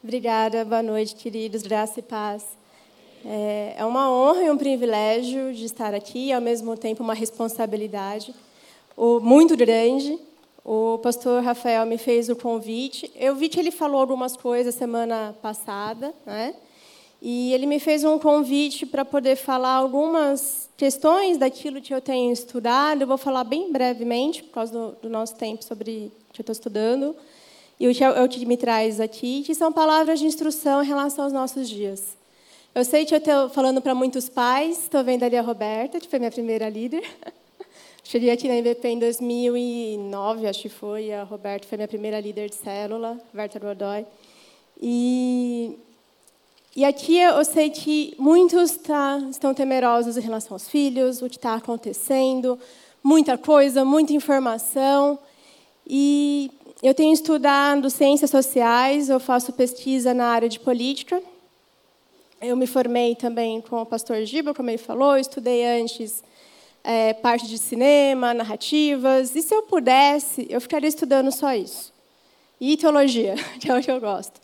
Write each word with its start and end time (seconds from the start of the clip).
Obrigada, 0.00 0.64
boa 0.64 0.80
noite, 0.80 1.16
queridos, 1.16 1.62
graça 1.62 1.98
e 1.98 2.02
paz. 2.04 2.44
É, 3.24 3.74
é 3.78 3.84
uma 3.84 4.08
honra 4.08 4.44
e 4.44 4.50
um 4.50 4.56
privilégio 4.56 5.52
de 5.52 5.64
estar 5.64 5.92
aqui, 5.92 6.28
e 6.28 6.32
ao 6.32 6.40
mesmo 6.40 6.76
tempo 6.76 7.02
uma 7.02 7.14
responsabilidade 7.14 8.32
muito 8.96 9.56
grande. 9.56 10.16
O 10.64 10.98
pastor 10.98 11.42
Rafael 11.42 11.84
me 11.84 11.98
fez 11.98 12.28
o 12.28 12.36
convite. 12.36 13.10
Eu 13.16 13.34
vi 13.34 13.48
que 13.48 13.58
ele 13.58 13.72
falou 13.72 14.00
algumas 14.00 14.36
coisas 14.36 14.76
semana 14.76 15.34
passada, 15.42 16.14
né? 16.24 16.54
E 17.20 17.52
ele 17.52 17.66
me 17.66 17.80
fez 17.80 18.04
um 18.04 18.20
convite 18.20 18.86
para 18.86 19.04
poder 19.04 19.34
falar 19.34 19.72
algumas 19.72 20.70
questões 20.76 21.38
daquilo 21.38 21.82
que 21.82 21.92
eu 21.92 22.00
tenho 22.00 22.32
estudado. 22.32 23.02
Eu 23.02 23.08
vou 23.08 23.18
falar 23.18 23.42
bem 23.42 23.72
brevemente, 23.72 24.44
por 24.44 24.52
causa 24.52 24.72
do, 24.72 24.96
do 25.02 25.08
nosso 25.08 25.34
tempo, 25.34 25.64
sobre 25.64 26.12
o 26.30 26.32
que 26.32 26.40
eu 26.40 26.42
estou 26.44 26.52
estudando. 26.52 27.16
E 27.78 27.88
o 27.88 27.94
que, 27.94 28.02
é 28.02 28.22
o 28.22 28.28
que 28.28 28.44
me 28.44 28.56
traz 28.56 29.00
aqui, 29.00 29.42
que 29.42 29.54
são 29.54 29.72
palavras 29.72 30.18
de 30.18 30.26
instrução 30.26 30.82
em 30.82 30.86
relação 30.86 31.24
aos 31.24 31.32
nossos 31.32 31.68
dias. 31.68 32.16
Eu 32.74 32.84
sei 32.84 33.04
que 33.04 33.14
eu 33.14 33.18
estou 33.18 33.48
falando 33.48 33.80
para 33.80 33.94
muitos 33.94 34.28
pais, 34.28 34.82
estou 34.82 35.02
vendo 35.04 35.22
ali 35.22 35.36
a 35.36 35.42
Roberta, 35.42 36.00
que 36.00 36.08
foi 36.08 36.18
minha 36.18 36.30
primeira 36.30 36.68
líder. 36.68 37.02
Cheguei 38.02 38.30
aqui 38.30 38.48
na 38.48 38.56
MVP 38.56 38.88
em 38.88 38.98
2009, 38.98 40.46
acho 40.46 40.62
que 40.62 40.68
foi. 40.68 41.12
A 41.12 41.22
Roberta 41.24 41.66
foi 41.68 41.76
minha 41.76 41.88
primeira 41.88 42.20
líder 42.20 42.48
de 42.48 42.56
célula, 42.56 43.20
Roberta 43.32 43.58
Godoy. 43.58 44.06
E 44.80 45.76
e 46.78 46.84
aqui 46.84 47.18
eu 47.18 47.44
sei 47.44 47.70
que 47.70 48.14
muitos 48.20 48.76
tá, 48.76 49.18
estão 49.28 49.52
temerosos 49.52 50.16
em 50.16 50.20
relação 50.20 50.54
aos 50.54 50.68
filhos, 50.68 51.20
o 51.20 51.28
que 51.28 51.36
está 51.36 51.54
acontecendo, 51.54 52.56
muita 53.02 53.36
coisa, 53.36 53.84
muita 53.84 54.12
informação. 54.12 55.18
E 55.88 56.50
eu 56.82 56.92
tenho 56.92 57.14
estudado 57.14 57.88
ciências 57.88 58.30
sociais, 58.30 59.08
eu 59.08 59.18
faço 59.18 59.54
pesquisa 59.54 60.12
na 60.12 60.26
área 60.26 60.48
de 60.48 60.60
política. 60.60 61.22
Eu 62.42 62.56
me 62.56 62.66
formei 62.66 63.16
também 63.16 63.62
com 63.62 63.80
o 63.80 63.86
pastor 63.86 64.22
Giba, 64.24 64.52
como 64.52 64.68
ele 64.68 64.76
falou, 64.76 65.14
eu 65.14 65.20
estudei 65.20 65.64
antes 65.80 66.22
é, 66.84 67.14
parte 67.14 67.48
de 67.48 67.56
cinema, 67.56 68.34
narrativas. 68.34 69.34
E 69.34 69.40
se 69.40 69.54
eu 69.54 69.62
pudesse, 69.62 70.46
eu 70.50 70.60
ficaria 70.60 70.88
estudando 70.88 71.32
só 71.32 71.54
isso. 71.54 71.90
E 72.60 72.76
teologia, 72.76 73.34
que 73.58 73.70
é 73.70 73.74
o 73.76 73.82
que 73.82 73.90
eu 73.90 73.98
gosto. 73.98 74.38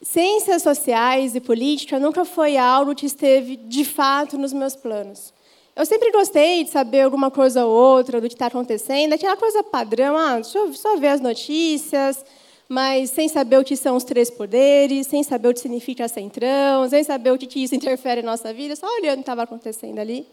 Ciências 0.00 0.62
sociais 0.62 1.34
e 1.34 1.40
política 1.40 1.98
nunca 1.98 2.24
foi 2.24 2.56
algo 2.56 2.94
que 2.94 3.06
esteve 3.06 3.56
de 3.56 3.84
fato 3.84 4.38
nos 4.38 4.52
meus 4.52 4.76
planos. 4.76 5.33
Eu 5.76 5.84
sempre 5.84 6.12
gostei 6.12 6.62
de 6.62 6.70
saber 6.70 7.00
alguma 7.00 7.32
coisa 7.32 7.66
ou 7.66 7.72
outra 7.72 8.20
do 8.20 8.28
que 8.28 8.34
está 8.34 8.46
acontecendo, 8.46 9.12
aquela 9.12 9.36
coisa 9.36 9.60
padrão, 9.60 10.16
ah, 10.16 10.34
deixa 10.34 10.56
eu 10.56 10.72
só 10.72 10.96
ver 10.96 11.08
as 11.08 11.20
notícias, 11.20 12.24
mas 12.68 13.10
sem 13.10 13.28
saber 13.28 13.58
o 13.58 13.64
que 13.64 13.76
são 13.76 13.96
os 13.96 14.04
três 14.04 14.30
poderes, 14.30 15.08
sem 15.08 15.24
saber 15.24 15.48
o 15.48 15.54
que 15.54 15.58
significa 15.58 16.06
centrão, 16.06 16.88
sem 16.88 17.02
saber 17.02 17.32
o 17.32 17.38
que 17.38 17.62
isso 17.62 17.74
interfere 17.76 18.22
na 18.22 18.30
nossa 18.30 18.52
vida, 18.52 18.76
só 18.76 18.86
olhando 18.86 19.14
o 19.14 19.16
que 19.16 19.22
estava 19.22 19.42
acontecendo 19.42 19.98
ali. 19.98 20.24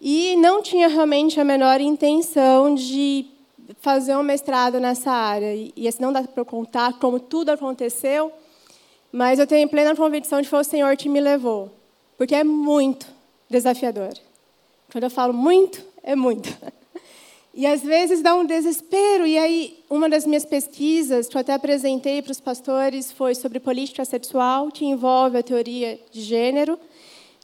E 0.00 0.36
não 0.36 0.62
tinha 0.62 0.86
realmente 0.86 1.40
a 1.40 1.44
menor 1.44 1.80
intenção 1.80 2.76
de 2.76 3.26
fazer 3.80 4.16
um 4.16 4.22
mestrado 4.22 4.78
nessa 4.78 5.10
área. 5.10 5.52
E 5.74 5.88
assim 5.88 6.00
não 6.00 6.12
dá 6.12 6.22
para 6.22 6.44
contar 6.44 6.98
como 7.00 7.18
tudo 7.18 7.50
aconteceu, 7.50 8.32
mas 9.10 9.40
eu 9.40 9.48
tenho 9.48 9.68
plena 9.68 9.96
convicção 9.96 10.40
de 10.40 10.44
que 10.44 10.50
foi 10.50 10.60
o 10.60 10.64
Senhor 10.64 10.96
que 10.96 11.08
me 11.08 11.20
levou, 11.20 11.72
porque 12.16 12.36
é 12.36 12.44
muito 12.44 13.08
desafiador. 13.50 14.12
Quando 14.90 15.04
eu 15.04 15.10
falo 15.10 15.34
muito, 15.34 15.82
é 16.02 16.16
muito. 16.16 16.48
E 17.52 17.66
às 17.66 17.82
vezes 17.82 18.22
dá 18.22 18.34
um 18.34 18.46
desespero. 18.46 19.26
E 19.26 19.36
aí, 19.36 19.78
uma 19.90 20.08
das 20.08 20.24
minhas 20.24 20.44
pesquisas, 20.44 21.28
que 21.28 21.36
eu 21.36 21.40
até 21.40 21.52
apresentei 21.52 22.22
para 22.22 22.30
os 22.30 22.40
pastores, 22.40 23.10
foi 23.10 23.34
sobre 23.34 23.58
política 23.58 24.04
sexual, 24.04 24.70
que 24.70 24.84
envolve 24.84 25.36
a 25.36 25.42
teoria 25.42 25.98
de 26.12 26.20
gênero. 26.20 26.78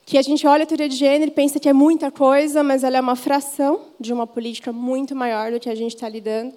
Que 0.06 0.16
a 0.16 0.22
gente 0.22 0.46
olha 0.46 0.62
a 0.62 0.66
teoria 0.66 0.88
de 0.88 0.96
gênero 0.96 1.30
e 1.30 1.34
pensa 1.34 1.58
que 1.58 1.68
é 1.68 1.72
muita 1.72 2.10
coisa, 2.10 2.62
mas 2.62 2.84
ela 2.84 2.96
é 2.96 3.00
uma 3.00 3.16
fração 3.16 3.80
de 3.98 4.12
uma 4.12 4.26
política 4.26 4.72
muito 4.72 5.16
maior 5.16 5.50
do 5.50 5.58
que 5.58 5.68
a 5.68 5.74
gente 5.74 5.94
está 5.94 6.08
lidando. 6.08 6.54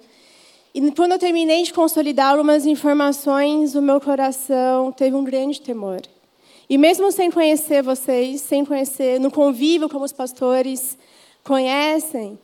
E 0.74 0.90
quando 0.92 1.12
eu 1.12 1.18
terminei 1.18 1.62
de 1.64 1.72
consolidar 1.72 2.30
algumas 2.32 2.64
informações, 2.64 3.74
o 3.74 3.82
meu 3.82 4.00
coração 4.00 4.92
teve 4.92 5.16
um 5.16 5.24
grande 5.24 5.60
temor. 5.60 6.00
E 6.70 6.76
mesmo 6.76 7.10
sem 7.10 7.30
conhecer 7.30 7.82
vocês, 7.82 8.42
sem 8.42 8.64
conhecer, 8.64 9.18
no 9.18 9.30
convívio 9.30 9.88
como 9.88 10.04
os 10.04 10.12
pastores 10.12 10.98
conhecem, 11.42 12.38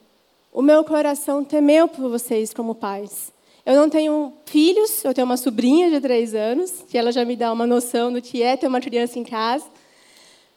o 0.51 0.63
meu 0.63 0.83
coração 0.83 1.45
temeu 1.45 1.87
por 1.87 2.09
vocês 2.09 2.55
como 2.55 2.75
pais. 2.75 3.33
Eu 3.67 3.77
não 3.77 3.91
tenho 3.91 4.33
filhos, 4.47 5.05
eu 5.05 5.13
tenho 5.13 5.27
uma 5.27 5.37
sobrinha 5.37 5.91
de 5.91 6.01
três 6.01 6.35
anos, 6.35 6.85
que 6.89 6.97
ela 6.97 7.13
já 7.13 7.25
me 7.25 7.37
dá 7.37 7.53
uma 7.53 7.67
noção 7.67 8.13
do 8.13 8.23
que 8.23 8.43
é 8.43 8.57
ter 8.57 8.67
uma 8.67 8.81
criança 8.81 9.19
em 9.19 9.25
casa. 9.25 9.67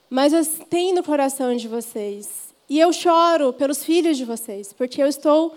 Mas 0.09 0.31
eu 0.31 0.45
tenho 0.69 0.95
no 0.95 1.03
coração 1.03 1.55
de 1.55 1.67
vocês. 1.67 2.53
E 2.69 2.79
eu 2.79 2.93
choro 2.93 3.51
pelos 3.51 3.83
filhos 3.83 4.17
de 4.17 4.23
vocês, 4.23 4.71
porque 4.71 5.01
eu 5.01 5.07
estou 5.07 5.55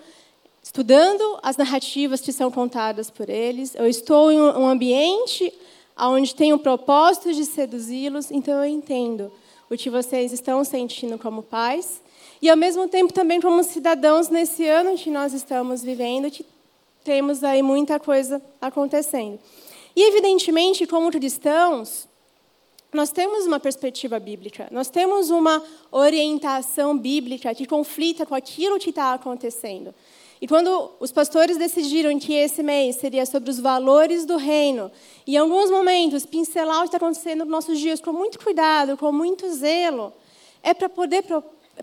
estudando 0.62 1.38
as 1.42 1.56
narrativas 1.56 2.20
que 2.20 2.32
são 2.32 2.50
contadas 2.50 3.10
por 3.10 3.28
eles, 3.28 3.74
eu 3.74 3.86
estou 3.86 4.30
em 4.30 4.40
um 4.40 4.66
ambiente 4.66 5.52
onde 6.08 6.34
tem 6.34 6.52
o 6.52 6.58
propósito 6.58 7.32
de 7.32 7.44
seduzi-los, 7.44 8.30
então 8.30 8.64
eu 8.64 8.70
entendo 8.70 9.30
o 9.68 9.76
que 9.76 9.90
vocês 9.90 10.32
estão 10.32 10.64
sentindo 10.64 11.18
como 11.18 11.42
pais 11.42 12.00
e 12.42 12.48
ao 12.48 12.56
mesmo 12.56 12.88
tempo 12.88 13.12
também 13.12 13.40
como 13.40 13.62
cidadãos 13.62 14.28
nesse 14.28 14.66
ano 14.66 14.96
que 14.96 15.10
nós 15.10 15.32
estamos 15.32 15.82
vivendo, 15.82 16.30
que 16.30 16.44
temos 17.04 17.44
aí 17.44 17.62
muita 17.62 18.00
coisa 18.00 18.40
acontecendo. 18.60 19.38
E 19.94 20.02
evidentemente, 20.08 20.86
como 20.86 21.10
cristãos, 21.10 22.08
nós 22.92 23.10
temos 23.10 23.46
uma 23.46 23.60
perspectiva 23.60 24.18
bíblica, 24.18 24.68
nós 24.70 24.88
temos 24.88 25.30
uma 25.30 25.62
orientação 25.92 26.96
bíblica 26.96 27.54
que 27.54 27.66
conflita 27.66 28.24
com 28.24 28.34
aquilo 28.34 28.78
que 28.78 28.90
está 28.90 29.12
acontecendo. 29.12 29.94
E 30.40 30.48
quando 30.48 30.92
os 30.98 31.12
pastores 31.12 31.58
decidiram 31.58 32.18
que 32.18 32.32
esse 32.32 32.62
mês 32.62 32.96
seria 32.96 33.26
sobre 33.26 33.50
os 33.50 33.60
valores 33.60 34.24
do 34.24 34.36
reino, 34.36 34.90
e 35.26 35.34
em 35.34 35.36
alguns 35.36 35.70
momentos 35.70 36.24
pincelar 36.24 36.78
o 36.78 36.80
que 36.82 36.86
está 36.88 36.96
acontecendo 36.96 37.40
nos 37.40 37.48
nossos 37.48 37.78
dias 37.78 38.00
com 38.00 38.12
muito 38.12 38.38
cuidado, 38.38 38.96
com 38.96 39.12
muito 39.12 39.46
zelo, 39.52 40.14
é 40.62 40.72
para 40.72 40.88
poder 40.88 41.24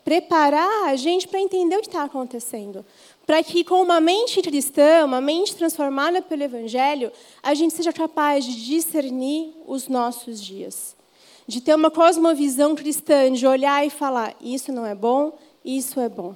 preparar 0.04 0.90
a 0.90 0.96
gente 0.96 1.28
para 1.28 1.40
entender 1.40 1.76
o 1.78 1.82
que 1.82 1.88
está 1.88 2.04
acontecendo. 2.04 2.84
Para 3.28 3.44
que, 3.44 3.64
com 3.64 3.82
uma 3.82 4.00
mente 4.00 4.42
cristã, 4.42 5.06
uma 5.06 5.22
mente 5.22 5.56
transformada 5.56 6.22
pelo 6.22 6.44
Evangelho, 6.44 7.12
a 7.44 7.54
gente 7.54 7.76
seja 7.76 7.94
capaz 7.94 8.44
de 8.46 8.66
discernir 8.66 9.54
os 9.68 9.88
nossos 9.88 10.42
dias. 10.42 10.96
De 11.46 11.62
ter 11.62 11.76
uma 11.76 11.92
cosmovisão 11.92 12.76
cristã, 12.76 13.32
de 13.32 13.46
olhar 13.46 13.86
e 13.86 13.90
falar: 13.90 14.36
isso 14.42 14.72
não 14.72 14.86
é 14.86 14.96
bom, 14.96 15.38
isso 15.64 16.00
é 16.00 16.10
bom. 16.10 16.36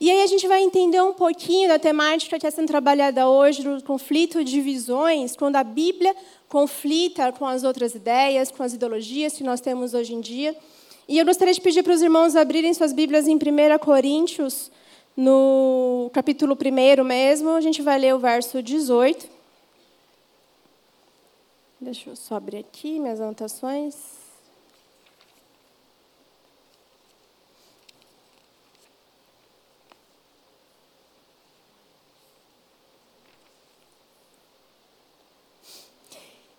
E 0.00 0.10
aí 0.10 0.22
a 0.22 0.26
gente 0.26 0.48
vai 0.48 0.62
entender 0.62 1.02
um 1.02 1.12
pouquinho 1.12 1.68
da 1.68 1.78
temática 1.78 2.38
que 2.38 2.46
está 2.46 2.50
sendo 2.50 2.68
trabalhada 2.68 3.28
hoje, 3.28 3.62
do 3.62 3.82
conflito 3.82 4.42
de 4.42 4.58
visões, 4.62 5.36
quando 5.36 5.56
a 5.56 5.62
Bíblia 5.62 6.16
conflita 6.48 7.30
com 7.32 7.46
as 7.46 7.64
outras 7.64 7.94
ideias, 7.94 8.50
com 8.50 8.62
as 8.62 8.72
ideologias 8.72 9.34
que 9.34 9.44
nós 9.44 9.60
temos 9.60 9.92
hoje 9.92 10.14
em 10.14 10.20
dia. 10.22 10.56
E 11.06 11.18
eu 11.18 11.26
gostaria 11.26 11.52
de 11.52 11.60
pedir 11.60 11.82
para 11.82 11.92
os 11.92 12.00
irmãos 12.00 12.34
abrirem 12.34 12.72
suas 12.72 12.94
Bíblias 12.94 13.28
em 13.28 13.34
1 13.34 13.38
Coríntios, 13.78 14.70
no 15.14 16.10
capítulo 16.14 16.56
1 16.56 17.04
mesmo, 17.04 17.50
a 17.50 17.60
gente 17.60 17.82
vai 17.82 17.98
ler 17.98 18.14
o 18.14 18.18
verso 18.18 18.62
18. 18.62 19.28
Deixa 21.78 22.08
eu 22.08 22.16
só 22.16 22.36
abrir 22.36 22.58
aqui 22.58 22.98
minhas 22.98 23.20
anotações. 23.20 24.19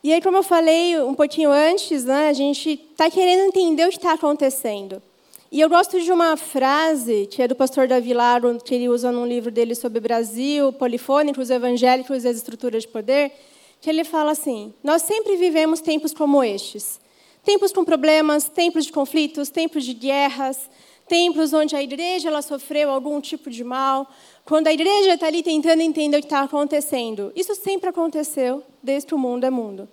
E 0.04 0.12
aí, 0.12 0.22
como 0.22 0.38
eu 0.38 0.44
falei 0.44 1.00
um 1.00 1.14
pouquinho 1.14 1.52
antes, 1.52 2.06
né, 2.06 2.30
a 2.30 2.34
gente 2.34 2.72
está 2.92 3.10
querendo 3.10 3.48
entender 3.48 3.86
o 3.86 3.90
que 3.90 3.98
está 3.98 4.14
acontecendo. 4.14 5.02
E 5.52 5.60
eu 5.60 5.70
gosto 5.70 6.02
de 6.02 6.12
uma 6.12 6.36
frase 6.38 7.28
que 7.30 7.42
é 7.42 7.48
do 7.48 7.56
pastor 7.56 7.88
Davi 7.88 8.14
Laro, 8.14 8.58
que 8.64 8.74
ele 8.74 8.90
usa 8.90 9.12
num 9.12 9.28
livro 9.28 9.52
dele 9.52 9.76
sobre 9.76 10.00
Brasil, 10.00 10.74
polifônicos, 10.74 11.50
evangélicos 11.50 12.24
e 12.24 12.28
as 12.30 12.38
estruturas 12.38 12.84
de 12.84 12.88
poder, 12.90 13.32
que 13.80 13.90
ele 13.90 14.04
fala 14.04 14.32
assim: 14.32 14.74
Nós 14.84 15.02
sempre 15.04 15.36
vivemos 15.36 15.82
tempos 15.82 16.14
como 16.14 16.44
estes. 16.44 17.00
Tempos 17.44 17.72
com 17.72 17.84
problemas, 17.84 18.46
tempos 18.46 18.86
de 18.86 18.92
conflitos, 18.92 19.50
tempos 19.50 19.84
de 19.84 19.94
guerras, 19.94 20.70
tempos 21.08 21.52
onde 21.52 21.76
a 21.76 21.84
igreja 21.84 22.30
ela 22.30 22.42
sofreu 22.42 22.90
algum 22.90 23.20
tipo 23.20 23.50
de 23.50 23.64
mal, 23.64 24.08
quando 24.46 24.68
a 24.68 24.74
igreja 24.74 25.16
está 25.16 25.28
ali 25.28 25.44
tentando 25.44 25.82
entender 25.82 26.18
o 26.18 26.22
que 26.22 26.28
está 26.28 26.42
acontecendo. 26.42 27.34
Isso 27.36 27.54
sempre 27.56 27.90
aconteceu 27.90 28.64
desde 28.82 29.08
que 29.08 29.16
o 29.16 29.18
mundo 29.18 29.44
é 29.44 29.50
mundo. 29.50 29.90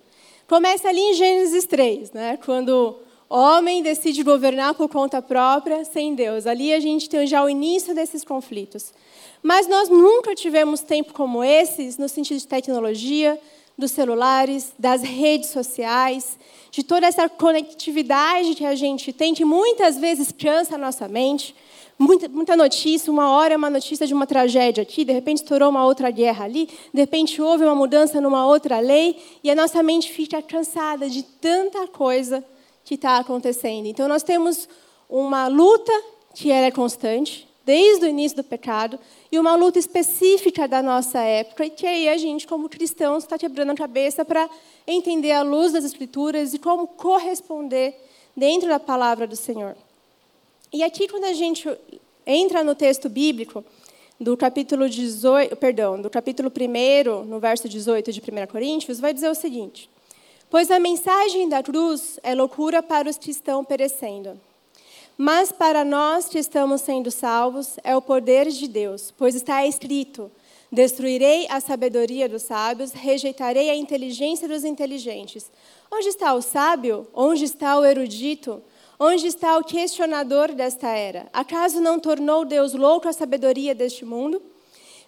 Começa 0.48 0.88
ali 0.88 0.98
em 0.98 1.12
Gênesis 1.12 1.66
3, 1.66 2.12
né? 2.12 2.38
quando 2.42 2.96
o 3.28 3.36
homem 3.36 3.82
decide 3.82 4.22
governar 4.22 4.72
por 4.72 4.88
conta 4.88 5.20
própria, 5.20 5.84
sem 5.84 6.14
Deus. 6.14 6.46
Ali 6.46 6.72
a 6.72 6.80
gente 6.80 7.06
tem 7.06 7.26
já 7.26 7.44
o 7.44 7.50
início 7.50 7.94
desses 7.94 8.24
conflitos. 8.24 8.94
Mas 9.42 9.68
nós 9.68 9.90
nunca 9.90 10.34
tivemos 10.34 10.80
tempo 10.80 11.12
como 11.12 11.44
esses, 11.44 11.98
no 11.98 12.08
sentido 12.08 12.38
de 12.38 12.46
tecnologia, 12.46 13.38
dos 13.76 13.90
celulares, 13.90 14.72
das 14.78 15.02
redes 15.02 15.50
sociais, 15.50 16.38
de 16.70 16.82
toda 16.82 17.06
essa 17.06 17.28
conectividade 17.28 18.54
que 18.54 18.64
a 18.64 18.74
gente 18.74 19.12
tem, 19.12 19.34
que 19.34 19.44
muitas 19.44 19.98
vezes 19.98 20.32
cansa 20.32 20.76
a 20.76 20.78
nossa 20.78 21.06
mente. 21.06 21.54
Muita, 21.98 22.28
muita 22.28 22.56
notícia, 22.56 23.12
uma 23.12 23.32
hora 23.32 23.54
é 23.54 23.56
uma 23.56 23.68
notícia 23.68 24.06
de 24.06 24.14
uma 24.14 24.24
tragédia 24.24 24.82
aqui, 24.82 25.04
de 25.04 25.12
repente 25.12 25.38
estourou 25.38 25.68
uma 25.68 25.84
outra 25.84 26.12
guerra 26.12 26.44
ali, 26.44 26.68
de 26.94 27.00
repente 27.00 27.42
houve 27.42 27.64
uma 27.64 27.74
mudança 27.74 28.20
numa 28.20 28.46
outra 28.46 28.78
lei, 28.78 29.20
e 29.42 29.50
a 29.50 29.54
nossa 29.54 29.82
mente 29.82 30.12
fica 30.12 30.40
cansada 30.40 31.10
de 31.10 31.24
tanta 31.24 31.88
coisa 31.88 32.44
que 32.84 32.94
está 32.94 33.18
acontecendo. 33.18 33.86
Então, 33.86 34.06
nós 34.06 34.22
temos 34.22 34.68
uma 35.10 35.48
luta 35.48 35.92
que 36.34 36.52
é 36.52 36.70
constante, 36.70 37.48
desde 37.66 38.06
o 38.06 38.08
início 38.08 38.36
do 38.36 38.44
pecado, 38.44 38.96
e 39.32 39.36
uma 39.36 39.56
luta 39.56 39.80
específica 39.80 40.68
da 40.68 40.80
nossa 40.80 41.18
época, 41.18 41.66
e 41.66 41.70
que 41.70 41.84
aí 41.84 42.08
a 42.08 42.16
gente, 42.16 42.46
como 42.46 42.68
cristãos, 42.68 43.24
está 43.24 43.36
quebrando 43.36 43.72
a 43.72 43.74
cabeça 43.74 44.24
para 44.24 44.48
entender 44.86 45.32
a 45.32 45.42
luz 45.42 45.72
das 45.72 45.84
Escrituras 45.84 46.54
e 46.54 46.60
como 46.60 46.86
corresponder 46.86 47.92
dentro 48.36 48.68
da 48.68 48.78
palavra 48.78 49.26
do 49.26 49.34
Senhor. 49.34 49.74
E 50.72 50.82
aqui, 50.82 51.08
quando 51.08 51.24
a 51.24 51.32
gente 51.32 51.68
entra 52.26 52.62
no 52.62 52.74
texto 52.74 53.08
bíblico, 53.08 53.64
do 54.20 54.36
capítulo 54.36 54.88
18, 54.88 55.56
perdão, 55.56 56.00
do 56.00 56.10
capítulo 56.10 56.50
1, 56.50 57.24
no 57.24 57.38
verso 57.38 57.68
18 57.68 58.12
de 58.12 58.20
1 58.20 58.46
Coríntios, 58.46 59.00
vai 59.00 59.14
dizer 59.14 59.30
o 59.30 59.34
seguinte: 59.34 59.88
Pois 60.50 60.70
a 60.70 60.78
mensagem 60.78 61.48
da 61.48 61.62
cruz 61.62 62.18
é 62.22 62.34
loucura 62.34 62.82
para 62.82 63.08
os 63.08 63.16
que 63.16 63.30
estão 63.30 63.64
perecendo 63.64 64.40
mas 65.20 65.50
para 65.50 65.84
nós 65.84 66.28
que 66.28 66.38
estamos 66.38 66.80
sendo 66.80 67.10
salvos, 67.10 67.76
é 67.82 67.96
o 67.96 68.00
poder 68.00 68.48
de 68.48 68.68
Deus, 68.68 69.12
pois 69.18 69.34
está 69.34 69.66
escrito: 69.66 70.30
Destruirei 70.70 71.48
a 71.50 71.58
sabedoria 71.58 72.28
dos 72.28 72.42
sábios, 72.42 72.92
rejeitarei 72.92 73.68
a 73.68 73.74
inteligência 73.74 74.46
dos 74.46 74.64
inteligentes. 74.64 75.50
Onde 75.90 76.06
está 76.06 76.32
o 76.34 76.40
sábio? 76.40 77.04
Onde 77.12 77.44
está 77.44 77.76
o 77.80 77.84
erudito? 77.84 78.62
Onde 79.00 79.26
está 79.26 79.56
o 79.58 79.64
questionador 79.64 80.52
desta 80.52 80.88
era? 80.88 81.28
Acaso 81.32 81.80
não 81.80 82.00
tornou 82.00 82.44
Deus 82.44 82.74
louco 82.74 83.08
a 83.08 83.12
sabedoria 83.12 83.74
deste 83.74 84.04
mundo? 84.04 84.42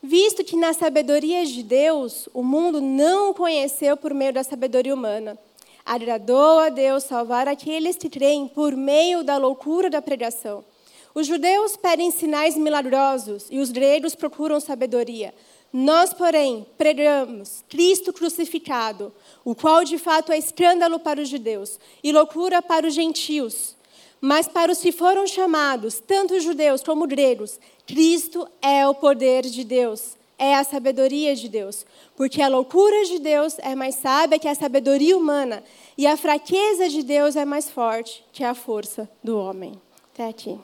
Visto 0.03 0.45
que 0.45 0.57
na 0.57 0.73
sabedoria 0.73 1.45
de 1.45 1.63
Deus, 1.63 2.29
o 2.33 2.43
mundo 2.43 2.81
não 2.81 3.31
o 3.31 3.35
conheceu 3.35 3.97
por 3.97 4.15
meio 4.15 4.33
da 4.33 4.45
sabedoria 4.45 4.95
humana 4.95 5.39
agradou 5.85 6.61
a 6.61 6.69
Deus 6.69 7.03
salvar 7.03 7.49
aqueles 7.49 7.97
que 7.97 8.09
creem 8.09 8.47
por 8.47 8.77
meio 8.77 9.25
da 9.25 9.37
loucura 9.37 9.91
da 9.91 10.01
pregação. 10.01 10.65
Os 11.13 11.27
judeus 11.27 11.77
pedem 11.77 12.13
sinais 12.13 12.57
milagrosos 12.57 13.49
e 13.51 13.59
os 13.59 13.73
gregos 13.73 14.15
procuram 14.15 14.61
sabedoria. 14.61 15.35
Nós, 15.73 16.15
porém, 16.15 16.65
pregamos 16.79 17.65
Cristo 17.69 18.13
crucificado, 18.13 19.13
o 19.45 19.53
qual 19.55 19.83
de 19.83 19.99
fato 19.99 20.31
é 20.31 20.39
escândalo 20.39 21.01
para 21.01 21.21
os 21.21 21.29
judeus 21.29 21.79
e 22.05 22.13
loucura 22.13 22.63
para 22.63 22.87
os 22.87 22.95
gentios. 22.95 23.77
Mas 24.21 24.47
para 24.47 24.71
os 24.71 24.79
que 24.79 24.93
foram 24.93 25.27
chamados, 25.27 26.03
tanto 26.07 26.39
judeus 26.41 26.83
como 26.83 27.07
gregos, 27.07 27.59
Cristo 27.87 28.47
é 28.61 28.87
o 28.87 28.95
poder 28.95 29.45
de 29.45 29.65
Deus, 29.65 30.15
é 30.39 30.55
a 30.55 30.63
sabedoria 30.63 31.35
de 31.35 31.49
Deus. 31.49 31.87
Porque 32.17 32.43
a 32.43 32.49
loucura 32.49 33.05
de 33.07 33.19
Deus 33.19 33.59
é 33.61 33.75
mais 33.75 33.95
sábia 33.95 34.39
que 34.39 34.49
a 34.49 34.55
sabedoria 34.55 35.17
humana, 35.17 35.65
e 35.97 36.07
a 36.07 36.17
fraqueza 36.17 36.89
de 36.89 37.03
Deus 37.03 37.35
é 37.35 37.45
mais 37.45 37.71
forte 37.71 38.23
que 38.33 38.45
a 38.45 38.55
força 38.55 39.09
do 39.25 39.39
homem. 39.39 39.81
Até 40.13 40.29
aqui. 40.29 40.59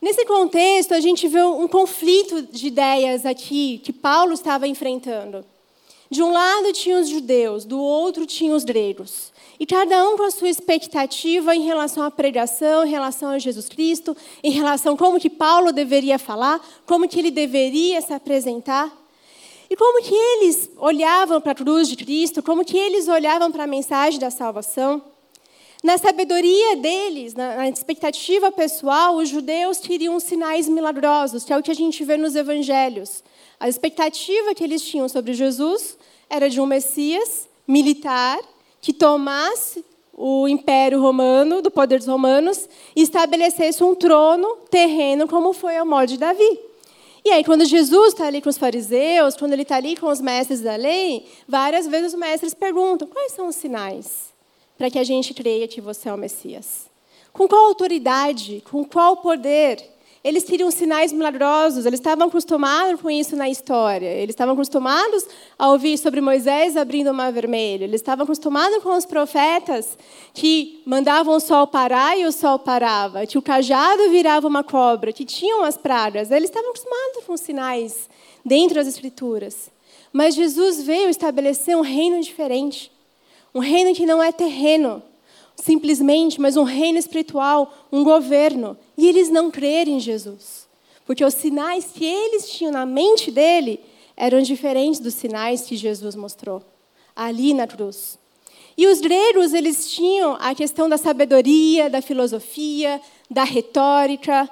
Nesse 0.00 0.24
contexto, 0.24 0.94
a 0.94 1.00
gente 1.00 1.28
vê 1.28 1.42
um 1.42 1.68
conflito 1.68 2.42
de 2.42 2.66
ideias 2.66 3.24
aqui 3.24 3.78
que 3.84 3.92
Paulo 3.92 4.32
estava 4.32 4.66
enfrentando. 4.66 5.44
De 6.12 6.22
um 6.22 6.30
lado 6.30 6.74
tinha 6.74 6.98
os 6.98 7.08
judeus, 7.08 7.64
do 7.64 7.80
outro 7.80 8.26
tinha 8.26 8.54
os 8.54 8.64
gregos. 8.64 9.32
E 9.58 9.64
cada 9.64 10.06
um 10.06 10.14
com 10.14 10.24
a 10.24 10.30
sua 10.30 10.50
expectativa 10.50 11.56
em 11.56 11.62
relação 11.62 12.04
à 12.04 12.10
pregação, 12.10 12.84
em 12.84 12.90
relação 12.90 13.30
a 13.30 13.38
Jesus 13.38 13.66
Cristo, 13.66 14.14
em 14.44 14.50
relação 14.50 14.92
a 14.92 14.96
como 14.98 15.18
que 15.18 15.30
Paulo 15.30 15.72
deveria 15.72 16.18
falar, 16.18 16.60
como 16.84 17.08
que 17.08 17.18
ele 17.18 17.30
deveria 17.30 17.98
se 18.02 18.12
apresentar. 18.12 18.94
E 19.70 19.74
como 19.74 20.02
que 20.02 20.14
eles 20.14 20.68
olhavam 20.76 21.40
para 21.40 21.52
a 21.52 21.54
cruz 21.54 21.88
de 21.88 21.96
Cristo, 21.96 22.42
como 22.42 22.62
que 22.62 22.76
eles 22.76 23.08
olhavam 23.08 23.50
para 23.50 23.64
a 23.64 23.66
mensagem 23.66 24.20
da 24.20 24.30
salvação. 24.30 25.02
Na 25.82 25.96
sabedoria 25.96 26.76
deles, 26.76 27.32
na 27.32 27.70
expectativa 27.70 28.52
pessoal, 28.52 29.16
os 29.16 29.30
judeus 29.30 29.78
queriam 29.78 30.20
sinais 30.20 30.68
milagrosos, 30.68 31.42
que 31.42 31.54
é 31.54 31.56
o 31.56 31.62
que 31.62 31.70
a 31.70 31.74
gente 31.74 32.04
vê 32.04 32.18
nos 32.18 32.36
evangelhos. 32.36 33.24
A 33.58 33.66
expectativa 33.66 34.54
que 34.54 34.62
eles 34.62 34.82
tinham 34.82 35.08
sobre 35.08 35.32
Jesus 35.32 35.96
era 36.32 36.48
de 36.48 36.58
um 36.58 36.66
Messias 36.66 37.46
militar 37.68 38.40
que 38.80 38.90
tomasse 38.90 39.84
o 40.14 40.48
Império 40.48 40.98
Romano, 40.98 41.60
do 41.60 41.70
poder 41.70 41.98
dos 41.98 42.08
romanos, 42.08 42.66
e 42.96 43.02
estabelecesse 43.02 43.84
um 43.84 43.94
trono 43.94 44.56
terreno, 44.70 45.28
como 45.28 45.52
foi 45.52 45.76
a 45.76 45.84
modo 45.84 46.06
de 46.06 46.16
Davi. 46.16 46.58
E 47.22 47.30
aí, 47.30 47.44
quando 47.44 47.66
Jesus 47.66 48.14
está 48.14 48.26
ali 48.26 48.40
com 48.40 48.48
os 48.48 48.56
fariseus, 48.56 49.36
quando 49.36 49.52
ele 49.52 49.62
está 49.62 49.76
ali 49.76 49.94
com 49.94 50.06
os 50.06 50.22
mestres 50.22 50.62
da 50.62 50.74
lei, 50.74 51.26
várias 51.46 51.86
vezes 51.86 52.14
os 52.14 52.18
mestres 52.18 52.54
perguntam: 52.54 53.06
quais 53.06 53.32
são 53.32 53.48
os 53.48 53.56
sinais 53.56 54.32
para 54.78 54.90
que 54.90 54.98
a 54.98 55.04
gente 55.04 55.34
creia 55.34 55.68
que 55.68 55.82
você 55.82 56.08
é 56.08 56.14
o 56.14 56.18
Messias? 56.18 56.90
Com 57.30 57.46
qual 57.46 57.66
autoridade, 57.66 58.62
com 58.70 58.84
qual 58.84 59.18
poder 59.18 59.91
eles 60.24 60.44
queriam 60.44 60.70
sinais 60.70 61.12
milagrosos, 61.12 61.84
eles 61.84 61.98
estavam 61.98 62.28
acostumados 62.28 63.00
com 63.00 63.10
isso 63.10 63.34
na 63.34 63.48
história. 63.48 64.06
Eles 64.06 64.34
estavam 64.34 64.54
acostumados 64.54 65.26
a 65.58 65.68
ouvir 65.68 65.98
sobre 65.98 66.20
Moisés 66.20 66.76
abrindo 66.76 67.10
o 67.10 67.14
mar 67.14 67.32
vermelho. 67.32 67.82
Eles 67.82 68.00
estavam 68.00 68.22
acostumados 68.22 68.80
com 68.84 68.96
os 68.96 69.04
profetas 69.04 69.98
que 70.32 70.80
mandavam 70.86 71.34
o 71.34 71.40
sol 71.40 71.66
parar 71.66 72.16
e 72.16 72.24
o 72.24 72.30
sol 72.30 72.56
parava, 72.56 73.26
que 73.26 73.36
o 73.36 73.42
cajado 73.42 74.10
virava 74.10 74.46
uma 74.46 74.62
cobra, 74.62 75.12
que 75.12 75.24
tinham 75.24 75.64
as 75.64 75.76
pragas. 75.76 76.30
Eles 76.30 76.50
estavam 76.50 76.70
acostumados 76.70 77.24
com 77.26 77.36
sinais 77.36 78.08
dentro 78.44 78.76
das 78.76 78.86
escrituras. 78.86 79.72
Mas 80.12 80.36
Jesus 80.36 80.82
veio 80.84 81.08
estabelecer 81.08 81.76
um 81.76 81.80
reino 81.80 82.20
diferente. 82.20 82.92
Um 83.52 83.58
reino 83.58 83.92
que 83.92 84.06
não 84.06 84.22
é 84.22 84.30
terreno, 84.30 85.02
simplesmente, 85.56 86.40
mas 86.40 86.56
um 86.56 86.62
reino 86.62 86.98
espiritual, 86.98 87.72
um 87.90 88.04
governo. 88.04 88.76
E 88.96 89.08
eles 89.08 89.28
não 89.28 89.50
crerem 89.50 89.96
em 89.96 90.00
Jesus. 90.00 90.68
Porque 91.04 91.24
os 91.24 91.34
sinais 91.34 91.86
que 91.92 92.04
eles 92.04 92.50
tinham 92.50 92.72
na 92.72 92.86
mente 92.86 93.30
dele 93.30 93.80
eram 94.16 94.40
diferentes 94.42 95.00
dos 95.00 95.14
sinais 95.14 95.62
que 95.62 95.76
Jesus 95.76 96.14
mostrou 96.14 96.62
ali 97.14 97.52
na 97.54 97.66
cruz. 97.66 98.18
E 98.76 98.86
os 98.86 99.00
gregos, 99.00 99.52
eles 99.52 99.90
tinham 99.90 100.36
a 100.40 100.54
questão 100.54 100.88
da 100.88 100.96
sabedoria, 100.96 101.90
da 101.90 102.00
filosofia, 102.00 103.00
da 103.30 103.44
retórica. 103.44 104.48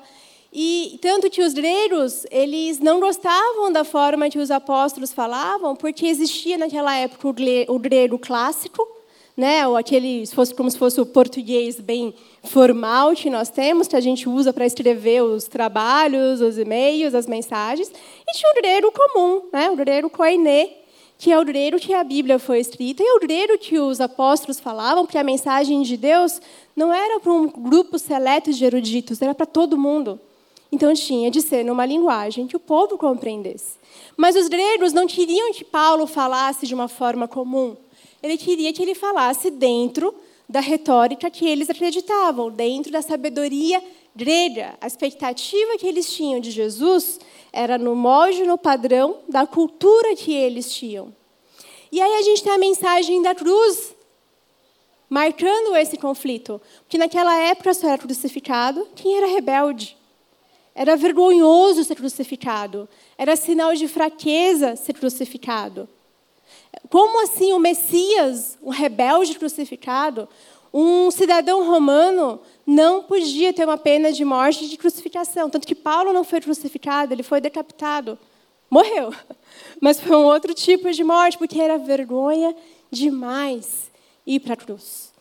E 0.53 0.99
tanto 1.01 1.31
que 1.31 1.43
os 1.43 1.55
gregos, 1.55 2.27
eles 2.31 2.79
não 2.81 3.01
gostavam 3.01 3.73
da 3.73 3.85
forma 3.85 4.29
que 4.29 4.39
os 4.39 4.51
apóstolos 4.51 5.13
falavam, 5.13 5.75
porque 5.75 6.07
existia 6.07 6.59
naquela 6.59 6.95
época 6.97 7.29
o 7.69 7.79
grego 7.79 8.19
clássico, 8.19 8.87
né? 9.41 9.67
Ou 9.67 9.75
aquele, 9.75 10.25
se 10.27 10.35
fosse 10.35 10.55
como 10.55 10.71
se 10.71 10.77
fosse 10.77 11.01
o 11.01 11.07
português 11.07 11.81
bem 11.81 12.15
formal 12.45 13.13
que 13.15 13.31
nós 13.31 13.49
temos, 13.49 13.89
que 13.89 13.97
a 13.97 14.01
gente 14.01 14.29
usa 14.29 14.53
para 14.53 14.67
escrever 14.67 15.23
os 15.23 15.45
trabalhos, 15.45 16.43
os 16.43 16.59
e-mails, 16.59 17.15
as 17.15 17.27
mensagens, 17.27 17.89
e 17.89 18.33
tinha 18.37 18.53
o 18.53 18.55
grego 18.55 18.93
comum, 18.93 19.43
né? 19.51 19.71
O 19.71 19.77
grego 19.77 20.11
koiné, 20.11 20.69
que 21.17 21.33
é 21.33 21.41
o 21.41 21.45
grego 21.45 21.79
que 21.79 21.95
a 21.95 22.05
Bíblia 22.05 22.39
foi 22.39 22.61
escrita, 22.61 23.03
e 23.03 23.07
é 23.07 23.15
o 23.15 23.21
grego 23.21 23.57
que 23.59 23.79
os 23.79 23.99
apóstolos 23.99 24.61
falavam, 24.61 25.07
porque 25.07 25.19
a 25.19 25.25
mensagem 25.25 25.81
de 25.83 25.97
Deus 25.97 26.39
não 26.77 26.93
era 26.93 27.19
para 27.19 27.33
um 27.33 27.49
grupo 27.49 27.99
seleto 27.99 28.53
de 28.53 28.63
eruditos, 28.63 29.23
era 29.23 29.35
para 29.35 29.47
todo 29.47 29.79
mundo. 29.79 30.21
Então 30.71 30.93
tinha 30.93 31.31
de 31.31 31.41
ser 31.41 31.65
numa 31.65 31.87
linguagem 31.87 32.47
que 32.47 32.57
o 32.57 32.61
povo 32.61 32.99
compreendesse. 32.99 33.81
Mas 34.17 34.37
os 34.37 34.49
gregos 34.49 34.93
não 34.93 35.07
queriam 35.07 35.53
que 35.53 35.65
Paulo 35.65 36.07
falasse 36.07 36.67
de 36.67 36.75
uma 36.75 36.87
forma 36.89 37.27
comum 37.27 37.75
ele 38.23 38.37
queria 38.37 38.73
que 38.73 38.83
ele 38.83 38.95
falasse 38.95 39.51
dentro 39.51 40.15
da 40.49 40.61
retórica 40.61 41.31
que 41.31 41.47
eles 41.47 41.71
acreditavam, 41.71 42.51
dentro 42.51 42.91
da 42.91 43.03
sabedoria 43.03 43.83
grega. 44.15 44.77
A 44.81 44.87
expectativa 44.87 45.79
que 45.79 45.87
eles 45.87 46.13
tinham 46.13 46.41
de 46.41 46.51
Jesus 46.51 47.21
era 47.53 47.79
no 47.79 47.95
molde, 47.95 48.45
no 48.45 48.59
padrão 48.59 49.19
da 49.29 49.47
cultura 49.47 50.15
que 50.17 50.35
eles 50.35 50.73
tinham. 50.73 51.15
E 51.93 52.01
aí 52.01 52.15
a 52.15 52.23
gente 52.23 52.43
tem 52.43 52.53
a 52.53 52.59
mensagem 52.59 53.23
da 53.23 53.35
cruz 53.35 53.95
marcando 55.09 55.77
esse 55.77 55.97
conflito. 55.97 56.61
Porque 56.83 56.99
naquela 56.99 57.37
época 57.37 57.75
só 57.75 57.89
era 57.89 57.99
crucificado 57.99 58.87
quem 58.95 59.17
era 59.17 59.27
rebelde. 59.27 59.97
Era 60.75 60.97
vergonhoso 60.97 61.83
ser 61.83 61.97
crucificado. 61.97 62.89
Era 63.19 63.35
sinal 63.35 63.75
de 63.75 63.89
fraqueza 63.89 64.77
ser 64.77 64.95
crucificado. 64.95 65.89
Como 66.89 67.23
assim 67.23 67.53
o 67.53 67.59
Messias, 67.59 68.59
o 68.61 68.71
rebelde 68.71 69.39
crucificado, 69.39 70.29
um 70.73 71.11
cidadão 71.11 71.67
romano, 71.67 72.41
não 72.67 73.03
podia 73.03 73.53
ter 73.53 73.65
uma 73.65 73.79
pena 73.79 74.13
de 74.13 74.25
morte 74.25 74.69
de 74.69 74.77
crucificação? 74.77 75.51
Tanto 75.51 75.67
que 75.67 75.75
Paulo 75.75 76.13
não 76.13 76.25
foi 76.25 76.41
crucificado, 76.41 77.13
ele 77.13 77.23
foi 77.23 77.41
decapitado 77.41 78.19
morreu. 78.71 79.13
Mas 79.81 80.01
foi 80.01 80.17
um 80.17 80.25
outro 80.25 80.55
tipo 80.55 80.91
de 80.91 81.03
morte, 81.03 81.37
porque 81.37 81.61
era 81.61 81.77
vergonha 81.77 82.55
demais 82.91 83.91
ir 84.27 84.41
para 84.41 84.55
a 84.55 84.57
cruz. 84.57 85.13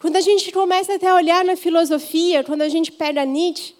Quando 0.00 0.16
a 0.16 0.20
gente 0.20 0.50
começa 0.50 0.94
até 0.94 1.08
a 1.08 1.14
olhar 1.14 1.44
na 1.44 1.56
filosofia, 1.56 2.42
quando 2.42 2.62
a 2.62 2.68
gente 2.68 2.90
pega 2.90 3.24
Nietzsche, 3.24 3.74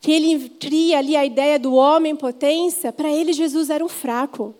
que 0.00 0.12
ele 0.12 0.48
cria 0.50 0.98
ali 0.98 1.16
a 1.16 1.24
ideia 1.24 1.58
do 1.58 1.74
homem 1.74 2.14
potência, 2.14 2.92
para 2.92 3.10
ele 3.10 3.32
Jesus 3.32 3.70
era 3.70 3.84
um 3.84 3.88
fraco. 3.88 4.54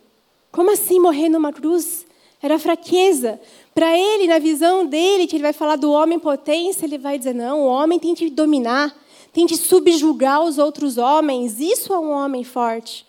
Como 0.57 0.71
assim 0.71 0.99
morrer 0.99 1.29
numa 1.29 1.53
cruz? 1.53 2.03
Era 2.41 2.57
fraqueza. 2.57 3.39
Para 3.75 3.95
ele, 3.95 4.25
na 4.25 4.39
visão 4.39 4.87
dele, 4.87 5.27
que 5.27 5.35
ele 5.35 5.43
vai 5.43 5.53
falar 5.53 5.75
do 5.75 5.91
homem 5.91 6.17
potência, 6.17 6.83
ele 6.83 6.97
vai 6.97 7.15
dizer: 7.19 7.35
não, 7.35 7.61
o 7.61 7.67
homem 7.67 7.99
tem 7.99 8.15
que 8.15 8.27
dominar, 8.27 8.91
tem 9.31 9.45
que 9.45 9.55
subjugar 9.55 10.43
os 10.43 10.57
outros 10.57 10.97
homens. 10.97 11.59
Isso 11.59 11.93
é 11.93 11.99
um 11.99 12.09
homem 12.09 12.43
forte. 12.43 13.05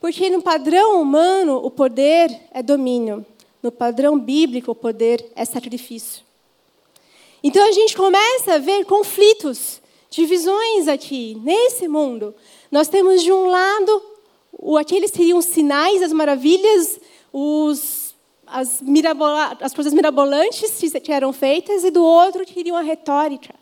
Porque 0.00 0.28
no 0.28 0.42
padrão 0.42 1.00
humano, 1.00 1.64
o 1.64 1.70
poder 1.70 2.36
é 2.52 2.64
domínio. 2.64 3.24
No 3.62 3.70
padrão 3.70 4.18
bíblico, 4.18 4.72
o 4.72 4.74
poder 4.74 5.24
é 5.36 5.44
sacrifício. 5.44 6.24
Então 7.44 7.64
a 7.64 7.70
gente 7.70 7.96
começa 7.96 8.54
a 8.54 8.58
ver 8.58 8.84
conflitos, 8.86 9.80
divisões 10.10 10.88
aqui, 10.88 11.40
nesse 11.44 11.86
mundo. 11.86 12.34
Nós 12.72 12.88
temos 12.88 13.22
de 13.22 13.30
um 13.30 13.46
lado 13.46 14.15
aqueles 14.78 15.10
seriam 15.10 15.40
sinais, 15.42 16.02
as 16.02 16.12
maravilhas, 16.12 16.98
os, 17.32 18.14
as, 18.46 18.82
as 19.60 19.74
coisas 19.74 19.92
mirabolantes 19.92 20.80
que 21.02 21.12
eram 21.12 21.32
feitas, 21.32 21.84
e 21.84 21.90
do 21.90 22.02
outro 22.02 22.44
teriam 22.46 22.76
a 22.76 22.82
retórica. 22.82 23.54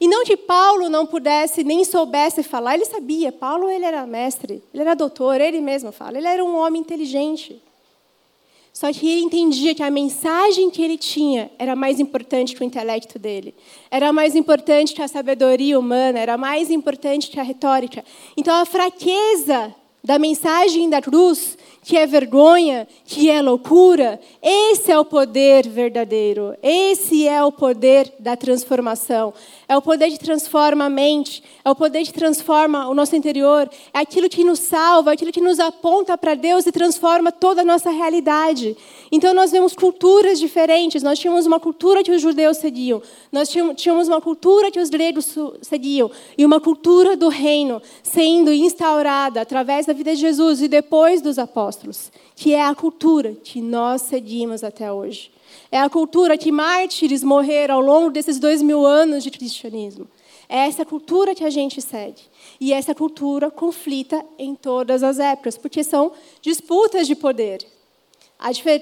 E 0.00 0.08
não 0.08 0.24
que 0.24 0.36
Paulo 0.36 0.88
não 0.88 1.06
pudesse 1.06 1.62
nem 1.62 1.84
soubesse 1.84 2.42
falar, 2.42 2.74
ele 2.74 2.84
sabia. 2.84 3.30
Paulo 3.30 3.70
ele 3.70 3.84
era 3.84 4.04
mestre, 4.04 4.62
ele 4.74 4.82
era 4.82 4.94
doutor, 4.94 5.40
ele 5.40 5.60
mesmo 5.60 5.92
fala. 5.92 6.18
Ele 6.18 6.26
era 6.26 6.44
um 6.44 6.56
homem 6.56 6.80
inteligente. 6.80 7.62
Só 8.72 8.90
que 8.92 9.06
ele 9.06 9.20
entendia 9.20 9.74
que 9.74 9.82
a 9.82 9.90
mensagem 9.90 10.70
que 10.70 10.82
ele 10.82 10.96
tinha 10.96 11.52
era 11.58 11.76
mais 11.76 12.00
importante 12.00 12.54
que 12.56 12.62
o 12.62 12.64
intelecto 12.64 13.18
dele. 13.18 13.54
Era 13.90 14.12
mais 14.12 14.34
importante 14.34 14.94
que 14.94 15.02
a 15.02 15.06
sabedoria 15.06 15.78
humana, 15.78 16.18
era 16.18 16.36
mais 16.36 16.70
importante 16.70 17.30
que 17.30 17.38
a 17.38 17.42
retórica. 17.44 18.04
Então 18.36 18.54
a 18.54 18.64
fraqueza 18.64 19.72
da 20.02 20.18
mensagem 20.18 20.90
da 20.90 21.00
cruz 21.00 21.56
que 21.84 21.96
é 21.96 22.06
vergonha, 22.06 22.86
que 23.04 23.28
é 23.28 23.42
loucura, 23.42 24.20
esse 24.40 24.92
é 24.92 24.98
o 24.98 25.04
poder 25.04 25.68
verdadeiro. 25.68 26.54
Esse 26.62 27.26
é 27.26 27.42
o 27.42 27.50
poder 27.50 28.12
da 28.20 28.36
transformação. 28.36 29.34
É 29.72 29.76
o 29.76 29.80
poder 29.80 30.10
que 30.10 30.18
transforma 30.18 30.84
a 30.84 30.90
mente, 30.90 31.42
é 31.64 31.70
o 31.70 31.74
poder 31.74 32.04
que 32.04 32.12
transforma 32.12 32.90
o 32.90 32.94
nosso 32.94 33.16
interior, 33.16 33.70
é 33.94 34.00
aquilo 34.00 34.28
que 34.28 34.44
nos 34.44 34.58
salva, 34.58 35.12
é 35.12 35.14
aquilo 35.14 35.32
que 35.32 35.40
nos 35.40 35.58
aponta 35.58 36.18
para 36.18 36.34
Deus 36.34 36.66
e 36.66 36.70
transforma 36.70 37.32
toda 37.32 37.62
a 37.62 37.64
nossa 37.64 37.88
realidade. 37.88 38.76
Então 39.10 39.32
nós 39.32 39.50
vemos 39.50 39.74
culturas 39.74 40.38
diferentes. 40.38 41.02
Nós 41.02 41.18
tínhamos 41.18 41.46
uma 41.46 41.58
cultura 41.58 42.02
que 42.02 42.10
os 42.10 42.20
judeus 42.20 42.58
seguiam, 42.58 43.00
nós 43.32 43.48
tínhamos 43.48 44.08
uma 44.08 44.20
cultura 44.20 44.70
que 44.70 44.78
os 44.78 44.90
gregos 44.90 45.34
seguiam 45.62 46.10
e 46.36 46.44
uma 46.44 46.60
cultura 46.60 47.16
do 47.16 47.30
reino 47.30 47.80
sendo 48.02 48.52
instaurada 48.52 49.40
através 49.40 49.86
da 49.86 49.94
vida 49.94 50.14
de 50.14 50.20
Jesus 50.20 50.60
e 50.60 50.68
depois 50.68 51.22
dos 51.22 51.38
apóstolos 51.38 52.12
que 52.36 52.52
é 52.52 52.62
a 52.62 52.74
cultura 52.74 53.36
que 53.42 53.62
nós 53.62 54.02
seguimos 54.02 54.62
até 54.62 54.92
hoje. 54.92 55.31
É 55.70 55.80
a 55.80 55.88
cultura 55.88 56.36
que 56.36 56.52
mártires 56.52 57.22
morreram 57.22 57.76
ao 57.76 57.80
longo 57.80 58.10
desses 58.10 58.38
dois 58.38 58.62
mil 58.62 58.84
anos 58.86 59.22
de 59.24 59.30
cristianismo. 59.30 60.08
É 60.48 60.66
essa 60.66 60.84
cultura 60.84 61.34
que 61.34 61.44
a 61.44 61.50
gente 61.50 61.80
segue. 61.80 62.22
E 62.60 62.72
essa 62.72 62.94
cultura 62.94 63.50
conflita 63.50 64.24
em 64.38 64.54
todas 64.54 65.02
as 65.02 65.18
épocas, 65.18 65.56
porque 65.56 65.82
são 65.82 66.12
disputas 66.40 67.06
de 67.06 67.14
poder. 67.14 67.66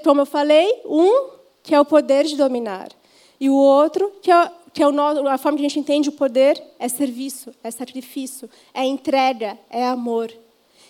Como 0.03 0.23
eu 0.23 0.27
falei, 0.27 0.83
um 0.85 1.31
que 1.63 1.75
é 1.75 1.81
o 1.81 1.85
poder 1.85 2.25
de 2.25 2.37
dominar, 2.37 2.89
e 3.39 3.49
o 3.51 3.55
outro 3.55 4.11
que 4.23 4.31
é, 4.31 4.51
que 4.73 4.83
é 4.83 4.87
a 4.87 5.39
forma 5.39 5.59
que 5.59 5.65
a 5.65 5.69
gente 5.69 5.79
entende 5.79 6.09
o 6.09 6.13
poder 6.13 6.61
é 6.79 6.89
serviço, 6.89 7.55
é 7.63 7.71
sacrifício, 7.71 8.49
é 8.73 8.85
entrega, 8.85 9.59
é 9.69 9.87
amor. 9.87 10.33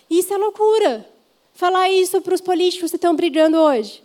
Isso 0.09 0.33
é 0.33 0.37
loucura 0.37 1.05
falar 1.53 1.89
isso 1.89 2.21
para 2.21 2.33
os 2.33 2.41
políticos 2.41 2.89
que 2.89 2.97
estão 2.97 3.15
brigando 3.15 3.57
hoje. 3.57 4.01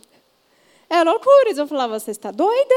É 0.89 1.03
loucura. 1.03 1.53
Vão 1.53 1.67
falar: 1.67 1.87
você 1.87 2.11
está 2.11 2.31
doida? 2.31 2.75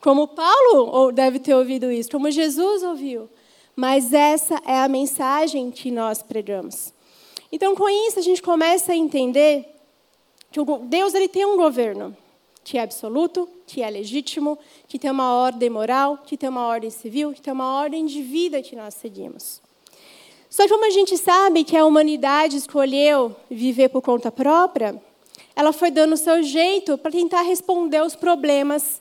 Como 0.00 0.28
Paulo 0.28 1.12
deve 1.12 1.38
ter 1.38 1.54
ouvido 1.54 1.90
isso, 1.92 2.10
como 2.10 2.30
Jesus 2.30 2.82
ouviu. 2.82 3.28
Mas 3.76 4.12
essa 4.12 4.60
é 4.66 4.80
a 4.80 4.88
mensagem 4.88 5.70
que 5.70 5.90
nós 5.90 6.22
pregamos. 6.22 6.92
Então, 7.52 7.74
com 7.74 7.88
isso, 7.88 8.18
a 8.18 8.22
gente 8.22 8.42
começa 8.42 8.92
a 8.92 8.96
entender 8.96 9.66
que 10.50 10.60
Deus 10.84 11.14
ele 11.14 11.28
tem 11.28 11.44
um 11.44 11.56
governo 11.56 12.16
que 12.62 12.78
é 12.78 12.82
absoluto, 12.82 13.48
que 13.66 13.82
é 13.82 13.90
legítimo, 13.90 14.58
que 14.86 14.98
tem 14.98 15.10
uma 15.10 15.34
ordem 15.34 15.70
moral, 15.70 16.18
que 16.18 16.36
tem 16.36 16.48
uma 16.48 16.66
ordem 16.66 16.90
civil, 16.90 17.32
que 17.32 17.40
tem 17.40 17.52
uma 17.52 17.80
ordem 17.80 18.06
de 18.06 18.22
vida 18.22 18.62
que 18.62 18.76
nós 18.76 18.94
seguimos. 18.94 19.60
Só 20.48 20.64
que 20.64 20.68
como 20.68 20.84
a 20.84 20.90
gente 20.90 21.16
sabe 21.16 21.64
que 21.64 21.76
a 21.76 21.84
humanidade 21.84 22.56
escolheu 22.56 23.34
viver 23.50 23.88
por 23.88 24.02
conta 24.02 24.30
própria, 24.30 25.00
ela 25.54 25.72
foi 25.72 25.90
dando 25.90 26.14
o 26.14 26.16
seu 26.16 26.42
jeito 26.42 26.96
para 26.98 27.10
tentar 27.10 27.42
responder 27.42 27.98
aos 27.98 28.14
problemas 28.14 29.00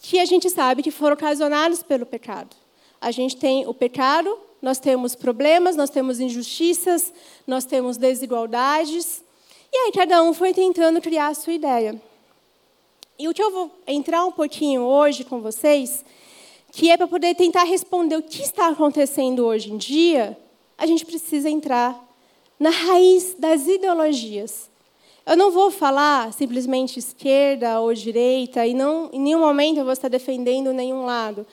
que 0.00 0.18
a 0.18 0.24
gente 0.24 0.48
sabe 0.48 0.82
que 0.82 0.90
foram 0.90 1.14
ocasionados 1.14 1.82
pelo 1.82 2.06
pecado. 2.06 2.56
A 3.00 3.10
gente 3.10 3.36
tem 3.36 3.66
o 3.66 3.74
pecado, 3.74 4.38
nós 4.62 4.78
temos 4.78 5.14
problemas, 5.14 5.76
nós 5.76 5.90
temos 5.90 6.20
injustiças, 6.20 7.12
nós 7.46 7.64
temos 7.64 7.96
desigualdades. 7.96 9.22
E 9.72 9.76
aí 9.76 9.92
cada 9.92 10.22
um 10.22 10.32
foi 10.32 10.54
tentando 10.54 11.00
criar 11.00 11.28
a 11.28 11.34
sua 11.34 11.52
ideia. 11.52 12.00
E 13.18 13.28
o 13.28 13.34
que 13.34 13.42
eu 13.42 13.50
vou 13.50 13.70
entrar 13.86 14.24
um 14.24 14.32
pouquinho 14.32 14.82
hoje 14.82 15.24
com 15.24 15.40
vocês, 15.40 16.04
que 16.72 16.90
é 16.90 16.96
para 16.96 17.06
poder 17.06 17.34
tentar 17.34 17.64
responder 17.64 18.16
o 18.16 18.22
que 18.22 18.42
está 18.42 18.68
acontecendo 18.68 19.44
hoje 19.44 19.72
em 19.72 19.76
dia 19.76 20.36
a 20.80 20.86
gente 20.86 21.04
precisa 21.04 21.50
entrar 21.50 22.02
na 22.58 22.70
raiz 22.70 23.36
das 23.38 23.66
ideologias. 23.66 24.69
Eu 25.30 25.36
não 25.36 25.52
vou 25.52 25.70
falar 25.70 26.32
simplesmente 26.32 26.98
esquerda 26.98 27.78
ou 27.78 27.94
direita, 27.94 28.66
e 28.66 28.74
não, 28.74 29.08
em 29.12 29.20
nenhum 29.20 29.38
momento 29.38 29.78
eu 29.78 29.84
vou 29.84 29.92
estar 29.92 30.08
defendendo 30.08 30.72
nenhum 30.72 31.04
lado. 31.04 31.46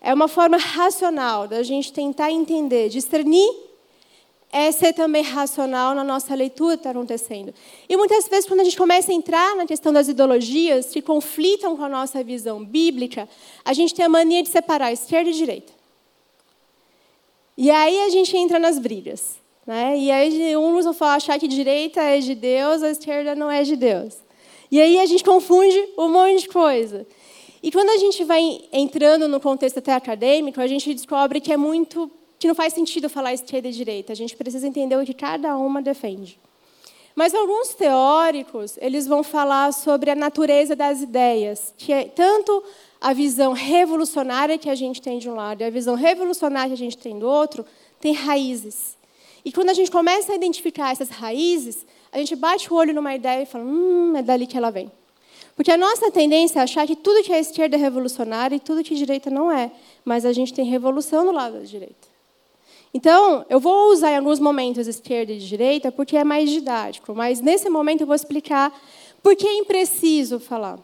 É 0.00 0.14
uma 0.14 0.28
forma 0.28 0.56
racional 0.56 1.48
da 1.48 1.60
gente 1.64 1.92
tentar 1.92 2.30
entender, 2.30 2.88
discernir 2.88 3.50
é 4.52 4.70
ser 4.70 4.92
também 4.92 5.24
racional 5.24 5.96
na 5.96 6.04
nossa 6.04 6.32
leitura 6.32 6.76
que 6.76 6.82
está 6.82 6.90
acontecendo. 6.90 7.52
E 7.88 7.96
muitas 7.96 8.28
vezes, 8.28 8.46
quando 8.46 8.60
a 8.60 8.64
gente 8.64 8.76
começa 8.76 9.10
a 9.10 9.14
entrar 9.16 9.56
na 9.56 9.66
questão 9.66 9.92
das 9.92 10.06
ideologias 10.06 10.90
que 10.90 11.02
conflitam 11.02 11.76
com 11.76 11.82
a 11.82 11.88
nossa 11.88 12.22
visão 12.22 12.64
bíblica, 12.64 13.28
a 13.64 13.72
gente 13.72 13.92
tem 13.92 14.04
a 14.04 14.08
mania 14.08 14.44
de 14.44 14.48
separar 14.48 14.92
esquerda 14.92 15.30
e 15.30 15.34
direita. 15.34 15.72
E 17.58 17.68
aí 17.68 18.00
a 18.02 18.10
gente 18.10 18.36
entra 18.36 18.60
nas 18.60 18.78
brigas. 18.78 19.42
Né? 19.66 19.98
E 19.98 20.10
aí 20.10 20.56
uns 20.56 20.84
vão 20.84 21.08
achar 21.08 21.38
que 21.38 21.48
direita 21.48 22.00
é 22.00 22.18
de 22.18 22.34
Deus, 22.34 22.82
a 22.82 22.90
esquerda 22.90 23.34
não 23.34 23.50
é 23.50 23.62
de 23.62 23.76
Deus. 23.76 24.16
E 24.70 24.80
aí 24.80 24.98
a 24.98 25.06
gente 25.06 25.24
confunde 25.24 25.88
um 25.96 26.08
monte 26.08 26.42
de 26.42 26.48
coisa. 26.48 27.06
E 27.62 27.70
quando 27.70 27.88
a 27.90 27.96
gente 27.96 28.24
vai 28.24 28.60
entrando 28.72 29.26
no 29.26 29.40
contexto 29.40 29.78
até 29.78 29.92
acadêmico, 29.94 30.60
a 30.60 30.66
gente 30.66 30.92
descobre 30.92 31.40
que 31.40 31.52
é 31.52 31.56
muito 31.56 32.10
que 32.38 32.48
não 32.48 32.54
faz 32.54 32.74
sentido 32.74 33.08
falar 33.08 33.32
esquerda 33.32 33.68
e 33.68 33.72
direita. 33.72 34.12
A 34.12 34.16
gente 34.16 34.36
precisa 34.36 34.68
entender 34.68 34.96
o 34.96 35.04
que 35.04 35.14
cada 35.14 35.56
uma 35.56 35.80
defende. 35.80 36.38
Mas 37.14 37.34
alguns 37.34 37.68
teóricos, 37.74 38.76
eles 38.82 39.06
vão 39.06 39.22
falar 39.22 39.72
sobre 39.72 40.10
a 40.10 40.14
natureza 40.14 40.74
das 40.76 41.00
ideias, 41.00 41.72
que 41.78 41.92
é 41.92 42.04
tanto 42.04 42.62
a 43.00 43.12
visão 43.12 43.52
revolucionária 43.52 44.58
que 44.58 44.68
a 44.68 44.74
gente 44.74 45.00
tem 45.00 45.18
de 45.18 45.30
um 45.30 45.34
lado 45.34 45.62
e 45.62 45.64
a 45.64 45.70
visão 45.70 45.94
revolucionária 45.94 46.68
que 46.68 46.82
a 46.82 46.84
gente 46.84 46.98
tem 46.98 47.18
do 47.18 47.26
outro 47.26 47.64
tem 48.00 48.12
raízes. 48.12 48.96
E 49.44 49.52
quando 49.52 49.70
a 49.70 49.74
gente 49.74 49.90
começa 49.90 50.32
a 50.32 50.34
identificar 50.34 50.92
essas 50.92 51.10
raízes, 51.10 51.84
a 52.10 52.18
gente 52.18 52.34
bate 52.34 52.72
o 52.72 52.76
olho 52.76 52.94
numa 52.94 53.14
ideia 53.14 53.42
e 53.42 53.46
fala: 53.46 53.64
hum, 53.64 54.16
é 54.16 54.22
dali 54.22 54.46
que 54.46 54.56
ela 54.56 54.70
vem. 54.70 54.90
Porque 55.54 55.70
a 55.70 55.76
nossa 55.76 56.10
tendência 56.10 56.58
é 56.58 56.62
achar 56.62 56.86
que 56.86 56.96
tudo 56.96 57.22
que 57.22 57.32
é 57.32 57.38
esquerda 57.38 57.76
é 57.76 57.78
revolucionário 57.78 58.56
e 58.56 58.60
tudo 58.60 58.82
que 58.82 58.94
é 58.94 58.96
direita 58.96 59.30
não 59.30 59.52
é. 59.52 59.70
Mas 60.04 60.24
a 60.24 60.32
gente 60.32 60.52
tem 60.52 60.64
revolução 60.64 61.24
no 61.24 61.30
lado 61.30 61.58
da 61.58 61.64
direita. 61.64 62.14
Então, 62.92 63.44
eu 63.48 63.58
vou 63.58 63.90
usar 63.92 64.12
em 64.12 64.16
alguns 64.16 64.38
momentos 64.38 64.86
esquerda 64.86 65.32
e 65.32 65.38
direita 65.38 65.90
porque 65.90 66.16
é 66.16 66.22
mais 66.22 66.48
didático, 66.48 67.12
mas 67.12 67.40
nesse 67.40 67.68
momento 67.68 68.02
eu 68.02 68.06
vou 68.06 68.14
explicar 68.14 68.72
por 69.20 69.34
que 69.34 69.46
é 69.46 69.54
impreciso 69.54 70.38
falar. 70.38 70.78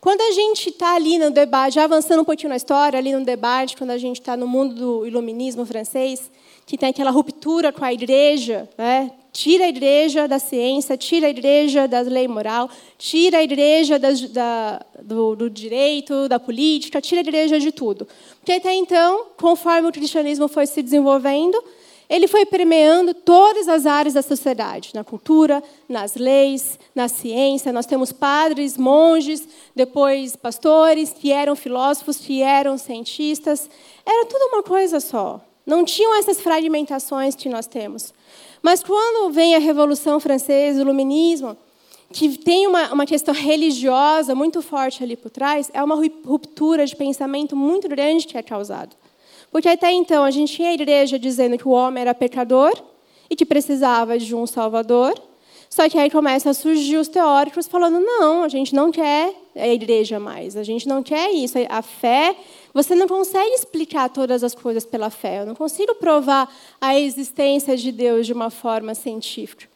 Quando 0.00 0.20
a 0.20 0.30
gente 0.32 0.68
está 0.68 0.94
ali 0.94 1.18
no 1.18 1.30
debate, 1.30 1.74
já 1.74 1.84
avançando 1.84 2.20
um 2.20 2.24
pouquinho 2.24 2.50
na 2.50 2.56
história, 2.56 2.98
ali 2.98 3.12
no 3.12 3.24
debate, 3.24 3.76
quando 3.76 3.90
a 3.90 3.98
gente 3.98 4.20
está 4.20 4.36
no 4.36 4.46
mundo 4.46 4.74
do 4.74 5.06
iluminismo 5.06 5.64
francês, 5.64 6.30
que 6.68 6.76
tem 6.76 6.90
aquela 6.90 7.10
ruptura 7.10 7.72
com 7.72 7.82
a 7.82 7.90
igreja, 7.90 8.68
né? 8.76 9.10
tira 9.32 9.64
a 9.64 9.68
igreja 9.68 10.28
da 10.28 10.38
ciência, 10.38 10.98
tira 10.98 11.26
a 11.26 11.30
igreja 11.30 11.88
da 11.88 12.00
lei 12.00 12.28
moral, 12.28 12.68
tira 12.98 13.38
a 13.38 13.42
igreja 13.42 13.98
da, 13.98 14.10
da, 14.12 14.86
do, 15.02 15.34
do, 15.34 15.48
direito, 15.48 16.28
da 16.28 16.38
política, 16.38 17.00
tira 17.00 17.22
a 17.22 17.24
igreja 17.24 17.58
de 17.58 17.72
tudo. 17.72 18.06
Porque 18.38 18.52
até 18.52 18.74
então, 18.74 19.28
conforme 19.38 19.88
o 19.88 19.92
cristianismo 19.92 20.46
foi 20.46 20.66
se 20.66 20.82
desenvolvendo, 20.82 21.58
ele 22.06 22.28
foi 22.28 22.44
permeando 22.44 23.14
todas 23.14 23.66
as 23.66 23.86
áreas 23.86 24.12
da 24.12 24.20
sociedade, 24.20 24.90
na 24.92 25.02
cultura, 25.02 25.62
nas 25.88 26.16
leis, 26.16 26.78
na 26.94 27.08
ciência. 27.08 27.72
Nós 27.72 27.86
temos 27.86 28.12
padres, 28.12 28.76
monges, 28.76 29.48
depois 29.74 30.36
pastores, 30.36 31.14
que 31.18 31.32
eram 31.32 31.56
filósofos, 31.56 32.18
que 32.18 32.42
eram 32.42 32.76
cientistas. 32.76 33.70
Era 34.04 34.26
tudo 34.26 34.50
uma 34.52 34.62
coisa 34.62 35.00
só. 35.00 35.47
Não 35.68 35.84
tinham 35.84 36.18
essas 36.18 36.40
fragmentações 36.40 37.34
que 37.34 37.46
nós 37.46 37.66
temos. 37.66 38.14
Mas 38.62 38.82
quando 38.82 39.30
vem 39.30 39.54
a 39.54 39.58
Revolução 39.58 40.18
Francesa, 40.18 40.78
o 40.78 40.80
Iluminismo, 40.80 41.54
que 42.10 42.38
tem 42.38 42.66
uma, 42.66 42.90
uma 42.90 43.04
questão 43.04 43.34
religiosa 43.34 44.34
muito 44.34 44.62
forte 44.62 45.04
ali 45.04 45.14
por 45.14 45.30
trás, 45.30 45.70
é 45.74 45.84
uma 45.84 45.94
ruptura 45.94 46.86
de 46.86 46.96
pensamento 46.96 47.54
muito 47.54 47.86
grande 47.86 48.26
que 48.26 48.38
é 48.38 48.42
causada. 48.42 48.96
Porque 49.52 49.68
até 49.68 49.92
então 49.92 50.24
a 50.24 50.30
gente 50.30 50.54
tinha 50.54 50.70
a 50.70 50.74
igreja 50.74 51.18
dizendo 51.18 51.58
que 51.58 51.68
o 51.68 51.72
homem 51.72 52.00
era 52.00 52.14
pecador 52.14 52.72
e 53.28 53.36
que 53.36 53.44
precisava 53.44 54.18
de 54.18 54.34
um 54.34 54.46
salvador. 54.46 55.20
Só 55.68 55.86
que 55.86 55.98
aí 55.98 56.10
começam 56.10 56.50
a 56.50 56.54
surgir 56.54 56.96
os 56.96 57.08
teóricos 57.08 57.68
falando: 57.68 58.00
não, 58.00 58.42
a 58.42 58.48
gente 58.48 58.74
não 58.74 58.90
quer 58.90 59.34
a 59.54 59.68
igreja 59.68 60.18
mais, 60.18 60.56
a 60.56 60.62
gente 60.62 60.88
não 60.88 61.02
quer 61.02 61.30
isso. 61.30 61.58
A 61.68 61.82
fé, 61.82 62.34
você 62.72 62.94
não 62.94 63.08
consegue 63.08 63.54
explicar 63.54 64.08
todas 64.08 64.44
as 64.44 64.54
coisas 64.54 64.84
pela 64.84 65.10
fé. 65.10 65.40
Eu 65.40 65.46
não 65.46 65.54
consigo 65.54 65.94
provar 65.94 66.52
a 66.80 66.98
existência 66.98 67.76
de 67.76 67.90
Deus 67.90 68.26
de 68.26 68.32
uma 68.32 68.50
forma 68.50 68.94
científica. 68.94 69.66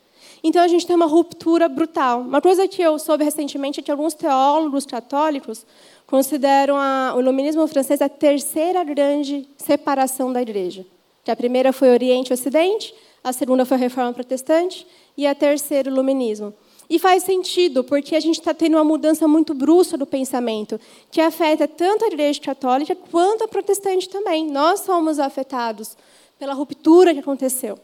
Então 0.42 0.62
a 0.62 0.68
gente 0.68 0.86
tem 0.86 0.96
uma 0.96 1.06
ruptura 1.06 1.68
brutal. 1.68 2.20
Uma 2.20 2.40
coisa 2.40 2.66
que 2.66 2.82
eu 2.82 2.98
soube 2.98 3.24
recentemente 3.24 3.80
é 3.80 3.82
que 3.82 3.90
alguns 3.90 4.14
teólogos 4.14 4.84
católicos 4.84 5.64
consideram 6.06 6.76
a, 6.76 7.14
o 7.16 7.20
iluminismo 7.20 7.66
francês 7.68 8.02
a 8.02 8.08
terceira 8.08 8.82
grande 8.82 9.48
separação 9.56 10.32
da 10.32 10.42
igreja. 10.42 10.84
Que 11.24 11.30
a 11.30 11.36
primeira 11.36 11.72
foi 11.72 11.90
Oriente 11.90 12.30
e 12.30 12.34
Ocidente, 12.34 12.92
a 13.22 13.32
segunda 13.32 13.64
foi 13.64 13.76
a 13.76 13.80
Reforma 13.80 14.12
Protestante 14.12 14.86
e 15.16 15.26
a 15.26 15.34
terceira 15.34 15.88
o 15.88 15.92
iluminismo. 15.92 16.52
E 16.88 16.98
faz 16.98 17.22
sentido, 17.22 17.82
porque 17.82 18.14
a 18.14 18.20
gente 18.20 18.38
está 18.38 18.52
tendo 18.52 18.76
uma 18.76 18.84
mudança 18.84 19.26
muito 19.26 19.54
brusca 19.54 19.96
do 19.96 20.06
pensamento, 20.06 20.78
que 21.10 21.20
afeta 21.20 21.66
tanto 21.66 22.04
a 22.04 22.08
Igreja 22.08 22.40
Católica 22.40 22.94
quanto 22.94 23.44
a 23.44 23.48
protestante 23.48 24.08
também. 24.08 24.46
Nós 24.50 24.80
somos 24.80 25.18
afetados 25.18 25.96
pela 26.38 26.54
ruptura 26.54 27.14
que 27.14 27.20
aconteceu. 27.20 27.78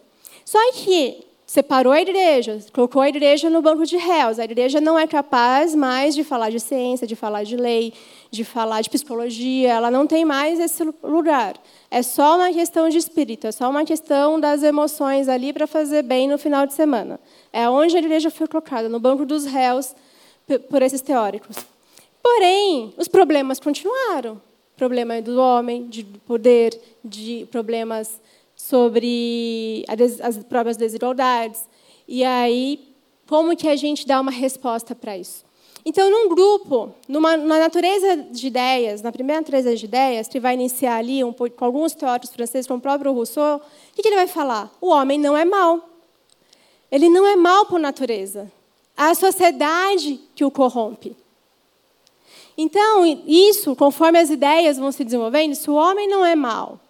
Só 0.45 0.59
que 0.73 1.25
separou 1.49 1.95
a 1.95 2.01
igreja, 2.03 2.61
colocou 2.75 3.01
a 3.01 3.09
igreja 3.09 3.49
no 3.49 3.63
banco 3.63 3.87
de 3.87 3.97
réus. 3.97 4.39
A 4.39 4.45
igreja 4.45 4.83
não 4.83 4.99
é 4.99 5.07
capaz 5.07 5.75
mais 5.75 6.15
de 6.15 6.23
falar 6.23 6.51
de 6.51 6.61
ciência, 6.61 7.07
de 7.07 7.17
falar 7.17 7.43
de 7.43 7.57
lei, 7.57 7.95
de 8.31 8.45
falar 8.45 8.83
de 8.83 8.91
psicologia. 8.91 9.73
Ela 9.73 9.91
não 9.91 10.07
tem 10.07 10.27
mais 10.27 10.61
esse 10.61 10.85
lugar. 11.03 11.55
É 11.91 12.03
só 12.03 12.37
uma 12.37 12.53
questão 12.53 12.91
de 12.91 12.99
espírito, 12.99 13.47
é 13.47 13.53
só 13.53 13.71
uma 13.71 13.83
questão 13.87 14.39
das 14.39 14.63
emoções 14.63 15.27
ali 15.27 15.55
para 15.55 15.67
fazer 15.67 16.03
bem 16.03 16.29
no 16.29 16.37
final 16.37 16.67
de 16.67 16.75
semana. 16.75 17.19
É 17.51 17.67
onde 17.67 17.97
a 17.97 17.99
igreja 17.99 18.31
foi 18.31 18.47
colocada, 18.47 18.87
no 18.87 19.01
banco 19.01 19.25
dos 19.25 19.47
réus, 19.47 19.97
por 20.69 20.83
esses 20.83 21.01
teóricos. 21.01 21.57
Porém, 22.23 22.93
os 22.99 23.09
problemas 23.09 23.59
continuaram. 23.59 24.39
Problema 24.77 25.23
do 25.23 25.41
homem, 25.41 25.89
de 25.89 26.05
poder, 26.05 26.79
de 27.03 27.49
problemas 27.51 28.21
sobre 28.59 29.85
as 29.89 30.37
próprias 30.45 30.77
desigualdades. 30.77 31.65
E 32.07 32.25
aí, 32.25 32.93
como 33.27 33.57
que 33.57 33.69
a 33.69 33.77
gente 33.77 34.05
dá 34.05 34.21
uma 34.21 34.33
resposta 34.33 34.95
para 34.95 35.17
isso? 35.17 35.47
Então, 35.85 36.11
num 36.11 36.29
grupo, 36.29 36.93
numa, 37.09 37.37
na 37.37 37.61
natureza 37.61 38.17
de 38.17 38.49
ideias, 38.49 39.01
na 39.01 39.13
primeira 39.13 39.41
natureza 39.41 39.75
de 39.75 39.85
ideias, 39.85 40.27
que 40.27 40.41
vai 40.41 40.55
iniciar 40.55 40.97
ali 40.97 41.23
um, 41.23 41.33
com 41.33 41.65
alguns 41.65 41.95
teóricos 41.95 42.31
franceses, 42.31 42.67
como 42.67 42.79
o 42.79 42.83
próprio 42.83 43.13
Rousseau, 43.13 43.57
o 43.57 43.95
que, 43.95 44.03
que 44.03 44.09
ele 44.09 44.17
vai 44.17 44.27
falar? 44.27 44.71
O 44.81 44.89
homem 44.89 45.19
não 45.19 45.37
é 45.37 45.45
mau. 45.45 45.89
Ele 46.91 47.09
não 47.09 47.27
é 47.27 47.37
mau 47.37 47.65
por 47.65 47.79
natureza. 47.79 48.51
É 48.97 49.03
a 49.03 49.15
sociedade 49.15 50.21
que 50.35 50.45
o 50.45 50.51
corrompe. 50.51 51.17
Então, 52.57 53.07
isso, 53.27 53.77
conforme 53.77 54.19
as 54.19 54.31
ideias 54.31 54.79
vão 54.79 54.91
se 54.91 55.05
desenvolvendo, 55.05 55.55
se 55.55 55.71
o 55.71 55.75
homem 55.75 56.09
não 56.09 56.27
é 56.27 56.35
mau, 56.35 56.81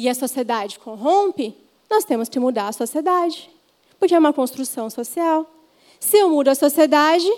e 0.00 0.08
a 0.08 0.14
sociedade 0.14 0.78
corrompe, 0.78 1.54
nós 1.90 2.06
temos 2.06 2.26
que 2.26 2.40
mudar 2.40 2.68
a 2.68 2.72
sociedade, 2.72 3.50
porque 3.98 4.14
é 4.14 4.18
uma 4.18 4.32
construção 4.32 4.88
social. 4.88 5.44
Se 6.00 6.16
eu 6.16 6.30
mudo 6.30 6.48
a 6.48 6.54
sociedade, 6.54 7.30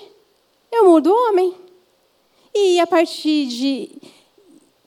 eu 0.71 0.89
mudo 0.89 1.11
o 1.11 1.29
homem. 1.29 1.53
E 2.55 2.79
a 2.79 2.87
partir 2.87 3.47
de, 3.47 3.91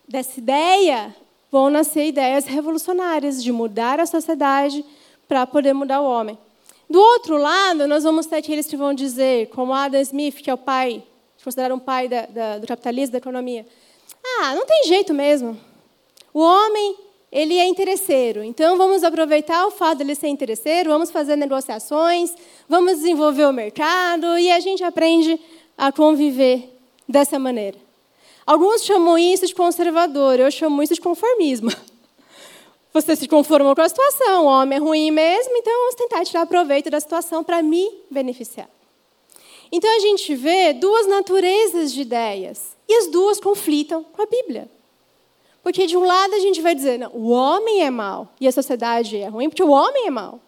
dessa 0.08 0.40
ideia, 0.40 1.14
vão 1.52 1.70
nascer 1.70 2.06
ideias 2.06 2.46
revolucionárias 2.46 3.44
de 3.44 3.52
mudar 3.52 4.00
a 4.00 4.06
sociedade 4.06 4.86
para 5.28 5.46
poder 5.46 5.74
mudar 5.74 6.00
o 6.00 6.06
homem. 6.06 6.38
Do 6.90 7.02
outro 7.02 7.36
lado, 7.36 7.90
nós 7.90 8.06
vamos 8.06 8.26
ter 8.26 8.38
aqueles 8.38 8.68
que 8.68 8.78
vão 8.78 8.94
dizer, 8.94 9.50
como 9.50 9.74
Adam 9.74 10.00
Smith, 10.00 10.36
que 10.36 10.50
é 10.50 10.54
o 10.54 10.58
pai, 10.58 11.04
considerado 11.44 11.76
um 11.76 11.80
pai 11.80 12.08
da, 12.08 12.26
da, 12.28 12.58
do 12.58 12.68
capitalismo, 12.68 13.12
da 13.12 13.18
economia, 13.18 13.68
ah, 14.40 14.56
não 14.56 14.66
tem 14.66 14.86
jeito 14.86 15.14
mesmo. 15.14 15.60
O 16.34 16.40
homem 16.40 17.05
ele 17.36 17.58
é 17.58 17.68
interesseiro. 17.68 18.42
Então, 18.42 18.78
vamos 18.78 19.04
aproveitar 19.04 19.68
o 19.68 19.72
fato 19.72 19.98
dele 19.98 20.16
ser 20.16 20.30
interesseiro, 20.30 20.90
vamos 20.90 21.12
fazer 21.12 21.36
negociações, 21.36 22.34
vamos 22.70 22.94
desenvolver 22.94 23.46
o 23.46 23.52
mercado 23.52 24.40
e 24.40 24.50
a 24.50 24.62
gente 24.62 24.82
aprende 24.86 25.38
a 25.78 25.92
conviver 25.92 26.74
dessa 27.06 27.38
maneira. 27.38 27.78
Alguns 28.48 28.86
chamam 28.86 29.18
isso 29.18 29.46
de 29.46 29.54
conservador, 29.54 30.40
eu 30.40 30.50
chamo 30.50 30.82
isso 30.82 30.94
de 30.94 31.02
conformismo. 31.02 31.70
Você 32.94 33.18
se 33.18 33.28
conformou 33.28 33.76
com 33.76 33.82
a 33.82 33.90
situação, 33.90 34.46
o 34.46 34.48
homem 34.48 34.78
é 34.78 34.80
ruim 34.80 35.12
mesmo, 35.12 35.58
então 35.58 35.74
vamos 35.74 35.96
tentar 35.96 36.24
tirar 36.24 36.46
proveito 36.46 36.90
da 36.90 37.02
situação 37.02 37.44
para 37.44 37.62
me 37.62 37.92
beneficiar. 38.10 38.70
Então 39.70 39.94
a 39.94 40.00
gente 40.00 40.34
vê 40.36 40.72
duas 40.72 41.06
naturezas 41.06 41.92
de 41.92 42.00
ideias 42.00 42.78
e 42.88 42.94
as 42.96 43.08
duas 43.08 43.42
conflitam 43.42 44.06
com 44.06 44.22
a 44.22 44.26
Bíblia. 44.26 44.70
Porque 45.66 45.88
de 45.88 45.98
um 45.98 46.04
lado 46.04 46.36
a 46.36 46.40
gente 46.40 46.62
vai 46.62 46.76
dizer, 46.76 47.00
não, 47.00 47.10
o 47.12 47.32
homem 47.32 47.82
é 47.82 47.90
mau 47.90 48.30
e 48.40 48.48
a 48.48 48.52
sociedade 48.52 49.18
é 49.18 49.28
ruim 49.28 49.50
porque 49.50 49.64
o 49.64 49.72
homem 49.72 50.06
é 50.06 50.12
mau. 50.12 50.40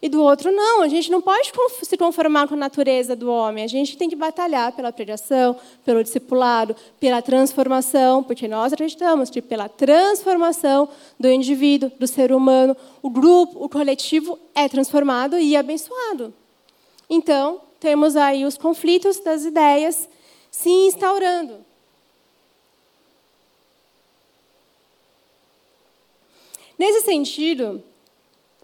E 0.00 0.08
do 0.08 0.22
outro, 0.22 0.52
não, 0.52 0.82
a 0.82 0.86
gente 0.86 1.10
não 1.10 1.20
pode 1.20 1.50
se 1.82 1.96
conformar 1.96 2.46
com 2.46 2.54
a 2.54 2.56
natureza 2.56 3.16
do 3.16 3.28
homem. 3.28 3.64
A 3.64 3.66
gente 3.66 3.96
tem 3.96 4.08
que 4.08 4.14
batalhar 4.14 4.70
pela 4.70 4.92
pregação, 4.92 5.56
pelo 5.84 6.04
discipulado, 6.04 6.76
pela 7.00 7.20
transformação, 7.20 8.22
porque 8.22 8.46
nós 8.46 8.72
acreditamos 8.72 9.28
que 9.28 9.42
pela 9.42 9.68
transformação 9.68 10.88
do 11.18 11.28
indivíduo, 11.28 11.90
do 11.98 12.06
ser 12.06 12.30
humano, 12.30 12.76
o 13.02 13.10
grupo, 13.10 13.64
o 13.64 13.68
coletivo 13.68 14.38
é 14.54 14.68
transformado 14.68 15.36
e 15.36 15.56
abençoado. 15.56 16.32
Então, 17.10 17.60
temos 17.80 18.14
aí 18.14 18.44
os 18.44 18.56
conflitos 18.56 19.18
das 19.18 19.44
ideias 19.44 20.08
se 20.48 20.70
instaurando. 20.70 21.63
Nesse 26.78 27.02
sentido, 27.02 27.82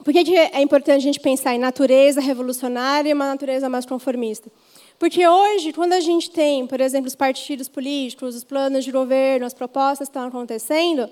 por 0.05 0.13
que 0.13 0.37
é 0.37 0.63
importante 0.63 0.97
a 0.97 1.05
gente 1.05 1.21
pensar 1.21 1.55
em 1.55 1.59
natureza 1.59 2.21
revolucionária 2.21 3.11
e 3.11 3.13
uma 3.13 3.27
natureza 3.27 3.69
mais 3.69 3.85
conformista? 3.85 4.51
Porque 4.99 5.27
hoje, 5.27 5.73
quando 5.73 5.93
a 5.95 6.01
gente 6.01 6.31
tem, 6.31 6.67
por 6.67 6.81
exemplo, 6.81 7.09
os 7.09 7.15
partidos 7.15 7.69
políticos, 7.69 8.35
os 8.35 8.45
planos 8.45 8.85
de 8.85 8.93
governo, 8.93 9.47
as 9.47 9.55
propostas 9.55 10.09
que 10.09 10.11
estão 10.11 10.29
acontecendo, 10.29 11.09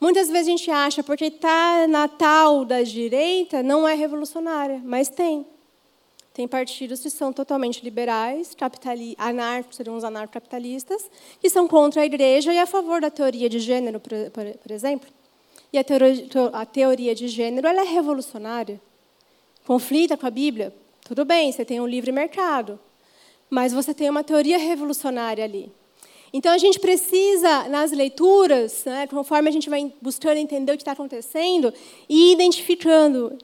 muitas 0.00 0.28
vezes 0.28 0.46
a 0.46 0.50
gente 0.50 0.70
acha, 0.70 1.02
porque 1.02 1.24
está 1.24 1.88
na 1.88 2.06
tal 2.06 2.64
da 2.64 2.82
direita, 2.82 3.62
não 3.62 3.86
é 3.86 3.94
revolucionária, 3.94 4.80
mas 4.84 5.08
tem. 5.08 5.46
Tem 6.32 6.46
partidos 6.46 7.00
que 7.00 7.08
são 7.08 7.32
totalmente 7.32 7.82
liberais, 7.82 8.54
anarcos, 9.16 9.76
seriam 9.76 9.96
os 9.96 10.04
anarcocapitalistas, 10.04 11.10
que 11.40 11.48
são 11.48 11.66
contra 11.66 12.02
a 12.02 12.04
igreja 12.06 12.52
e 12.52 12.58
a 12.58 12.66
favor 12.66 13.00
da 13.00 13.10
teoria 13.10 13.48
de 13.48 13.58
gênero, 13.58 13.98
por, 13.98 14.12
por, 14.30 14.44
por 14.58 14.70
exemplo. 14.70 15.15
E 15.72 15.78
a 15.78 15.84
teoria, 15.84 16.26
a 16.52 16.64
teoria 16.66 17.14
de 17.14 17.28
gênero 17.28 17.66
ela 17.66 17.82
é 17.82 17.84
revolucionária. 17.84 18.80
Conflita 19.66 20.16
com 20.16 20.26
a 20.26 20.30
Bíblia? 20.30 20.74
Tudo 21.06 21.24
bem, 21.24 21.50
você 21.50 21.64
tem 21.64 21.80
um 21.80 21.86
livre 21.86 22.12
mercado. 22.12 22.78
Mas 23.50 23.72
você 23.72 23.92
tem 23.94 24.08
uma 24.08 24.24
teoria 24.24 24.58
revolucionária 24.58 25.44
ali. 25.44 25.72
Então 26.32 26.52
a 26.52 26.58
gente 26.58 26.78
precisa, 26.78 27.68
nas 27.68 27.92
leituras, 27.92 28.84
né, 28.84 29.06
conforme 29.06 29.48
a 29.48 29.52
gente 29.52 29.70
vai 29.70 29.92
buscando 30.02 30.38
entender 30.38 30.72
o 30.72 30.76
que 30.76 30.82
está 30.82 30.92
acontecendo, 30.92 31.72
e 32.08 32.32
identificando 32.32 33.36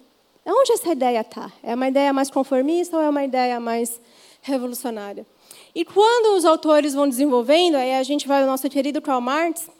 onde 0.44 0.72
essa 0.72 0.90
ideia 0.92 1.20
está. 1.20 1.52
É 1.62 1.74
uma 1.74 1.88
ideia 1.88 2.12
mais 2.12 2.30
conformista 2.30 2.96
ou 2.96 3.02
é 3.02 3.08
uma 3.08 3.24
ideia 3.24 3.61
mais 3.61 4.00
revolucionária? 4.42 5.24
E 5.74 5.85
quando 5.85 6.37
os 6.37 6.44
autores 6.44 6.92
vão 6.92 7.08
desenvolvendo, 7.08 7.76
aí 7.76 7.94
a 7.94 8.02
gente 8.02 8.28
vai 8.28 8.42
ao 8.42 8.46
nosso 8.46 8.68
querido 8.68 9.00
Karl 9.00 9.20
Marx, 9.20 9.70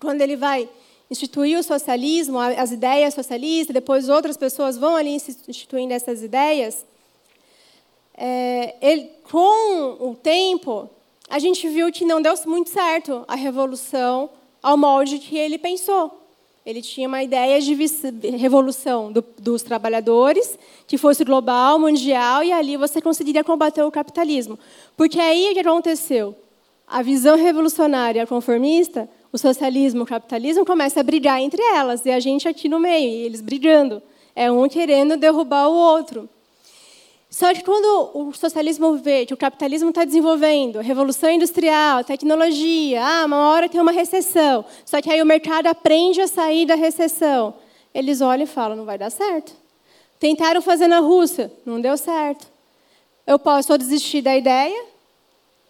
quando 0.00 0.20
ele 0.22 0.36
vai 0.36 0.68
instituiu 1.10 1.60
o 1.60 1.62
socialismo, 1.62 2.38
as 2.38 2.70
ideias 2.70 3.14
socialistas, 3.14 3.72
depois 3.72 4.08
outras 4.08 4.36
pessoas 4.36 4.76
vão 4.76 4.94
ali 4.94 5.16
instituindo 5.48 5.92
essas 5.92 6.22
ideias. 6.22 6.84
É, 8.14 8.74
ele, 8.82 9.10
com 9.30 9.96
o 10.00 10.14
tempo, 10.14 10.90
a 11.30 11.38
gente 11.38 11.68
viu 11.68 11.90
que 11.92 12.04
não 12.04 12.20
deu 12.20 12.34
muito 12.46 12.70
certo 12.70 13.24
a 13.28 13.34
revolução 13.34 14.30
ao 14.62 14.76
molde 14.76 15.18
que 15.18 15.36
ele 15.36 15.56
pensou. 15.56 16.18
Ele 16.66 16.82
tinha 16.82 17.08
uma 17.08 17.22
ideia 17.22 17.58
de 17.60 17.74
revolução 18.36 19.10
do, 19.10 19.24
dos 19.38 19.62
trabalhadores, 19.62 20.58
que 20.86 20.98
fosse 20.98 21.24
global, 21.24 21.78
mundial, 21.78 22.42
e 22.42 22.52
ali 22.52 22.76
você 22.76 23.00
conseguiria 23.00 23.42
combater 23.42 23.82
o 23.82 23.90
capitalismo. 23.90 24.58
Porque 24.94 25.18
aí 25.18 25.50
o 25.50 25.54
que 25.54 25.60
aconteceu? 25.60 26.36
A 26.86 27.00
visão 27.00 27.36
revolucionária 27.36 28.26
conformista, 28.26 29.08
o 29.32 29.38
socialismo, 29.38 30.02
o 30.02 30.06
capitalismo, 30.06 30.64
começa 30.64 31.00
a 31.00 31.02
brigar 31.02 31.40
entre 31.40 31.62
elas, 31.62 32.04
e 32.06 32.10
a 32.10 32.20
gente 32.20 32.48
aqui 32.48 32.68
no 32.68 32.80
meio, 32.80 33.08
e 33.08 33.22
eles 33.24 33.40
brigando. 33.40 34.02
É 34.34 34.50
um 34.50 34.68
querendo 34.68 35.16
derrubar 35.16 35.68
o 35.68 35.74
outro. 35.74 36.28
Só 37.30 37.52
que 37.52 37.62
quando 37.62 38.10
o 38.14 38.32
socialismo 38.32 38.96
vê 38.96 39.26
que 39.26 39.34
o 39.34 39.36
capitalismo 39.36 39.90
está 39.90 40.02
desenvolvendo, 40.04 40.80
revolução 40.80 41.30
industrial, 41.30 42.02
tecnologia, 42.02 43.04
ah, 43.04 43.26
uma 43.26 43.50
hora 43.50 43.68
tem 43.68 43.80
uma 43.80 43.92
recessão, 43.92 44.64
só 44.84 45.02
que 45.02 45.10
aí 45.10 45.20
o 45.20 45.26
mercado 45.26 45.66
aprende 45.66 46.22
a 46.22 46.26
sair 46.26 46.64
da 46.64 46.74
recessão, 46.74 47.54
eles 47.92 48.22
olham 48.22 48.44
e 48.44 48.46
falam, 48.46 48.76
não 48.76 48.86
vai 48.86 48.96
dar 48.96 49.10
certo. 49.10 49.54
Tentaram 50.18 50.62
fazer 50.62 50.86
na 50.86 51.00
Rússia, 51.00 51.52
não 51.66 51.80
deu 51.80 51.96
certo. 51.98 52.46
Eu 53.26 53.38
posso 53.38 53.76
desistir 53.76 54.22
da 54.22 54.34
ideia, 54.34 54.86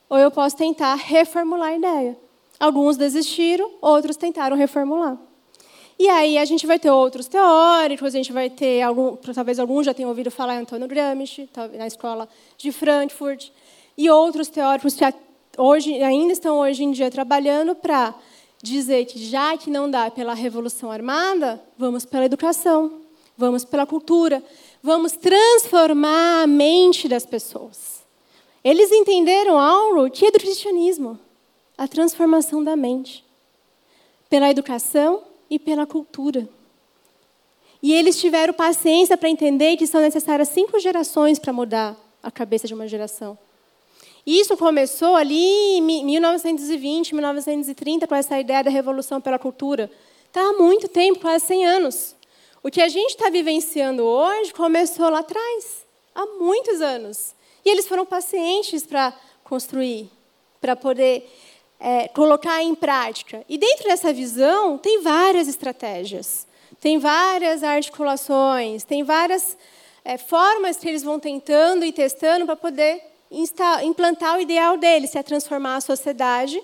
ou 0.08 0.16
eu 0.16 0.30
posso 0.30 0.56
tentar 0.56 0.94
reformular 0.94 1.70
a 1.70 1.76
ideia. 1.76 2.27
Alguns 2.58 2.96
desistiram, 2.96 3.70
outros 3.80 4.16
tentaram 4.16 4.56
reformular. 4.56 5.18
E 5.98 6.08
aí 6.08 6.38
a 6.38 6.44
gente 6.44 6.66
vai 6.66 6.78
ter 6.78 6.90
outros 6.90 7.26
teóricos, 7.26 8.14
a 8.14 8.16
gente 8.16 8.32
vai 8.32 8.48
ter 8.48 8.82
algum, 8.82 9.16
talvez 9.16 9.58
alguns 9.58 9.84
já 9.84 9.92
tenham 9.92 10.08
ouvido 10.08 10.30
falar 10.30 10.54
em 10.54 10.58
Antônio 10.58 10.86
Gramsci, 10.86 11.48
na 11.76 11.86
escola 11.86 12.28
de 12.56 12.70
Frankfurt, 12.70 13.50
e 13.96 14.08
outros 14.08 14.48
teóricos 14.48 14.94
que 14.94 15.04
hoje 15.56 16.00
ainda 16.02 16.32
estão 16.32 16.60
hoje 16.60 16.84
em 16.84 16.92
dia 16.92 17.10
trabalhando 17.10 17.74
para 17.74 18.14
dizer 18.62 19.06
que 19.06 19.18
já 19.18 19.56
que 19.56 19.70
não 19.70 19.90
dá 19.90 20.08
pela 20.08 20.34
revolução 20.34 20.90
armada, 20.90 21.60
vamos 21.76 22.04
pela 22.04 22.24
educação, 22.24 23.00
vamos 23.36 23.64
pela 23.64 23.84
cultura, 23.84 24.42
vamos 24.80 25.12
transformar 25.12 26.42
a 26.42 26.46
mente 26.46 27.08
das 27.08 27.26
pessoas. 27.26 28.04
Eles 28.62 28.92
entenderam 28.92 29.58
algo 29.58 30.08
que 30.10 30.26
é 30.26 30.30
do 30.30 30.38
cristianismo, 30.38 31.18
a 31.78 31.88
transformação 31.88 32.62
da 32.62 32.76
mente. 32.76 33.24
Pela 34.28 34.50
educação, 34.50 35.22
e 35.50 35.58
pela 35.58 35.86
cultura. 35.86 36.48
E 37.82 37.92
eles 37.92 38.20
tiveram 38.20 38.52
paciência 38.52 39.16
para 39.16 39.28
entender 39.28 39.76
que 39.76 39.86
são 39.86 40.00
necessárias 40.00 40.48
cinco 40.48 40.78
gerações 40.80 41.38
para 41.38 41.52
mudar 41.52 41.96
a 42.22 42.30
cabeça 42.30 42.66
de 42.66 42.74
uma 42.74 42.88
geração. 42.88 43.38
Isso 44.26 44.56
começou 44.56 45.14
ali 45.14 45.78
em 45.78 46.04
1920, 46.04 47.14
1930, 47.14 48.06
com 48.06 48.14
essa 48.14 48.38
ideia 48.38 48.64
da 48.64 48.70
revolução 48.70 49.20
pela 49.20 49.38
cultura. 49.38 49.90
Está 50.26 50.40
há 50.40 50.52
muito 50.54 50.88
tempo, 50.88 51.20
quase 51.20 51.46
100 51.46 51.66
anos. 51.66 52.16
O 52.62 52.70
que 52.70 52.82
a 52.82 52.88
gente 52.88 53.10
está 53.10 53.30
vivenciando 53.30 54.02
hoje 54.02 54.52
começou 54.52 55.08
lá 55.08 55.20
atrás, 55.20 55.86
há 56.14 56.26
muitos 56.38 56.80
anos. 56.80 57.34
E 57.64 57.70
eles 57.70 57.86
foram 57.86 58.04
pacientes 58.04 58.84
para 58.84 59.14
construir, 59.44 60.10
para 60.60 60.76
poder 60.76 61.26
é, 61.80 62.08
colocar 62.08 62.62
em 62.62 62.74
prática. 62.74 63.44
E 63.48 63.56
dentro 63.56 63.84
dessa 63.84 64.12
visão, 64.12 64.78
tem 64.78 65.00
várias 65.00 65.48
estratégias, 65.48 66.46
tem 66.80 66.98
várias 66.98 67.62
articulações, 67.62 68.84
tem 68.84 69.02
várias 69.02 69.56
é, 70.04 70.18
formas 70.18 70.76
que 70.76 70.88
eles 70.88 71.02
vão 71.02 71.20
tentando 71.20 71.84
e 71.84 71.92
testando 71.92 72.46
para 72.46 72.56
poder 72.56 73.02
implantar 73.82 74.36
o 74.36 74.40
ideal 74.40 74.76
deles, 74.76 75.10
que 75.10 75.18
é 75.18 75.22
transformar 75.22 75.76
a 75.76 75.80
sociedade 75.80 76.60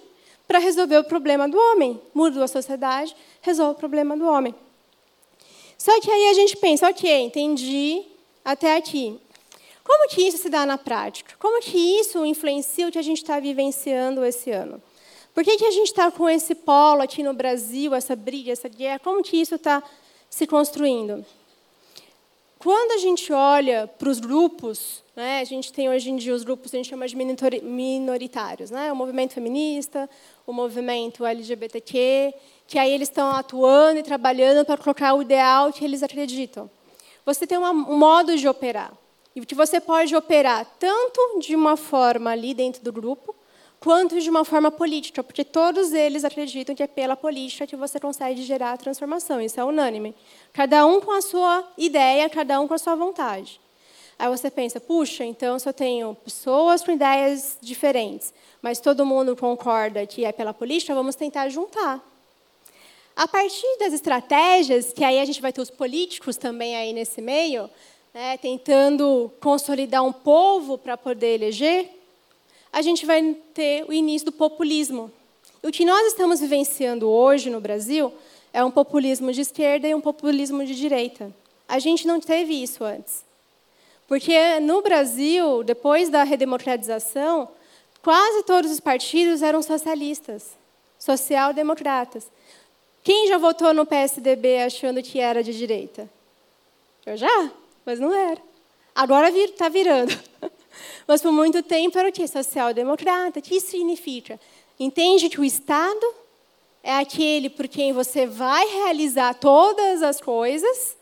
para 0.47 0.59
resolver 0.59 0.99
o 0.99 1.05
problema 1.05 1.49
do 1.49 1.59
homem. 1.59 2.01
Muda 2.15 2.43
a 2.43 2.49
sociedade, 2.49 3.15
resolve 3.41 3.73
o 3.73 3.79
problema 3.79 4.17
do 4.17 4.27
homem. 4.27 4.55
Só 5.77 6.01
que 6.01 6.11
aí 6.11 6.29
a 6.29 6.33
gente 6.33 6.57
pensa, 6.57 6.89
ok, 6.89 7.23
entendi 7.23 8.03
até 8.45 8.77
aqui. 8.77 9.19
Como 9.83 10.09
que 10.09 10.23
isso 10.23 10.39
se 10.39 10.49
dá 10.49 10.65
na 10.65 10.79
prática? 10.79 11.35
Como 11.39 11.61
que 11.61 11.77
isso 12.01 12.25
influencia 12.25 12.89
o 12.89 12.93
que 12.93 12.99
a 12.99 13.03
gente 13.03 13.19
está 13.19 13.39
vivenciando 13.39 14.25
esse 14.25 14.51
ano? 14.51 14.83
Por 15.35 15.43
que, 15.43 15.57
que 15.57 15.65
a 15.65 15.71
gente 15.73 15.89
está 15.89 16.13
com 16.13 16.29
esse 16.29 16.55
polo 16.55 17.03
aqui 17.03 17.21
no 17.21 17.35
Brasil, 17.35 17.93
essa 17.93 18.15
briga, 18.15 18.53
essa 18.53 18.69
guerra? 18.69 19.01
Como 19.01 19.21
que 19.21 19.37
isso 19.37 19.57
está 19.57 19.83
se 20.31 20.47
construindo? 20.47 21.27
Quando 22.57 22.93
a 22.93 22.99
gente 22.99 23.33
olha 23.33 23.87
para 23.99 24.09
os 24.09 24.21
grupos, 24.21 25.03
né, 25.15 25.41
a 25.41 25.45
gente 25.45 25.73
tem 25.73 25.89
hoje 25.89 26.09
em 26.09 26.17
dia 26.17 26.33
os 26.33 26.45
grupos 26.45 26.71
que 26.71 26.77
a 26.77 26.81
gente 26.81 26.89
chama 26.89 27.07
de 27.07 27.17
minoritários, 27.17 28.71
né, 28.71 28.93
o 28.93 28.97
movimento 28.97 29.35
feminista, 29.35 30.09
o 30.47 30.53
movimento 30.53 31.27
LGBTQ, 31.27 32.33
que 32.69 32.79
aí 32.79 32.93
eles 32.93 33.09
estão 33.09 33.31
atuando 33.31 33.99
e 33.99 34.03
trabalhando 34.05 34.65
para 34.65 34.79
colocar 34.79 35.15
o 35.15 35.21
ideal 35.21 35.73
que 35.73 35.85
eles 35.85 36.03
acreditam. 36.03 36.71
Você 37.27 37.45
tem 37.47 37.59
uma, 37.59 37.73
um 37.73 37.99
modo 37.99 38.37
de 38.37 38.49
operar, 38.49 38.93
e 39.35 39.45
que 39.45 39.55
você 39.55 39.81
pode 39.81 40.15
operar 40.15 40.65
tanto 40.79 41.41
de 41.41 41.57
uma 41.57 41.77
forma 41.77 42.31
ali 42.31 42.55
dentro 42.55 42.83
do 42.83 42.93
grupo, 42.93 43.35
quanto 43.85 44.19
de 44.19 44.31
uma 44.31 44.47
forma 44.47 44.71
política, 44.71 45.23
porque 45.23 45.45
todos 45.45 45.93
eles 45.93 46.25
acreditam 46.25 46.75
que 46.75 46.83
é 46.83 46.87
pela 46.87 47.15
política 47.15 47.67
que 47.67 47.77
você 47.77 48.01
consegue 48.01 48.43
gerar 48.43 48.73
a 48.73 48.77
transformação. 48.79 49.43
Isso 49.43 49.61
é 49.61 49.65
unânime. 49.65 50.15
Cada 50.55 50.87
um 50.87 51.03
com 51.03 51.13
a 51.13 51.21
sua 51.21 51.63
ideia, 51.77 52.31
cada 52.31 52.59
um 52.63 52.67
com 52.67 52.73
a 52.73 52.79
sua 52.79 52.95
vontade. 52.95 53.61
Aí 54.19 54.27
você 54.31 54.51
pensa, 54.51 54.81
puxa, 54.81 55.23
então 55.23 55.59
se 55.59 55.69
eu 55.69 55.73
tenho 55.75 56.15
pessoas 56.15 56.83
com 56.83 56.93
ideias 56.93 57.59
diferentes, 57.61 58.33
mas 58.63 58.81
todo 58.81 59.05
mundo 59.05 59.37
concorda 59.37 60.07
que 60.07 60.25
é 60.25 60.33
pela 60.33 60.55
política, 60.55 60.95
vamos 60.95 61.15
tentar 61.15 61.51
juntar. 61.51 62.03
A 63.15 63.29
partir 63.29 63.77
das 63.79 63.93
estratégias, 63.93 64.95
que 64.95 65.05
aí 65.05 65.21
a 65.21 65.27
gente 65.27 65.43
vai 65.43 65.53
ter 65.53 65.61
os 65.61 65.69
políticos 65.69 66.39
também 66.39 66.75
aí 66.75 66.95
nesse 66.95 67.21
meio, 67.21 67.69
né, 68.15 68.39
tentando 68.39 69.31
consolidar 69.43 70.03
um 70.03 70.13
povo 70.13 70.79
para 70.79 70.97
poder 70.97 71.35
eleger, 71.35 71.94
a 72.75 72.83
gente 72.83 73.07
vai 73.07 73.37
ter 73.55 73.85
o 73.89 73.93
início 73.93 74.27
do 74.27 74.33
populismo. 74.33 75.09
O 75.63 75.71
que 75.71 75.85
nós 75.85 76.09
estamos 76.09 76.41
vivenciando 76.41 77.09
hoje 77.09 77.49
no 77.49 77.61
Brasil 77.61 78.13
é 78.53 78.65
um 78.65 78.71
populismo 78.71 79.33
de 79.33 79.43
esquerda 79.43 79.87
e 79.87 79.95
um 79.95 80.01
populismo 80.01 80.65
de 80.67 80.75
direita. 80.75 81.33
A 81.69 81.79
gente 81.79 82.05
não 82.05 82.19
teve 82.19 82.53
isso 82.53 82.83
antes. 82.83 83.25
Porque 84.09 84.59
no 84.59 84.83
Brasil, 84.83 85.63
depois 85.63 86.09
da 86.09 86.25
redemocratização, 86.25 87.49
quase 88.03 88.43
todos 88.43 88.73
os 88.73 88.81
partidos 88.81 89.41
eram 89.41 89.63
socialistas, 89.63 90.59
social-democratas. 90.99 92.27
Quem 93.05 93.29
já 93.29 93.39
votou 93.39 93.73
no 93.73 93.87
PSDB 93.87 94.63
achando 94.63 95.01
que 95.01 95.21
era 95.21 95.45
de 95.45 95.57
direita? 95.57 96.11
Eu 97.07 97.17
já, 97.17 97.53
mas 97.87 98.01
não 98.01 98.13
era. 98.13 98.43
Agora 98.93 99.31
está 99.31 99.69
virando. 99.69 100.13
Mas 101.07 101.21
por 101.23 101.33
muito 101.33 101.63
tempo 101.63 101.99
era 101.99 102.09
o 102.09 102.13
que? 102.13 102.27
Social-democrata. 102.27 103.39
O 103.39 103.43
que 103.43 103.57
isso 103.57 103.71
significa? 103.71 104.39
Entende 104.79 105.29
que 105.29 105.41
o 105.41 105.45
Estado 105.45 106.15
é 106.83 106.97
aquele 106.97 107.49
por 107.49 107.67
quem 107.67 107.93
você 107.93 108.27
vai 108.27 108.67
realizar 108.67 109.35
todas 109.35 110.03
as 110.03 110.21
coisas, 110.21 110.97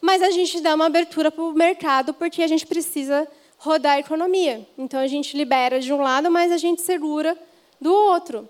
mas 0.00 0.22
a 0.22 0.30
gente 0.30 0.60
dá 0.60 0.74
uma 0.74 0.86
abertura 0.86 1.30
para 1.30 1.44
o 1.44 1.52
mercado 1.52 2.12
porque 2.12 2.42
a 2.42 2.46
gente 2.46 2.66
precisa 2.66 3.26
rodar 3.58 3.92
a 3.94 4.00
economia. 4.00 4.66
Então 4.76 5.00
a 5.00 5.06
gente 5.06 5.36
libera 5.36 5.80
de 5.80 5.92
um 5.92 6.00
lado, 6.00 6.30
mas 6.30 6.50
a 6.50 6.56
gente 6.56 6.82
segura 6.82 7.38
do 7.80 7.92
outro. 7.92 8.48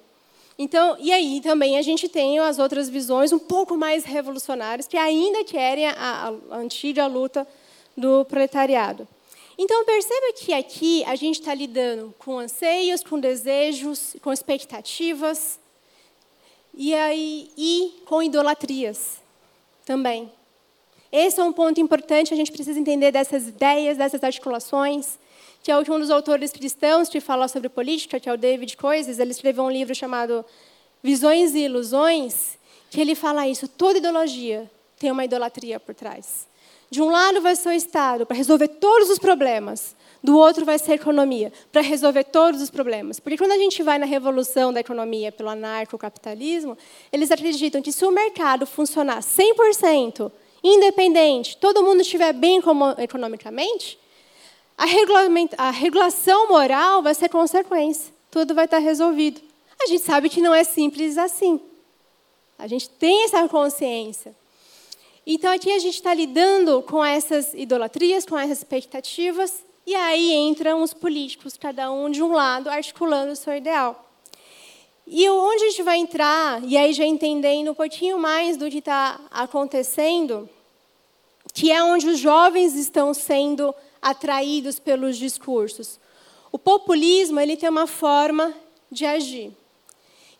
Então, 0.58 0.96
e 1.00 1.12
aí 1.12 1.40
também 1.40 1.76
a 1.78 1.82
gente 1.82 2.08
tem 2.08 2.38
as 2.38 2.58
outras 2.58 2.88
visões 2.88 3.32
um 3.32 3.38
pouco 3.38 3.76
mais 3.76 4.04
revolucionárias 4.04 4.86
que 4.86 4.96
ainda 4.96 5.42
querem 5.44 5.86
a, 5.86 6.32
a, 6.50 6.56
antiga 6.56 7.06
luta 7.06 7.46
do 7.96 8.24
proletariado. 8.24 9.06
Então, 9.56 9.84
perceba 9.84 10.32
que 10.34 10.52
aqui 10.52 11.04
a 11.04 11.14
gente 11.14 11.40
está 11.40 11.54
lidando 11.54 12.12
com 12.18 12.38
anseios, 12.38 13.02
com 13.02 13.20
desejos, 13.20 14.16
com 14.20 14.32
expectativas 14.32 15.60
e, 16.76 16.92
aí, 16.92 17.50
e 17.56 18.02
com 18.04 18.22
idolatrias 18.22 19.22
também. 19.84 20.30
Esse 21.12 21.40
é 21.40 21.44
um 21.44 21.52
ponto 21.52 21.80
importante, 21.80 22.34
a 22.34 22.36
gente 22.36 22.50
precisa 22.50 22.78
entender 22.78 23.12
dessas 23.12 23.46
ideias, 23.46 23.96
dessas 23.96 24.24
articulações, 24.24 25.16
que 25.62 25.70
é 25.70 25.78
o 25.78 25.84
que 25.84 25.90
um 25.92 26.00
dos 26.00 26.10
autores 26.10 26.50
cristãos 26.50 27.08
que 27.08 27.20
fala 27.20 27.46
sobre 27.46 27.68
política, 27.68 28.18
que 28.18 28.28
é 28.28 28.32
o 28.32 28.36
David 28.36 28.76
Coises, 28.76 29.20
ele 29.20 29.30
escreveu 29.30 29.62
um 29.62 29.70
livro 29.70 29.94
chamado 29.94 30.44
Visões 31.00 31.54
e 31.54 31.60
Ilusões, 31.60 32.58
que 32.90 33.00
ele 33.00 33.14
fala 33.14 33.46
isso, 33.46 33.68
toda 33.68 33.98
ideologia 33.98 34.68
tem 34.98 35.12
uma 35.12 35.24
idolatria 35.24 35.78
por 35.78 35.94
trás. 35.94 36.48
De 36.94 37.02
um 37.02 37.11
lado 37.11 37.40
vai 37.40 37.57
ser 37.57 37.70
o 37.70 37.72
Estado 37.72 38.24
para 38.24 38.37
resolver 38.37 38.68
todos 38.68 39.11
os 39.11 39.18
problemas, 39.18 39.96
do 40.22 40.38
outro 40.38 40.64
vai 40.64 40.78
ser 40.78 40.92
a 40.92 40.94
economia 40.94 41.52
para 41.72 41.83
resolver 41.83 42.22
todos 42.22 42.62
os 42.62 42.70
problemas. 42.70 43.18
Porque 43.18 43.37
quando 43.37 43.50
a 43.50 43.59
gente 43.59 43.83
vai 43.83 43.98
na 43.98 44.07
revolução 44.07 44.72
da 44.72 44.78
economia 44.78 45.33
pelo 45.33 45.48
anarcocapitalismo, 45.48 46.78
eles 47.12 47.33
acreditam 47.33 47.83
que 47.83 47.90
se 47.90 48.04
o 48.04 48.12
mercado 48.12 48.64
funcionar 48.64 49.18
100% 49.18 50.30
independente, 50.62 51.57
todo 51.57 51.83
mundo 51.83 52.02
estiver 52.02 52.33
bem 52.33 52.62
economicamente, 52.98 53.98
a, 54.78 54.85
a 55.66 55.70
regulação 55.72 56.46
moral 56.46 57.02
vai 57.02 57.14
ser 57.16 57.28
consequência. 57.28 58.14
Tudo 58.30 58.54
vai 58.54 58.66
estar 58.66 58.78
resolvido. 58.78 59.40
A 59.83 59.87
gente 59.88 60.04
sabe 60.04 60.28
que 60.28 60.40
não 60.40 60.54
é 60.54 60.62
simples 60.62 61.18
assim. 61.18 61.61
A 62.57 62.68
gente 62.68 62.88
tem 62.88 63.24
essa 63.24 63.48
consciência. 63.48 64.33
Então, 65.26 65.52
aqui 65.52 65.72
a 65.72 65.78
gente 65.78 65.94
está 65.94 66.12
lidando 66.12 66.82
com 66.82 67.02
essas 67.02 67.54
idolatrias, 67.54 68.26
com 68.26 68.38
essas 68.38 68.58
expectativas, 68.58 69.64
e 69.87 69.94
aí 69.94 70.32
entram 70.32 70.82
os 70.82 70.92
políticos, 70.92 71.56
cada 71.56 71.90
um 71.90 72.10
de 72.10 72.22
um 72.22 72.32
lado, 72.32 72.68
articulando 72.68 73.32
o 73.32 73.37
seu 73.37 73.56
ideal. 73.56 74.04
E 75.06 75.28
onde 75.28 75.64
a 75.64 75.68
gente 75.70 75.82
vai 75.82 75.98
entrar, 75.98 76.62
e 76.64 76.76
aí 76.76 76.92
já 76.92 77.04
entendendo 77.04 77.70
um 77.70 77.74
pouquinho 77.74 78.18
mais 78.18 78.56
do 78.56 78.70
que 78.70 78.78
está 78.78 79.20
acontecendo, 79.30 80.48
que 81.52 81.70
é 81.70 81.82
onde 81.82 82.08
os 82.08 82.18
jovens 82.18 82.74
estão 82.74 83.14
sendo 83.14 83.74
atraídos 84.00 84.78
pelos 84.78 85.16
discursos. 85.16 86.00
O 86.50 86.58
populismo 86.58 87.40
ele 87.40 87.56
tem 87.56 87.68
uma 87.68 87.87
forma 87.87 88.54
de 88.90 89.06
agir. 89.06 89.52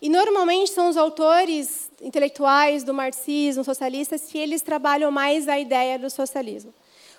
E 0.01 0.09
normalmente 0.09 0.71
são 0.71 0.89
os 0.89 0.97
autores 0.97 1.89
intelectuais 2.05 2.83
do 2.83 2.93
marxismo, 2.93 3.63
socialistas, 3.63 4.21
que 4.21 4.37
eles 4.37 4.61
trabalham 4.61 5.11
mais 5.11 5.49
a 5.49 5.59
ideia 5.59 5.97
do 5.97 6.09
socialismo. 6.09 6.73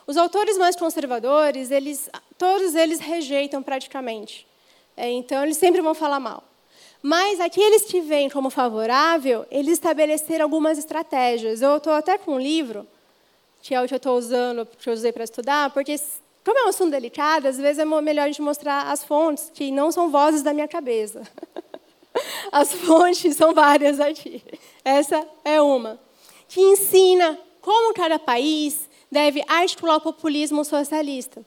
Os 0.07 0.17
autores 0.17 0.57
mais 0.57 0.77
conservadores, 0.77 1.73
eles, 1.73 2.09
todos 2.39 2.77
eles 2.77 3.01
rejeitam 3.01 3.63
praticamente. 3.63 4.47
É, 4.97 5.11
então, 5.11 5.43
eles 5.43 5.57
sempre 5.57 5.83
vão 5.83 5.95
falar 5.95 6.21
mal. 6.21 6.45
Mas 7.03 7.41
aqueles 7.41 7.83
que 7.83 8.01
veem 8.01 8.31
como 8.31 8.49
favorável, 8.49 9.45
eles 9.51 9.75
estabeleceram 9.75 10.45
algumas 10.45 10.79
estratégias. 10.79 11.61
Eu 11.61 11.77
estou 11.77 11.93
até 11.93 12.17
com 12.17 12.33
um 12.35 12.41
livro, 12.41 12.87
que 13.61 13.75
é 13.75 13.83
o 13.83 13.89
que 13.89 13.95
eu 13.95 13.99
estou 13.99 14.17
usando, 14.17 14.67
que 14.79 14.89
eu 14.89 14.95
usei 14.95 15.13
para 15.13 15.25
estudar, 15.25 15.71
porque, 15.71 15.97
como 16.45 16.59
é 16.61 16.65
um 16.67 16.69
assunto 16.69 16.93
delicado, 16.93 17.49
às 17.49 17.59
vezes 17.59 17.81
é 17.81 17.85
melhor 17.85 18.23
a 18.23 18.27
gente 18.29 18.41
mostrar 18.41 18.91
as 18.93 19.05
fontes, 19.05 19.51
que 19.53 19.73
não 19.73 19.91
são 19.91 20.09
vozes 20.11 20.43
da 20.43 20.55
minha 20.55 20.69
cabeça. 20.69 21.23
As 22.53 22.73
fontes 22.73 23.37
são 23.37 23.55
várias 23.55 24.01
aqui. 24.01 24.43
Essa 24.85 25.27
é 25.45 25.61
uma. 25.61 26.01
Que 26.49 26.61
ensina 26.61 27.39
como 27.61 27.95
cada 27.95 28.19
país 28.19 28.89
deve 29.11 29.43
articular 29.49 29.97
o 29.97 30.01
populismo 30.01 30.65
socialista. 30.65 31.45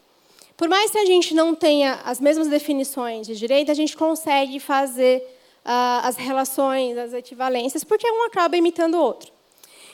Por 0.58 0.68
mais 0.68 0.92
que 0.92 0.98
a 0.98 1.06
gente 1.06 1.34
não 1.34 1.56
tenha 1.56 2.02
as 2.04 2.20
mesmas 2.20 2.48
definições 2.48 3.26
de 3.26 3.36
direito, 3.36 3.72
a 3.72 3.74
gente 3.74 3.96
consegue 3.96 4.60
fazer 4.60 5.20
uh, 5.66 6.04
as 6.04 6.18
relações, 6.18 6.98
as 6.98 7.14
equivalências, 7.14 7.84
porque 7.84 8.10
um 8.12 8.26
acaba 8.26 8.58
imitando 8.58 8.96
o 8.96 9.02
outro. 9.02 9.32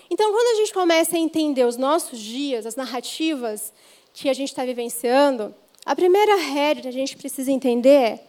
Então, 0.09 0.31
quando 0.31 0.55
a 0.55 0.59
gente 0.61 0.73
começa 0.73 1.15
a 1.15 1.19
entender 1.19 1.65
os 1.65 1.77
nossos 1.77 2.19
dias, 2.19 2.65
as 2.65 2.75
narrativas 2.75 3.73
que 4.13 4.29
a 4.29 4.33
gente 4.33 4.49
está 4.49 4.65
vivenciando, 4.65 5.53
a 5.85 5.95
primeira 5.95 6.35
regra 6.38 6.83
que 6.83 6.88
a 6.88 6.91
gente 6.91 7.15
precisa 7.15 7.51
entender 7.51 7.89
é: 7.89 8.23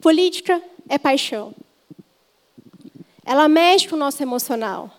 política 0.00 0.62
é 0.88 0.98
paixão. 0.98 1.54
Ela 3.24 3.48
mexe 3.48 3.88
com 3.88 3.96
o 3.96 3.98
nosso 3.98 4.22
emocional. 4.22 4.90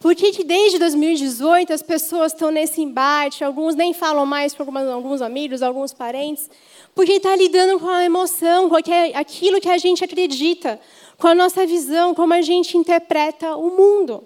Por 0.00 0.14
que, 0.14 0.32
que 0.32 0.44
desde 0.44 0.78
2018 0.78 1.72
as 1.72 1.82
pessoas 1.82 2.32
estão 2.32 2.50
nesse 2.50 2.82
embate, 2.82 3.42
alguns 3.42 3.74
nem 3.74 3.94
falam 3.94 4.26
mais 4.26 4.52
com 4.52 4.62
alguns 4.76 5.22
amigos, 5.22 5.62
alguns 5.62 5.94
parentes, 5.94 6.50
porque 6.94 7.12
está 7.12 7.34
lidando 7.34 7.80
com 7.80 7.88
a 7.88 8.04
emoção, 8.04 8.68
com 8.68 8.76
aquilo 8.76 9.60
que 9.62 9.68
a 9.70 9.78
gente 9.78 10.04
acredita, 10.04 10.78
com 11.16 11.28
a 11.28 11.34
nossa 11.34 11.64
visão, 11.66 12.14
como 12.14 12.34
a 12.34 12.42
gente 12.42 12.76
interpreta 12.76 13.56
o 13.56 13.70
mundo. 13.70 14.22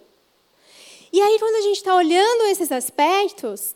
E 1.13 1.21
aí, 1.21 1.39
quando 1.39 1.55
a 1.55 1.61
gente 1.63 1.77
está 1.77 1.95
olhando 1.95 2.47
esses 2.51 2.73
aspectos, 2.73 3.75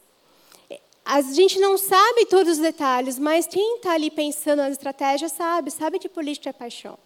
a 1.05 1.21
gente 1.21 1.59
não 1.59 1.77
sabe 1.77 2.27
todos 2.27 2.53
os 2.55 2.59
detalhes, 2.59 3.19
mas 3.19 3.47
quem 3.47 3.77
está 3.77 3.93
ali 3.93 4.11
pensando 4.11 4.59
nas 4.59 4.73
estratégias 4.73 5.33
sabe, 5.33 5.71
sabe 5.71 5.99
que 5.99 6.09
política 6.09 6.51
é 6.51 6.53
paixão. 6.53 6.97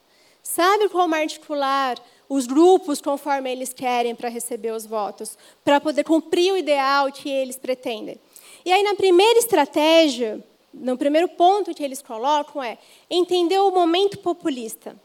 Sabe 0.42 0.88
como 0.88 1.14
articular 1.14 1.98
os 2.28 2.46
grupos 2.46 3.00
conforme 3.00 3.50
eles 3.50 3.72
querem 3.72 4.14
para 4.14 4.28
receber 4.28 4.72
os 4.72 4.86
votos, 4.86 5.36
para 5.64 5.80
poder 5.80 6.04
cumprir 6.04 6.52
o 6.52 6.56
ideal 6.56 7.10
que 7.10 7.28
eles 7.28 7.56
pretendem. 7.56 8.20
E 8.64 8.72
aí, 8.72 8.82
na 8.82 8.94
primeira 8.94 9.38
estratégia, 9.38 10.44
no 10.74 10.98
primeiro 10.98 11.28
ponto 11.28 11.74
que 11.74 11.82
eles 11.82 12.02
colocam 12.02 12.62
é 12.62 12.78
entender 13.08 13.58
o 13.58 13.70
momento 13.70 14.18
populista, 14.18 14.96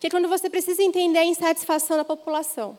que 0.00 0.08
é 0.08 0.10
quando 0.10 0.28
você 0.28 0.50
precisa 0.50 0.82
entender 0.82 1.18
a 1.18 1.24
insatisfação 1.24 1.96
da 1.96 2.04
população. 2.04 2.76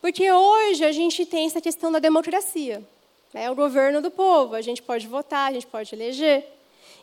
Porque 0.00 0.30
hoje 0.30 0.84
a 0.84 0.92
gente 0.92 1.26
tem 1.26 1.46
essa 1.46 1.60
questão 1.60 1.90
da 1.90 1.98
democracia. 1.98 2.86
É 3.34 3.50
o 3.50 3.54
governo 3.54 4.00
do 4.00 4.10
povo, 4.10 4.54
a 4.54 4.62
gente 4.62 4.82
pode 4.82 5.06
votar, 5.06 5.50
a 5.50 5.52
gente 5.52 5.66
pode 5.66 5.94
eleger. 5.94 6.44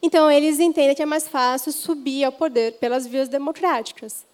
Então, 0.01 0.29
eles 0.29 0.59
entendem 0.59 0.95
que 0.95 1.01
é 1.01 1.05
mais 1.05 1.27
fácil 1.27 1.71
subir 1.71 2.23
ao 2.23 2.31
poder 2.31 2.73
pelas 2.73 3.07
vias 3.07 3.29
democráticas. 3.29 4.25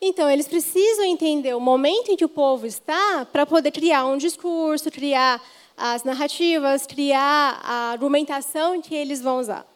Então, 0.00 0.28
eles 0.28 0.46
precisam 0.46 1.04
entender 1.04 1.54
o 1.54 1.60
momento 1.60 2.10
em 2.10 2.16
que 2.16 2.24
o 2.24 2.28
povo 2.28 2.66
está 2.66 3.24
para 3.24 3.46
poder 3.46 3.70
criar 3.70 4.04
um 4.04 4.18
discurso, 4.18 4.90
criar 4.90 5.42
as 5.76 6.04
narrativas, 6.04 6.86
criar 6.86 7.60
a 7.62 7.92
argumentação 7.92 8.80
que 8.82 8.94
eles 8.94 9.22
vão 9.22 9.38
usar. 9.38 9.66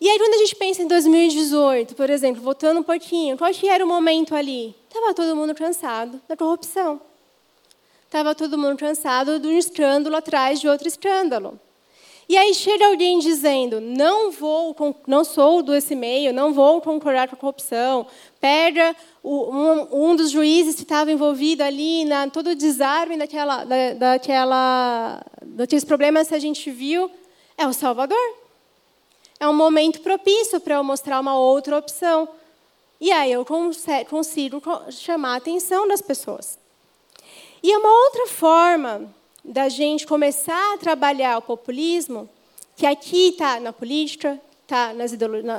E 0.00 0.08
aí, 0.08 0.18
quando 0.18 0.34
a 0.34 0.38
gente 0.38 0.54
pensa 0.54 0.82
em 0.82 0.86
2018, 0.86 1.94
por 1.94 2.10
exemplo, 2.10 2.42
voltando 2.42 2.80
um 2.80 2.82
pouquinho, 2.82 3.36
qual 3.36 3.50
que 3.50 3.68
era 3.68 3.84
o 3.84 3.88
momento 3.88 4.34
ali? 4.34 4.74
Estava 4.88 5.14
todo 5.14 5.34
mundo 5.34 5.54
cansado 5.54 6.20
da 6.28 6.36
corrupção. 6.36 7.00
Estava 8.06 8.34
todo 8.34 8.56
mundo 8.56 8.78
cansado 8.78 9.38
de 9.38 9.48
um 9.48 9.58
escândalo 9.58 10.16
atrás 10.16 10.60
de 10.60 10.68
outro 10.68 10.86
escândalo. 10.88 11.60
E 12.28 12.36
aí 12.36 12.54
chega 12.54 12.86
alguém 12.86 13.18
dizendo: 13.18 13.80
não 13.80 14.30
vou, 14.30 14.74
não 15.06 15.24
sou 15.24 15.62
desse 15.62 15.94
meio, 15.94 16.32
não 16.32 16.52
vou 16.52 16.80
concordar 16.80 17.28
com 17.28 17.36
a 17.36 17.38
corrupção. 17.38 18.06
Pega 18.40 18.96
um, 19.22 20.08
um 20.10 20.16
dos 20.16 20.30
juízes 20.30 20.74
que 20.74 20.82
estava 20.82 21.10
envolvido 21.10 21.62
ali 21.62 22.04
na 22.04 22.28
todo 22.28 22.50
o 22.50 22.54
desarme 22.54 23.16
daquela, 23.16 23.64
da, 23.64 23.94
daquela, 23.94 25.22
daqueles 25.42 25.84
problemas 25.84 26.28
que 26.28 26.34
a 26.34 26.38
gente 26.38 26.70
viu, 26.70 27.10
é 27.56 27.66
o 27.66 27.72
Salvador. 27.72 28.36
É 29.38 29.46
um 29.46 29.54
momento 29.54 30.00
propício 30.00 30.58
para 30.60 30.76
eu 30.76 30.84
mostrar 30.84 31.20
uma 31.20 31.38
outra 31.38 31.76
opção. 31.76 32.28
E 33.00 33.12
aí 33.12 33.30
eu 33.30 33.44
consigo 34.08 34.62
chamar 34.90 35.34
a 35.34 35.36
atenção 35.36 35.86
das 35.86 36.00
pessoas. 36.00 36.58
E 37.66 37.72
é 37.72 37.78
uma 37.78 38.04
outra 38.04 38.28
forma 38.28 39.12
da 39.44 39.68
gente 39.68 40.06
começar 40.06 40.74
a 40.74 40.78
trabalhar 40.78 41.36
o 41.36 41.42
populismo, 41.42 42.30
que 42.76 42.86
aqui 42.86 43.30
está 43.30 43.58
na 43.58 43.72
política, 43.72 44.40
está 44.62 44.94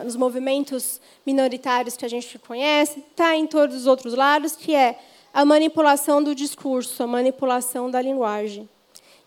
nos 0.06 0.16
movimentos 0.16 1.02
minoritários 1.26 1.98
que 1.98 2.06
a 2.06 2.08
gente 2.08 2.40
conhece, 2.40 3.00
está 3.00 3.36
em 3.36 3.46
todos 3.46 3.76
os 3.76 3.88
outros 3.88 4.14
lados, 4.14 4.56
que 4.56 4.74
é 4.74 4.98
a 5.34 5.44
manipulação 5.44 6.24
do 6.24 6.34
discurso, 6.34 7.04
a 7.04 7.08
manipulação 7.08 7.92
da 7.92 8.02
linguagem. 8.02 8.70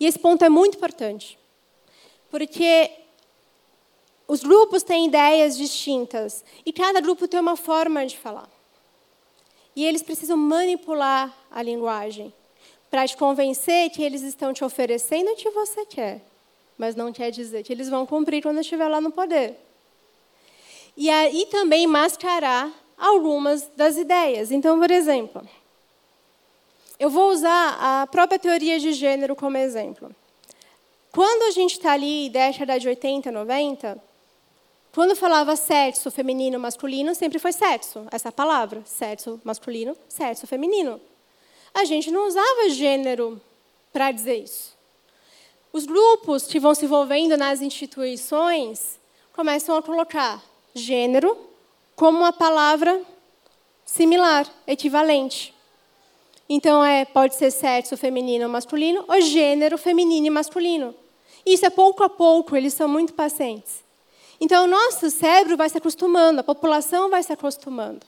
E 0.01 0.07
esse 0.07 0.19
ponto 0.19 0.43
é 0.43 0.49
muito 0.49 0.79
importante, 0.79 1.39
porque 2.31 2.91
os 4.27 4.43
grupos 4.43 4.83
têm 4.83 5.05
ideias 5.05 5.55
distintas 5.55 6.43
e 6.65 6.73
cada 6.73 6.99
grupo 7.03 7.29
tem 7.29 7.41
uma 7.41 7.57
forma 7.57 8.07
de 8.07 8.17
falar. 8.17 8.49
E 9.77 9.85
eles 9.85 10.03
precisam 10.03 10.39
manipular 10.39 11.31
a 11.51 11.61
linguagem 11.61 12.33
para 12.91 13.07
te 13.07 13.17
convencer 13.17 13.89
que 13.91 14.03
eles 14.03 14.23
estão 14.23 14.53
te 14.53 14.65
oferecendo 14.65 15.31
o 15.31 15.37
que 15.37 15.49
você 15.51 15.87
quer, 15.87 16.21
mas 16.77 16.97
não 16.97 17.13
quer 17.13 17.31
dizer 17.31 17.63
que 17.63 17.73
eles 17.73 17.89
vão 17.89 18.05
cumprir 18.05 18.43
quando 18.43 18.61
estiver 18.61 18.89
lá 18.89 19.01
no 19.01 19.13
poder. 19.13 19.57
E 20.97 21.09
aí 21.09 21.47
também 21.47 21.87
mascarar 21.87 22.71
algumas 22.99 23.69
das 23.77 23.97
ideias. 23.97 24.51
Então, 24.51 24.79
por 24.79 24.91
exemplo, 24.91 25.49
eu 26.99 27.09
vou 27.09 27.31
usar 27.31 27.79
a 27.81 28.07
própria 28.09 28.39
teoria 28.39 28.79
de 28.81 28.93
gênero 28.93 29.37
como 29.37 29.57
exemplo. 29.57 30.15
Quando 31.13 31.43
a 31.45 31.51
gente 31.53 31.73
está 31.73 31.93
ali, 31.93 32.29
década 32.29 32.79
de 32.79 32.89
80, 32.89 33.31
90, 33.31 34.03
quando 34.93 35.15
falava 35.15 35.55
sexo 35.55 36.11
feminino, 36.11 36.59
masculino, 36.59 37.15
sempre 37.15 37.39
foi 37.39 37.53
sexo, 37.53 38.07
essa 38.11 38.33
palavra, 38.33 38.83
sexo 38.85 39.41
masculino, 39.45 39.97
sexo 40.09 40.47
feminino 40.47 41.01
a 41.75 41.85
gente 41.85 42.11
não 42.11 42.27
usava 42.27 42.69
gênero 42.71 43.41
para 43.93 44.13
dizer 44.13 44.45
isso. 44.45 44.77
Os 45.73 45.87
grupos 45.87 46.47
que 46.47 46.59
vão 46.59 46.75
se 46.75 46.85
envolvendo 46.85 47.37
nas 47.37 47.61
instituições 47.61 48.99
começam 49.33 49.77
a 49.77 49.83
colocar 49.83 50.43
gênero 50.75 51.37
como 51.95 52.19
uma 52.19 52.33
palavra 52.33 53.01
similar, 53.85 54.49
equivalente. 54.67 55.55
Então, 56.49 56.85
é, 56.85 57.05
pode 57.05 57.37
ser 57.37 57.51
sexo 57.51 57.97
feminino 57.97 58.47
ou 58.47 58.51
masculino, 58.51 59.05
ou 59.07 59.21
gênero 59.21 59.79
feminino 59.79 60.27
e 60.27 60.31
masculino. 60.31 60.95
Isso 61.47 61.65
é 61.65 61.71
pouco 61.71 62.03
a 62.03 62.09
pouco, 62.09 62.57
eles 62.57 62.75
são 62.75 62.89
muito 62.89 63.15
pacientes. 63.15 63.85
Então, 64.41 64.65
o 64.65 64.69
nosso 64.69 65.11
cérebro 65.11 65.57
vai 65.57 65.69
se 65.69 65.79
acostumando, 65.79 66.41
a 66.41 66.45
população 66.45 67.09
vai 67.09 67.23
se 67.23 67.33
acostumando 67.33 68.07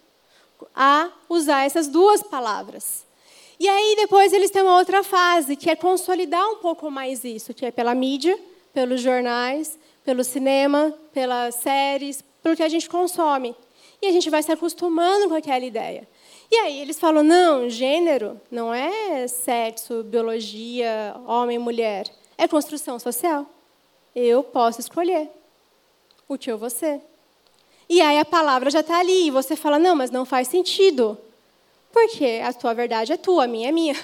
a 0.74 1.10
usar 1.28 1.64
essas 1.64 1.88
duas 1.88 2.22
palavras. 2.22 3.04
E 3.62 3.68
aí 3.68 3.94
depois 3.94 4.32
eles 4.32 4.50
têm 4.50 4.60
uma 4.60 4.76
outra 4.76 5.04
fase, 5.04 5.54
que 5.54 5.70
é 5.70 5.76
consolidar 5.76 6.44
um 6.50 6.56
pouco 6.56 6.90
mais 6.90 7.22
isso, 7.22 7.54
que 7.54 7.64
é 7.64 7.70
pela 7.70 7.94
mídia, 7.94 8.36
pelos 8.74 9.00
jornais, 9.00 9.78
pelo 10.04 10.24
cinema, 10.24 10.92
pelas 11.12 11.54
séries, 11.54 12.24
pelo 12.42 12.56
que 12.56 12.62
a 12.64 12.68
gente 12.68 12.90
consome. 12.90 13.54
E 14.02 14.06
a 14.08 14.10
gente 14.10 14.28
vai 14.28 14.42
se 14.42 14.50
acostumando 14.50 15.28
com 15.28 15.36
aquela 15.36 15.64
ideia. 15.64 16.08
E 16.50 16.56
aí 16.56 16.80
eles 16.80 16.98
falam: 16.98 17.22
não, 17.22 17.70
gênero 17.70 18.40
não 18.50 18.74
é 18.74 19.28
sexo, 19.28 20.02
biologia, 20.02 21.14
homem, 21.24 21.56
mulher. 21.56 22.10
É 22.36 22.48
construção 22.48 22.98
social. 22.98 23.46
Eu 24.12 24.42
posso 24.42 24.80
escolher 24.80 25.30
o 26.28 26.36
que 26.36 26.50
eu 26.50 26.58
vou 26.58 26.68
ser. 26.68 27.00
E 27.88 28.00
aí 28.00 28.18
a 28.18 28.24
palavra 28.24 28.70
já 28.72 28.80
está 28.80 28.98
ali, 28.98 29.28
e 29.28 29.30
você 29.30 29.54
fala: 29.54 29.78
não, 29.78 29.94
mas 29.94 30.10
não 30.10 30.24
faz 30.24 30.48
sentido. 30.48 31.16
Porque 31.92 32.40
a 32.42 32.52
tua 32.52 32.74
verdade 32.74 33.12
é 33.12 33.16
tua, 33.16 33.44
a 33.44 33.48
minha 33.48 33.68
é 33.68 33.72
minha. 33.72 33.96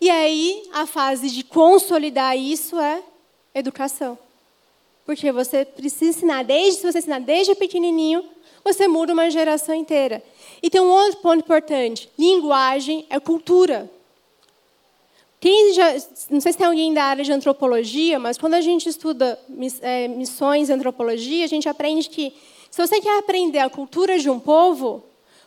E 0.00 0.10
aí 0.10 0.62
a 0.72 0.86
fase 0.86 1.30
de 1.30 1.44
consolidar 1.44 2.36
isso 2.36 2.78
é 2.78 3.02
educação. 3.54 4.18
Porque 5.04 5.30
você 5.30 5.64
precisa 5.64 6.18
ensinar, 6.18 6.44
desde, 6.44 6.80
se 6.80 6.92
você 6.92 6.98
ensinar 6.98 7.20
desde 7.20 7.54
pequenininho, 7.54 8.24
você 8.64 8.86
muda 8.88 9.12
uma 9.12 9.30
geração 9.30 9.74
inteira. 9.74 10.22
E 10.62 10.68
tem 10.68 10.80
um 10.80 10.90
outro 10.90 11.20
ponto 11.20 11.40
importante: 11.40 12.10
linguagem 12.18 13.06
é 13.10 13.18
cultura. 13.18 13.90
Quem 15.40 15.72
já, 15.72 15.94
não 16.28 16.40
sei 16.40 16.52
se 16.52 16.58
tem 16.58 16.66
alguém 16.66 16.92
da 16.92 17.04
área 17.04 17.24
de 17.24 17.32
antropologia, 17.32 18.18
mas 18.18 18.36
quando 18.36 18.54
a 18.54 18.60
gente 18.60 18.88
estuda 18.88 19.38
é, 19.80 20.06
missões 20.06 20.68
antropologia, 20.68 21.44
a 21.46 21.48
gente 21.48 21.66
aprende 21.66 22.10
que 22.10 22.34
se 22.70 22.86
você 22.86 23.00
quer 23.00 23.18
aprender 23.18 23.58
a 23.58 23.70
cultura 23.70 24.18
de 24.18 24.28
um 24.28 24.38
povo, 24.38 25.02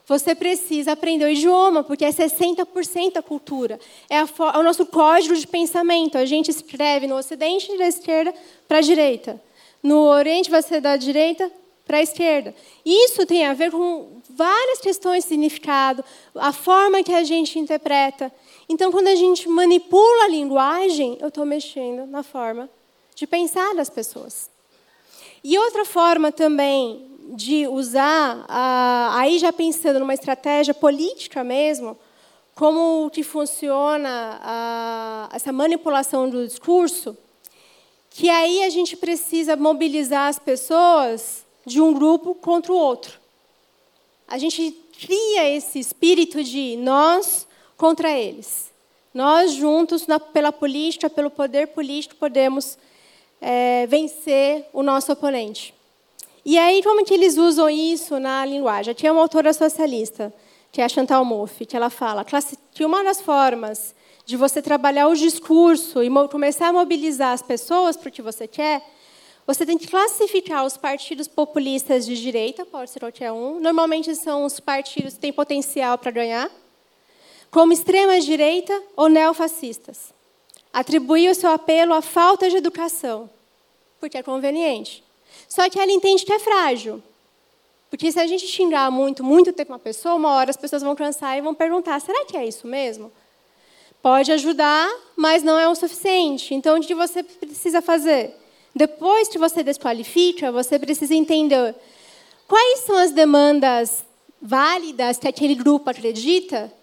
você 0.05 0.35
precisa 0.35 0.91
aprender 0.91 1.25
o 1.25 1.29
idioma, 1.29 1.83
porque 1.83 2.03
é 2.03 2.09
60% 2.09 3.17
a 3.17 3.21
cultura. 3.21 3.79
É, 4.09 4.17
a, 4.17 4.21
é, 4.21 4.57
o 4.57 4.63
nosso 4.63 4.85
código 4.85 5.35
de 5.35 5.47
pensamento. 5.47 6.17
A 6.17 6.25
gente 6.25 6.51
escreve 6.51 7.07
no 7.07 7.15
Ocidente 7.15 7.77
da 7.77 7.87
esquerda 7.87 8.33
para 8.67 8.79
a 8.79 8.81
direita. 8.81 9.41
No 9.81 10.07
Oriente 10.07 10.49
vai 10.49 10.61
ser 10.61 10.81
da 10.81 10.97
direita 10.97 11.49
para 11.85 11.97
a 11.97 12.01
esquerda. 12.01 12.53
Isso 12.85 13.25
tem 13.25 13.45
a 13.45 13.53
ver 13.53 13.71
com 13.71 14.21
várias 14.29 14.79
questões 14.79 15.23
de 15.23 15.29
significado, 15.29 16.03
a 16.35 16.51
forma 16.51 17.03
que 17.03 17.13
a 17.13 17.23
gente 17.23 17.59
interpreta. 17.59 18.31
Então, 18.67 18.91
quando 18.91 19.07
a 19.07 19.15
gente 19.15 19.47
manipula 19.47 20.25
a 20.25 20.29
linguagem, 20.29 21.17
eu 21.19 21.27
estou 21.27 21.45
mexendo 21.45 22.05
na 22.07 22.23
forma 22.23 22.69
de 23.15 23.27
pensar 23.27 23.73
das 23.75 23.89
pessoas. 23.89 24.49
E 25.43 25.57
outra 25.57 25.83
forma 25.83 26.31
também 26.31 27.12
de 27.35 27.67
usar, 27.67 28.45
aí 28.47 29.39
já 29.39 29.51
pensando 29.51 29.99
numa 29.99 30.13
estratégia 30.13 30.73
política 30.73 31.43
mesmo, 31.43 31.97
como 32.55 33.09
que 33.09 33.23
funciona 33.23 35.29
essa 35.33 35.51
manipulação 35.51 36.29
do 36.29 36.47
discurso, 36.47 37.17
que 38.09 38.29
aí 38.29 38.63
a 38.63 38.69
gente 38.69 38.95
precisa 38.95 39.55
mobilizar 39.55 40.29
as 40.29 40.37
pessoas 40.37 41.43
de 41.65 41.81
um 41.81 41.93
grupo 41.93 42.35
contra 42.35 42.71
o 42.71 42.75
outro. 42.75 43.19
A 44.27 44.37
gente 44.37 44.71
cria 45.05 45.49
esse 45.49 45.79
espírito 45.79 46.43
de 46.43 46.77
nós 46.77 47.47
contra 47.75 48.11
eles. 48.11 48.71
Nós 49.13 49.53
juntos, 49.53 50.07
na, 50.07 50.19
pela 50.19 50.51
política, 50.51 51.09
pelo 51.09 51.29
poder 51.29 51.67
político, 51.67 52.15
podemos 52.15 52.77
é, 53.41 53.85
vencer 53.87 54.65
o 54.73 54.81
nosso 54.81 55.11
oponente. 55.11 55.73
E 56.45 56.57
aí, 56.57 56.83
como 56.83 57.05
que 57.05 57.13
eles 57.13 57.37
usam 57.37 57.69
isso 57.69 58.19
na 58.19 58.45
linguagem? 58.45 58.93
Tinha 58.93 59.13
uma 59.13 59.21
autora 59.21 59.53
socialista, 59.53 60.33
que 60.71 60.81
é 60.81 60.83
a 60.83 60.89
Chantal 60.89 61.23
Mouffe, 61.23 61.65
que 61.65 61.75
ela 61.75 61.89
fala 61.89 62.25
que 62.73 62.83
uma 62.83 63.03
das 63.03 63.21
formas 63.21 63.95
de 64.25 64.35
você 64.35 64.61
trabalhar 64.61 65.07
o 65.07 65.15
discurso 65.15 66.03
e 66.03 66.09
começar 66.29 66.67
a 66.67 66.73
mobilizar 66.73 67.33
as 67.33 67.41
pessoas 67.41 67.95
para 67.95 68.09
o 68.09 68.11
que 68.11 68.21
você 68.21 68.47
quer, 68.47 68.83
você 69.45 69.65
tem 69.65 69.77
que 69.77 69.87
classificar 69.87 70.65
os 70.65 70.77
partidos 70.77 71.27
populistas 71.27 72.05
de 72.05 72.19
direita, 72.19 72.65
pode 72.65 72.89
ser 72.89 72.99
qualquer 72.99 73.31
um, 73.31 73.59
normalmente 73.59 74.15
são 74.15 74.45
os 74.45 74.59
partidos 74.59 75.15
que 75.15 75.19
têm 75.19 75.33
potencial 75.33 75.97
para 75.97 76.11
ganhar, 76.11 76.49
como 77.51 77.73
extrema-direita 77.73 78.81
ou 78.95 79.09
neofascistas. 79.09 80.13
Atribuir 80.71 81.29
o 81.29 81.35
seu 81.35 81.51
apelo 81.51 81.93
à 81.93 82.01
falta 82.01 82.49
de 82.49 82.57
educação, 82.57 83.29
porque 83.99 84.17
é 84.17 84.23
conveniente. 84.23 85.02
Só 85.47 85.69
que 85.69 85.79
ela 85.79 85.91
entende 85.91 86.25
que 86.25 86.33
é 86.33 86.39
frágil. 86.39 87.01
Porque 87.89 88.11
se 88.11 88.19
a 88.19 88.25
gente 88.25 88.47
xingar 88.47 88.89
muito, 88.89 89.23
muito 89.23 89.53
tempo 89.53 89.71
uma 89.71 89.79
pessoa, 89.79 90.15
uma 90.15 90.31
hora 90.31 90.49
as 90.49 90.57
pessoas 90.57 90.81
vão 90.81 90.95
cansar 90.95 91.37
e 91.37 91.41
vão 91.41 91.53
perguntar: 91.53 91.99
será 91.99 92.25
que 92.25 92.35
é 92.35 92.45
isso 92.45 92.65
mesmo? 92.65 93.11
Pode 94.01 94.31
ajudar, 94.31 94.91
mas 95.15 95.43
não 95.43 95.59
é 95.59 95.69
o 95.69 95.75
suficiente. 95.75 96.53
Então, 96.53 96.77
o 96.77 96.81
que 96.81 96.95
você 96.95 97.23
precisa 97.23 97.81
fazer? 97.81 98.35
Depois 98.75 99.27
que 99.27 99.37
você 99.37 99.63
desqualifica, 99.63 100.51
você 100.51 100.79
precisa 100.79 101.13
entender 101.13 101.75
quais 102.47 102.79
são 102.79 102.97
as 102.97 103.11
demandas 103.11 104.03
válidas 104.41 105.19
que 105.19 105.27
aquele 105.27 105.55
grupo 105.55 105.89
acredita. 105.89 106.73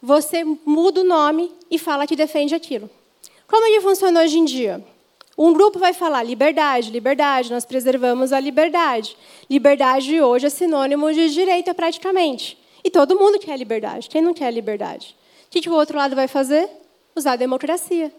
Você 0.00 0.44
muda 0.44 1.00
o 1.00 1.04
nome 1.04 1.52
e 1.70 1.78
fala 1.78 2.06
que 2.06 2.14
defende 2.14 2.54
aquilo. 2.54 2.88
Como 3.48 3.66
ele 3.66 3.80
funciona 3.80 4.22
hoje 4.22 4.38
em 4.38 4.44
dia? 4.44 4.84
Um 5.36 5.52
grupo 5.52 5.78
vai 5.78 5.92
falar 5.92 6.22
liberdade, 6.22 6.90
liberdade, 6.90 7.52
nós 7.52 7.66
preservamos 7.66 8.32
a 8.32 8.40
liberdade. 8.40 9.16
Liberdade 9.50 10.18
hoje 10.18 10.46
é 10.46 10.50
sinônimo 10.50 11.12
de 11.12 11.28
direito 11.28 11.74
praticamente. 11.74 12.58
E 12.82 12.90
todo 12.90 13.18
mundo 13.18 13.38
quer 13.38 13.58
liberdade. 13.58 14.08
Quem 14.08 14.22
não 14.22 14.32
quer 14.32 14.50
liberdade? 14.50 15.14
O 15.46 15.50
que, 15.50 15.60
que 15.60 15.68
o 15.68 15.74
outro 15.74 15.98
lado 15.98 16.16
vai 16.16 16.26
fazer? 16.26 16.70
Usar 17.14 17.32
a 17.32 17.36
democracia. 17.36 18.10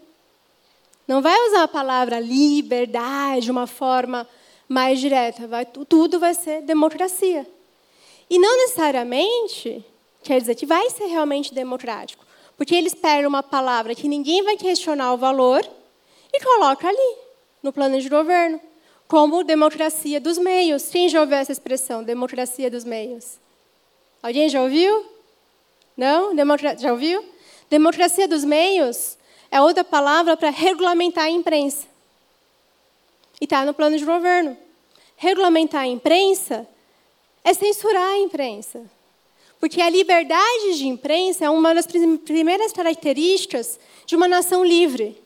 Não 1.08 1.20
vai 1.20 1.34
usar 1.48 1.64
a 1.64 1.68
palavra 1.68 2.20
liberdade 2.20 3.46
de 3.46 3.50
uma 3.50 3.66
forma 3.66 4.28
mais 4.68 5.00
direta. 5.00 5.48
Vai, 5.48 5.66
tudo 5.66 6.20
vai 6.20 6.34
ser 6.34 6.62
democracia. 6.62 7.44
E 8.30 8.38
não 8.38 8.58
necessariamente 8.58 9.84
quer 10.22 10.40
dizer 10.40 10.54
que 10.54 10.66
vai 10.66 10.88
ser 10.90 11.06
realmente 11.06 11.52
democrático. 11.52 12.24
Porque 12.56 12.76
eles 12.76 12.94
pegam 12.94 13.28
uma 13.28 13.42
palavra 13.42 13.94
que 13.94 14.06
ninguém 14.06 14.42
vai 14.44 14.56
questionar 14.56 15.14
o 15.14 15.16
valor 15.16 15.68
e 16.32 16.40
coloca 16.40 16.88
ali, 16.88 17.16
no 17.62 17.72
plano 17.72 18.00
de 18.00 18.08
governo, 18.08 18.60
como 19.06 19.42
democracia 19.42 20.20
dos 20.20 20.38
meios. 20.38 20.88
Quem 20.90 21.08
já 21.08 21.20
ouviu 21.20 21.36
essa 21.36 21.52
expressão, 21.52 22.04
democracia 22.04 22.70
dos 22.70 22.84
meios? 22.84 23.38
Alguém 24.22 24.48
já 24.48 24.62
ouviu? 24.62 25.06
Não? 25.96 26.34
Democra 26.34 26.76
já 26.76 26.92
ouviu? 26.92 27.24
Democracia 27.70 28.28
dos 28.28 28.44
meios 28.44 29.16
é 29.50 29.60
outra 29.60 29.82
palavra 29.82 30.36
para 30.36 30.50
regulamentar 30.50 31.24
a 31.24 31.30
imprensa. 31.30 31.86
E 33.40 33.44
está 33.44 33.64
no 33.64 33.72
plano 33.72 33.96
de 33.96 34.04
governo. 34.04 34.56
Regulamentar 35.16 35.82
a 35.82 35.86
imprensa 35.86 36.66
é 37.42 37.54
censurar 37.54 38.12
a 38.12 38.18
imprensa. 38.18 38.82
Porque 39.58 39.80
a 39.80 39.90
liberdade 39.90 40.76
de 40.76 40.86
imprensa 40.86 41.44
é 41.44 41.50
uma 41.50 41.74
das 41.74 41.86
primeiras 41.86 42.72
características 42.72 43.78
de 44.06 44.14
uma 44.14 44.28
nação 44.28 44.64
livre. 44.64 45.16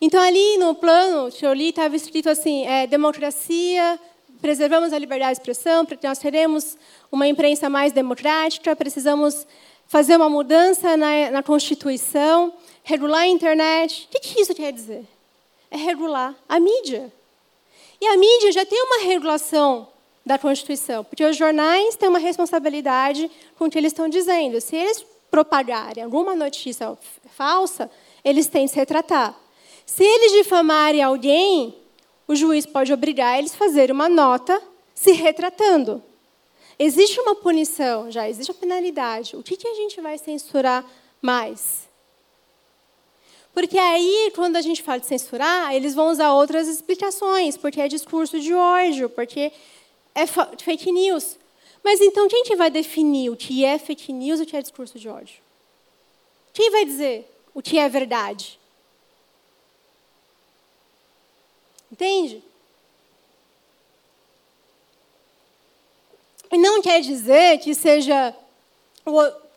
Então, 0.00 0.20
ali 0.20 0.58
no 0.58 0.74
plano 0.74 1.30
que 1.30 1.46
eu 1.46 1.52
li, 1.52 1.70
estava 1.70 1.94
escrito 1.96 2.28
assim: 2.28 2.66
é, 2.66 2.86
democracia, 2.86 3.98
preservamos 4.40 4.92
a 4.92 4.98
liberdade 4.98 5.34
de 5.34 5.40
expressão, 5.40 5.86
porque 5.86 6.06
nós 6.06 6.18
teremos 6.18 6.76
uma 7.10 7.26
imprensa 7.26 7.70
mais 7.70 7.92
democrática, 7.92 8.76
precisamos 8.76 9.46
fazer 9.86 10.16
uma 10.16 10.28
mudança 10.28 10.96
na, 10.96 11.30
na 11.30 11.42
Constituição, 11.42 12.52
regular 12.82 13.22
a 13.22 13.26
internet. 13.26 14.06
O 14.06 14.12
que, 14.12 14.20
que 14.20 14.40
isso 14.40 14.54
quer 14.54 14.72
dizer? 14.72 15.04
É 15.70 15.76
regular 15.76 16.34
a 16.48 16.58
mídia. 16.60 17.12
E 18.00 18.06
a 18.06 18.16
mídia 18.16 18.52
já 18.52 18.66
tem 18.66 18.82
uma 18.82 19.04
regulação 19.04 19.88
da 20.26 20.38
Constituição, 20.38 21.04
porque 21.04 21.24
os 21.24 21.36
jornais 21.36 21.96
têm 21.96 22.08
uma 22.08 22.18
responsabilidade 22.18 23.30
com 23.56 23.66
o 23.66 23.70
que 23.70 23.78
eles 23.78 23.92
estão 23.92 24.08
dizendo. 24.08 24.60
Se 24.60 24.74
eles 24.74 25.04
propagarem 25.30 26.02
alguma 26.02 26.34
notícia 26.34 26.96
falsa, 27.36 27.90
eles 28.24 28.46
têm 28.46 28.66
que 28.66 28.72
se 28.72 28.76
retratar. 28.76 29.34
Se 29.86 30.02
eles 30.02 30.32
difamarem 30.32 31.02
alguém, 31.02 31.74
o 32.26 32.34
juiz 32.34 32.66
pode 32.66 32.92
obrigar 32.92 33.38
eles 33.38 33.54
a 33.54 33.56
fazer 33.56 33.90
uma 33.90 34.08
nota 34.08 34.60
se 34.94 35.12
retratando. 35.12 36.02
Existe 36.78 37.20
uma 37.20 37.34
punição, 37.34 38.10
já 38.10 38.28
existe 38.28 38.50
a 38.50 38.54
penalidade. 38.54 39.36
O 39.36 39.42
que, 39.42 39.56
que 39.56 39.68
a 39.68 39.74
gente 39.74 40.00
vai 40.00 40.18
censurar 40.18 40.84
mais? 41.20 41.88
Porque 43.52 43.78
aí, 43.78 44.32
quando 44.34 44.56
a 44.56 44.60
gente 44.60 44.82
fala 44.82 44.98
de 44.98 45.06
censurar, 45.06 45.72
eles 45.72 45.94
vão 45.94 46.10
usar 46.10 46.32
outras 46.32 46.66
explicações, 46.66 47.56
porque 47.56 47.80
é 47.80 47.86
discurso 47.86 48.40
de 48.40 48.52
ódio, 48.52 49.08
porque 49.08 49.52
é 50.12 50.26
fake 50.26 50.90
news. 50.90 51.38
Mas 51.84 52.00
então, 52.00 52.26
quem 52.26 52.42
que 52.42 52.56
vai 52.56 52.70
definir 52.70 53.30
o 53.30 53.36
que 53.36 53.64
é 53.64 53.78
fake 53.78 54.12
news 54.12 54.40
e 54.40 54.42
o 54.42 54.46
que 54.46 54.56
é 54.56 54.62
discurso 54.62 54.98
de 54.98 55.08
ódio? 55.08 55.36
Quem 56.52 56.70
vai 56.70 56.84
dizer 56.84 57.30
o 57.54 57.62
que 57.62 57.78
é 57.78 57.88
verdade? 57.88 58.58
Entende? 61.94 62.42
E 66.50 66.58
não 66.58 66.82
quer 66.82 67.00
dizer 67.00 67.58
que 67.58 67.72
seja 67.72 68.34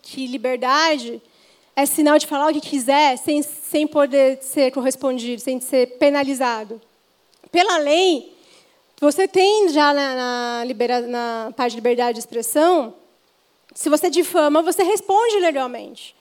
que 0.04 0.28
liberdade 0.28 1.20
é 1.76 1.84
sinal 1.88 2.20
de 2.20 2.28
falar 2.28 2.52
o 2.52 2.54
que 2.54 2.62
quiser 2.62 3.18
sem, 3.18 3.42
sem 3.42 3.88
poder 3.88 4.38
ser 4.44 4.70
correspondido, 4.70 5.42
sem 5.42 5.60
ser 5.60 5.98
penalizado. 5.98 6.80
Pela 7.52 7.80
lei, 7.80 8.32
Você 9.02 9.28
tem 9.28 9.70
já 9.70 9.92
na, 9.92 10.16
na, 10.16 10.64
libera, 10.64 11.02
na 11.02 11.52
parte 11.58 11.72
de 11.72 11.78
liberdade 11.78 12.14
de 12.14 12.20
expressão, 12.20 12.94
se 13.74 13.90
você 13.90 14.12
difama, 14.12 14.62
você 14.62 14.84
responde 14.84 15.40
legalmente. 15.40 16.16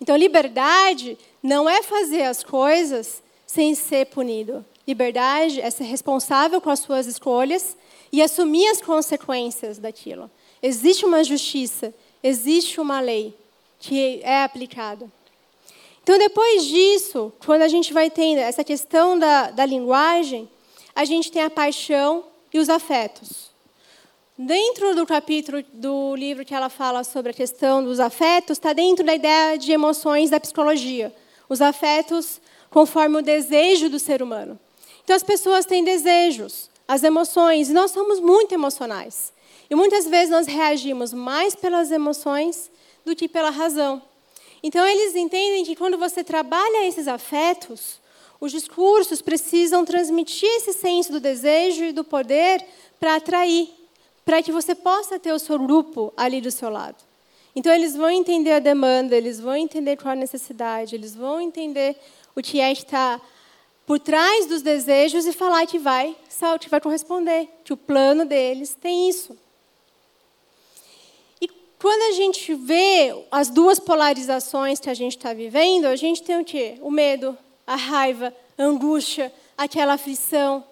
Então, 0.00 0.16
liberdade 0.16 1.16
não 1.40 1.70
é 1.70 1.84
fazer 1.84 2.22
as 2.22 2.42
coisas 2.42 3.22
sem 3.46 3.76
ser 3.76 4.06
punido. 4.06 4.64
Liberdade 4.86 5.60
é 5.60 5.70
ser 5.70 5.84
responsável 5.84 6.60
com 6.60 6.70
as 6.70 6.80
suas 6.80 7.06
escolhas 7.06 7.76
e 8.10 8.20
assumir 8.20 8.66
as 8.68 8.82
consequências 8.82 9.78
daquilo. 9.78 10.30
Existe 10.62 11.04
uma 11.04 11.22
justiça, 11.22 11.94
existe 12.22 12.80
uma 12.80 13.00
lei 13.00 13.34
que 13.78 14.20
é 14.22 14.42
aplicada. 14.42 15.10
Então, 16.02 16.18
depois 16.18 16.64
disso, 16.64 17.32
quando 17.44 17.62
a 17.62 17.68
gente 17.68 17.92
vai 17.92 18.10
tendo 18.10 18.38
essa 18.38 18.64
questão 18.64 19.16
da, 19.16 19.52
da 19.52 19.64
linguagem, 19.64 20.48
a 20.94 21.04
gente 21.04 21.30
tem 21.30 21.42
a 21.42 21.50
paixão 21.50 22.24
e 22.52 22.58
os 22.58 22.68
afetos. 22.68 23.50
Dentro 24.36 24.96
do 24.96 25.06
capítulo 25.06 25.62
do 25.72 26.16
livro 26.16 26.44
que 26.44 26.54
ela 26.54 26.68
fala 26.68 27.04
sobre 27.04 27.30
a 27.30 27.34
questão 27.34 27.84
dos 27.84 28.00
afetos, 28.00 28.58
está 28.58 28.72
dentro 28.72 29.04
da 29.04 29.14
ideia 29.14 29.56
de 29.56 29.70
emoções 29.70 30.30
da 30.30 30.40
psicologia. 30.40 31.14
Os 31.48 31.62
afetos 31.62 32.40
conforme 32.68 33.18
o 33.18 33.22
desejo 33.22 33.88
do 33.88 33.98
ser 33.98 34.22
humano. 34.22 34.58
Então, 35.04 35.16
as 35.16 35.22
pessoas 35.22 35.66
têm 35.66 35.82
desejos, 35.84 36.70
as 36.86 37.02
emoções, 37.02 37.70
e 37.70 37.72
nós 37.72 37.90
somos 37.90 38.20
muito 38.20 38.52
emocionais. 38.52 39.32
E 39.68 39.74
muitas 39.74 40.06
vezes 40.06 40.30
nós 40.30 40.46
reagimos 40.46 41.12
mais 41.12 41.54
pelas 41.54 41.90
emoções 41.90 42.70
do 43.04 43.16
que 43.16 43.28
pela 43.28 43.50
razão. 43.50 44.02
Então, 44.62 44.86
eles 44.86 45.16
entendem 45.16 45.64
que 45.64 45.74
quando 45.74 45.98
você 45.98 46.22
trabalha 46.22 46.86
esses 46.86 47.08
afetos, 47.08 48.00
os 48.40 48.52
discursos 48.52 49.20
precisam 49.20 49.84
transmitir 49.84 50.48
esse 50.48 50.72
senso 50.72 51.12
do 51.12 51.20
desejo 51.20 51.84
e 51.84 51.92
do 51.92 52.04
poder 52.04 52.64
para 52.98 53.16
atrair 53.16 53.68
para 54.24 54.42
que 54.42 54.52
você 54.52 54.74
possa 54.74 55.18
ter 55.18 55.32
o 55.32 55.38
seu 55.38 55.58
grupo 55.58 56.12
ali 56.16 56.40
do 56.40 56.50
seu 56.50 56.70
lado. 56.70 56.96
Então, 57.54 57.72
eles 57.72 57.94
vão 57.94 58.08
entender 58.08 58.52
a 58.52 58.58
demanda, 58.58 59.16
eles 59.16 59.38
vão 59.38 59.56
entender 59.56 59.96
qual 59.96 60.12
a 60.12 60.16
necessidade, 60.16 60.94
eles 60.94 61.14
vão 61.14 61.40
entender 61.40 61.96
o 62.34 62.40
que 62.40 62.60
é 62.60 62.74
que 62.74 62.82
está 62.82 63.20
por 63.86 63.98
trás 63.98 64.46
dos 64.46 64.62
desejos 64.62 65.26
e 65.26 65.32
falar 65.32 65.66
que 65.66 65.78
vai, 65.78 66.16
que 66.60 66.68
vai 66.68 66.80
corresponder, 66.80 67.48
que 67.64 67.72
o 67.72 67.76
plano 67.76 68.24
deles 68.24 68.76
tem 68.80 69.08
isso. 69.08 69.36
E 71.40 71.48
quando 71.78 72.02
a 72.10 72.12
gente 72.12 72.54
vê 72.54 73.14
as 73.30 73.50
duas 73.50 73.78
polarizações 73.78 74.80
que 74.80 74.90
a 74.90 74.94
gente 74.94 75.16
está 75.16 75.32
vivendo, 75.32 75.86
a 75.86 75.96
gente 75.96 76.22
tem 76.22 76.40
o 76.40 76.44
quê? 76.44 76.78
O 76.80 76.90
medo, 76.90 77.36
a 77.66 77.76
raiva, 77.76 78.34
a 78.56 78.62
angústia, 78.62 79.32
aquela 79.56 79.94
aflição, 79.94 80.64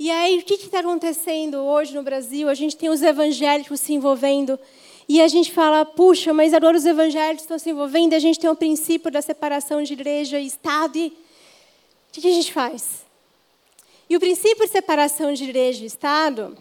e 0.00 0.12
aí, 0.12 0.38
o 0.38 0.42
que 0.44 0.54
está 0.54 0.78
acontecendo 0.78 1.58
hoje 1.58 1.92
no 1.92 2.04
Brasil? 2.04 2.48
A 2.48 2.54
gente 2.54 2.76
tem 2.76 2.88
os 2.88 3.02
evangélicos 3.02 3.80
se 3.80 3.92
envolvendo. 3.92 4.56
E 5.08 5.20
a 5.20 5.26
gente 5.26 5.50
fala, 5.50 5.84
puxa, 5.84 6.32
mas 6.32 6.54
agora 6.54 6.76
os 6.76 6.86
evangélicos 6.86 7.42
estão 7.42 7.58
se 7.58 7.70
envolvendo, 7.70 8.14
a 8.14 8.18
gente 8.20 8.38
tem 8.38 8.48
o 8.48 8.54
princípio 8.54 9.10
da 9.10 9.20
separação 9.20 9.82
de 9.82 9.94
igreja 9.94 10.38
e 10.38 10.46
Estado. 10.46 10.96
E 10.96 11.12
o 12.10 12.20
que 12.20 12.26
a 12.26 12.32
gente 12.32 12.52
faz? 12.52 13.06
E 14.08 14.16
o 14.16 14.20
princípio 14.20 14.64
de 14.64 14.72
separação 14.72 15.32
de 15.32 15.44
igreja 15.44 15.82
e 15.82 15.86
Estado, 15.86 16.56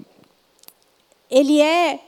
ele 1.30 1.62
é. 1.62 2.00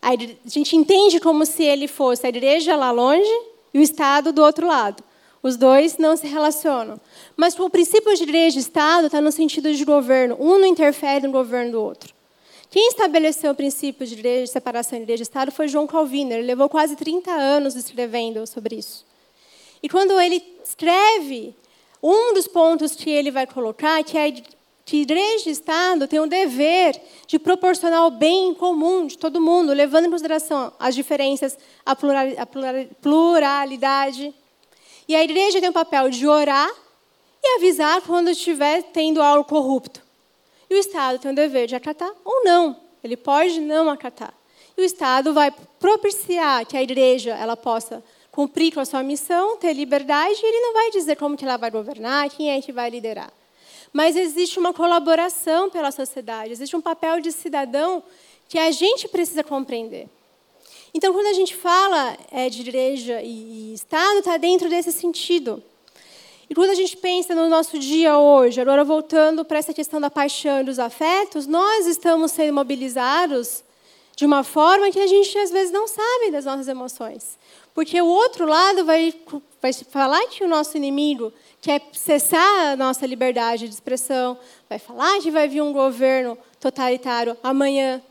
A 0.00 0.12
gente 0.46 0.76
entende 0.76 1.20
como 1.20 1.44
se 1.44 1.62
ele 1.62 1.88
fosse 1.88 2.26
a 2.26 2.28
igreja 2.28 2.76
lá 2.76 2.90
longe 2.90 3.30
e 3.74 3.78
o 3.78 3.82
Estado 3.82 4.32
do 4.32 4.42
outro 4.42 4.66
lado. 4.66 5.02
Os 5.42 5.56
dois 5.56 5.98
não 5.98 6.16
se 6.16 6.26
relacionam. 6.26 7.00
Mas 7.36 7.58
o 7.58 7.68
princípio 7.68 8.14
de 8.16 8.22
igreja 8.22 8.56
e 8.56 8.60
Estado 8.60 9.06
está 9.06 9.20
no 9.20 9.30
sentido 9.30 9.72
de 9.72 9.84
governo. 9.84 10.36
Um 10.40 10.58
não 10.58 10.66
interfere 10.66 11.26
no 11.26 11.32
governo 11.32 11.72
do 11.72 11.82
outro. 11.82 12.14
Quem 12.70 12.88
estabeleceu 12.88 13.52
o 13.52 13.54
princípio 13.54 14.06
de 14.06 14.14
igreja, 14.14 14.52
separação 14.52 14.98
de 14.98 15.04
igreja 15.04 15.22
e 15.22 15.24
Estado 15.24 15.52
foi 15.52 15.68
João 15.68 15.86
Calvino. 15.86 16.32
Ele 16.32 16.42
levou 16.42 16.68
quase 16.68 16.96
30 16.96 17.30
anos 17.30 17.76
escrevendo 17.76 18.46
sobre 18.46 18.76
isso. 18.76 19.04
E 19.82 19.88
quando 19.88 20.18
ele 20.20 20.42
escreve, 20.64 21.54
um 22.08 22.34
dos 22.34 22.46
pontos 22.46 22.94
que 22.94 23.10
ele 23.10 23.30
vai 23.30 23.46
colocar 23.46 24.00
é 24.00 24.32
que 24.84 24.98
igreja 24.98 25.48
e 25.48 25.52
Estado 25.52 26.06
têm 26.06 26.20
o 26.20 26.28
dever 26.28 27.00
de 27.26 27.38
proporcionar 27.38 28.06
o 28.06 28.10
bem 28.12 28.54
comum 28.54 29.06
de 29.06 29.18
todo 29.18 29.40
mundo, 29.40 29.72
levando 29.72 30.06
em 30.06 30.10
consideração 30.10 30.72
as 30.78 30.94
diferenças, 30.94 31.58
a 31.84 31.96
pluralidade 33.02 34.32
e 35.08 35.14
a 35.14 35.22
igreja 35.22 35.60
tem 35.60 35.68
o 35.68 35.72
papel 35.72 36.10
de 36.10 36.26
orar 36.26 36.70
e 37.42 37.56
avisar 37.56 38.00
quando 38.02 38.30
estiver 38.30 38.82
tendo 38.82 39.22
algo 39.22 39.48
corrupto. 39.48 40.02
E 40.68 40.74
o 40.74 40.78
Estado 40.78 41.18
tem 41.18 41.30
o 41.30 41.34
dever 41.34 41.68
de 41.68 41.76
acatar 41.76 42.12
ou 42.24 42.44
não. 42.44 42.76
Ele 43.04 43.16
pode 43.16 43.60
não 43.60 43.88
acatar. 43.88 44.34
E 44.76 44.80
o 44.80 44.84
Estado 44.84 45.32
vai 45.32 45.52
propiciar 45.78 46.66
que 46.66 46.76
a 46.76 46.82
igreja 46.82 47.34
ela 47.34 47.56
possa 47.56 48.02
cumprir 48.36 48.70
com 48.70 48.80
a 48.80 48.84
sua 48.84 49.02
missão, 49.02 49.56
ter 49.56 49.72
liberdade, 49.72 50.38
e 50.42 50.46
ele 50.46 50.60
não 50.60 50.74
vai 50.74 50.90
dizer 50.90 51.16
como 51.16 51.38
que 51.38 51.44
ela 51.46 51.56
vai 51.56 51.70
governar, 51.70 52.28
quem 52.28 52.50
é 52.50 52.60
que 52.60 52.70
vai 52.70 52.90
liderar. 52.90 53.32
Mas 53.94 54.14
existe 54.14 54.58
uma 54.58 54.74
colaboração 54.74 55.70
pela 55.70 55.90
sociedade, 55.90 56.52
existe 56.52 56.76
um 56.76 56.82
papel 56.82 57.18
de 57.18 57.32
cidadão 57.32 58.02
que 58.46 58.58
a 58.58 58.70
gente 58.70 59.08
precisa 59.08 59.42
compreender. 59.42 60.06
Então, 60.92 61.14
quando 61.14 61.28
a 61.28 61.32
gente 61.32 61.56
fala 61.56 62.14
é, 62.30 62.50
de 62.50 62.60
igreja 62.60 63.22
e 63.22 63.72
Estado, 63.72 64.18
está 64.18 64.36
dentro 64.36 64.68
desse 64.68 64.92
sentido. 64.92 65.62
E 66.50 66.54
quando 66.54 66.68
a 66.68 66.74
gente 66.74 66.94
pensa 66.98 67.34
no 67.34 67.48
nosso 67.48 67.78
dia 67.78 68.18
hoje, 68.18 68.60
agora 68.60 68.84
voltando 68.84 69.46
para 69.46 69.60
essa 69.60 69.72
questão 69.72 69.98
da 69.98 70.10
paixão 70.10 70.60
e 70.60 70.64
dos 70.64 70.78
afetos, 70.78 71.46
nós 71.46 71.86
estamos 71.86 72.32
sendo 72.32 72.52
mobilizados 72.52 73.64
de 74.14 74.26
uma 74.26 74.44
forma 74.44 74.90
que 74.90 75.00
a 75.00 75.06
gente 75.06 75.38
às 75.38 75.50
vezes 75.50 75.72
não 75.72 75.88
sabe 75.88 76.30
das 76.30 76.44
nossas 76.44 76.68
emoções. 76.68 77.38
Porque 77.76 78.00
o 78.00 78.06
outro 78.06 78.46
lado 78.46 78.86
vai, 78.86 79.14
vai 79.60 79.70
falar 79.72 80.26
que 80.28 80.42
o 80.42 80.48
nosso 80.48 80.78
inimigo 80.78 81.30
quer 81.60 81.82
cessar 81.92 82.72
a 82.72 82.76
nossa 82.76 83.04
liberdade 83.06 83.68
de 83.68 83.74
expressão, 83.74 84.38
vai 84.66 84.78
falar 84.78 85.20
que 85.20 85.30
vai 85.30 85.46
vir 85.46 85.60
um 85.60 85.74
governo 85.74 86.38
totalitário 86.58 87.36
amanhã, 87.42 88.02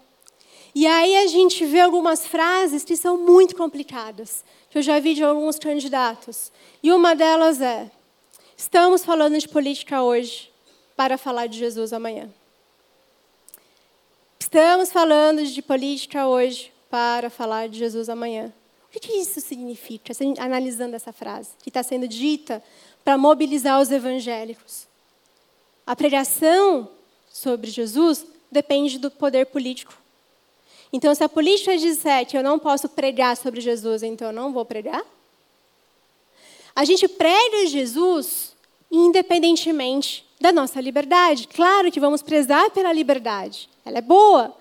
e 0.76 0.86
aí 0.86 1.18
a 1.18 1.26
gente 1.26 1.66
vê 1.66 1.80
algumas 1.80 2.28
frases 2.28 2.84
que 2.84 2.96
são 2.96 3.18
muito 3.18 3.56
complicadas, 3.56 4.44
que 4.70 4.78
eu 4.78 4.84
já 4.84 5.00
vi 5.00 5.16
de 5.16 5.24
alguns 5.24 5.58
candidatos. 5.58 6.52
E 6.84 6.92
uma 6.92 7.16
delas 7.16 7.60
é: 7.60 7.90
estamos 8.56 9.04
falando 9.04 9.36
de 9.40 9.48
política 9.48 10.04
hoje 10.04 10.52
para 10.96 11.18
falar 11.18 11.48
de 11.48 11.58
Jesus 11.58 11.92
amanhã. 11.92 12.30
Estamos 14.38 14.92
falando 14.92 15.44
de 15.44 15.62
política 15.64 16.28
hoje 16.28 16.72
para 16.88 17.32
falar 17.32 17.68
de 17.68 17.80
Jesus 17.80 18.10
amanhã. 18.10 18.54
O 18.96 19.00
que 19.00 19.14
isso 19.14 19.42
significa, 19.42 20.14
analisando 20.40 20.96
essa 20.96 21.12
frase, 21.12 21.50
que 21.62 21.70
está 21.70 21.84
sendo 21.84 22.08
dita 22.08 22.64
para 23.04 23.18
mobilizar 23.18 23.82
os 23.82 23.92
evangélicos? 23.92 24.88
A 25.86 25.96
pregação 25.96 26.90
sobre 27.30 27.70
Jesus 27.70 28.26
depende 28.52 28.98
do 28.98 29.12
poder 29.12 29.48
político 29.48 30.06
então, 30.96 31.14
se 31.14 31.22
a 31.26 31.28
política 31.28 31.78
disser 31.78 32.26
que 32.26 32.38
eu 32.38 32.42
não 32.42 32.58
posso 32.58 32.88
pregar 32.88 33.36
sobre 33.36 33.60
Jesus, 33.60 34.02
então 34.02 34.28
eu 34.28 34.34
não 34.34 34.54
vou 34.54 34.64
pregar? 34.64 35.04
A 36.74 36.86
gente 36.86 37.06
prega 37.06 37.68
Jesus 37.68 38.54
independentemente 38.90 40.26
da 40.40 40.54
nossa 40.54 40.80
liberdade. 40.80 41.50
Claro 41.50 41.92
que 41.92 42.00
vamos 42.00 42.22
prezar 42.22 42.70
pela 42.72 42.94
liberdade, 42.94 43.70
ela 43.84 43.98
é 43.98 44.02
boa. 44.02 44.56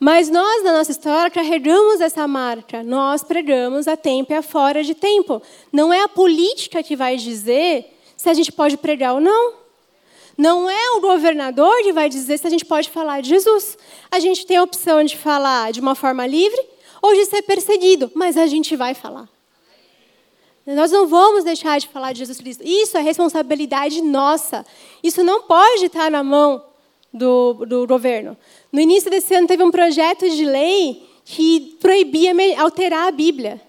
Mas 0.00 0.28
nós, 0.28 0.64
na 0.64 0.72
nossa 0.72 0.90
história, 0.90 1.30
carregamos 1.30 2.00
essa 2.00 2.26
marca. 2.26 2.82
Nós 2.82 3.22
pregamos 3.22 3.86
a 3.86 3.96
tempo 3.96 4.32
e 4.32 4.36
a 4.36 4.42
fora 4.42 4.82
de 4.82 4.94
tempo. 4.94 5.40
Não 5.72 5.92
é 5.92 6.02
a 6.02 6.08
política 6.08 6.82
que 6.82 6.96
vai 6.96 7.16
dizer 7.16 7.86
se 8.16 8.28
a 8.28 8.34
gente 8.34 8.50
pode 8.50 8.76
pregar 8.76 9.14
ou 9.14 9.20
não. 9.20 9.54
Não 10.36 10.68
é 10.68 10.90
o 10.96 11.00
governador 11.00 11.74
que 11.82 11.92
vai 11.92 12.08
dizer 12.08 12.38
se 12.38 12.46
a 12.46 12.50
gente 12.50 12.64
pode 12.64 12.90
falar 12.90 13.20
de 13.20 13.28
Jesus. 13.28 13.78
A 14.10 14.18
gente 14.18 14.44
tem 14.44 14.56
a 14.56 14.62
opção 14.62 15.04
de 15.04 15.16
falar 15.16 15.72
de 15.72 15.80
uma 15.80 15.94
forma 15.94 16.26
livre 16.26 16.60
ou 17.00 17.14
de 17.14 17.24
ser 17.26 17.42
perseguido, 17.42 18.10
mas 18.14 18.36
a 18.36 18.46
gente 18.46 18.74
vai 18.74 18.94
falar. 18.94 19.28
Nós 20.66 20.90
não 20.90 21.06
vamos 21.06 21.44
deixar 21.44 21.78
de 21.78 21.88
falar 21.88 22.12
de 22.12 22.20
Jesus 22.20 22.38
Cristo. 22.38 22.62
Isso 22.64 22.96
é 22.96 23.00
responsabilidade 23.02 24.00
nossa. 24.00 24.64
Isso 25.02 25.22
não 25.22 25.42
pode 25.42 25.84
estar 25.84 26.10
na 26.10 26.24
mão 26.24 26.64
do, 27.12 27.64
do 27.66 27.86
governo. 27.86 28.36
No 28.74 28.80
início 28.80 29.08
desse 29.08 29.32
ano, 29.32 29.46
teve 29.46 29.62
um 29.62 29.70
projeto 29.70 30.28
de 30.28 30.44
lei 30.44 31.00
que 31.24 31.76
proibia 31.80 32.32
alterar 32.60 33.06
a 33.06 33.12
Bíblia. 33.12 33.60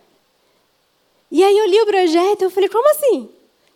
E 1.29 1.43
aí 1.43 1.55
eu 1.55 1.69
li 1.69 1.79
o 1.79 1.85
projeto 1.85 2.45
e 2.45 2.49
falei, 2.49 2.67
como 2.67 2.89
assim? 2.89 3.29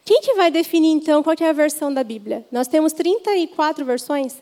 Quem 0.04 0.22
que 0.22 0.34
vai 0.34 0.50
definir, 0.50 0.90
então, 0.90 1.22
qual 1.22 1.36
é 1.40 1.48
a 1.48 1.54
versão 1.54 1.94
da 1.94 2.04
Bíblia? 2.04 2.44
Nós 2.52 2.68
temos 2.68 2.94
34 2.94 3.86
versões. 3.86 4.38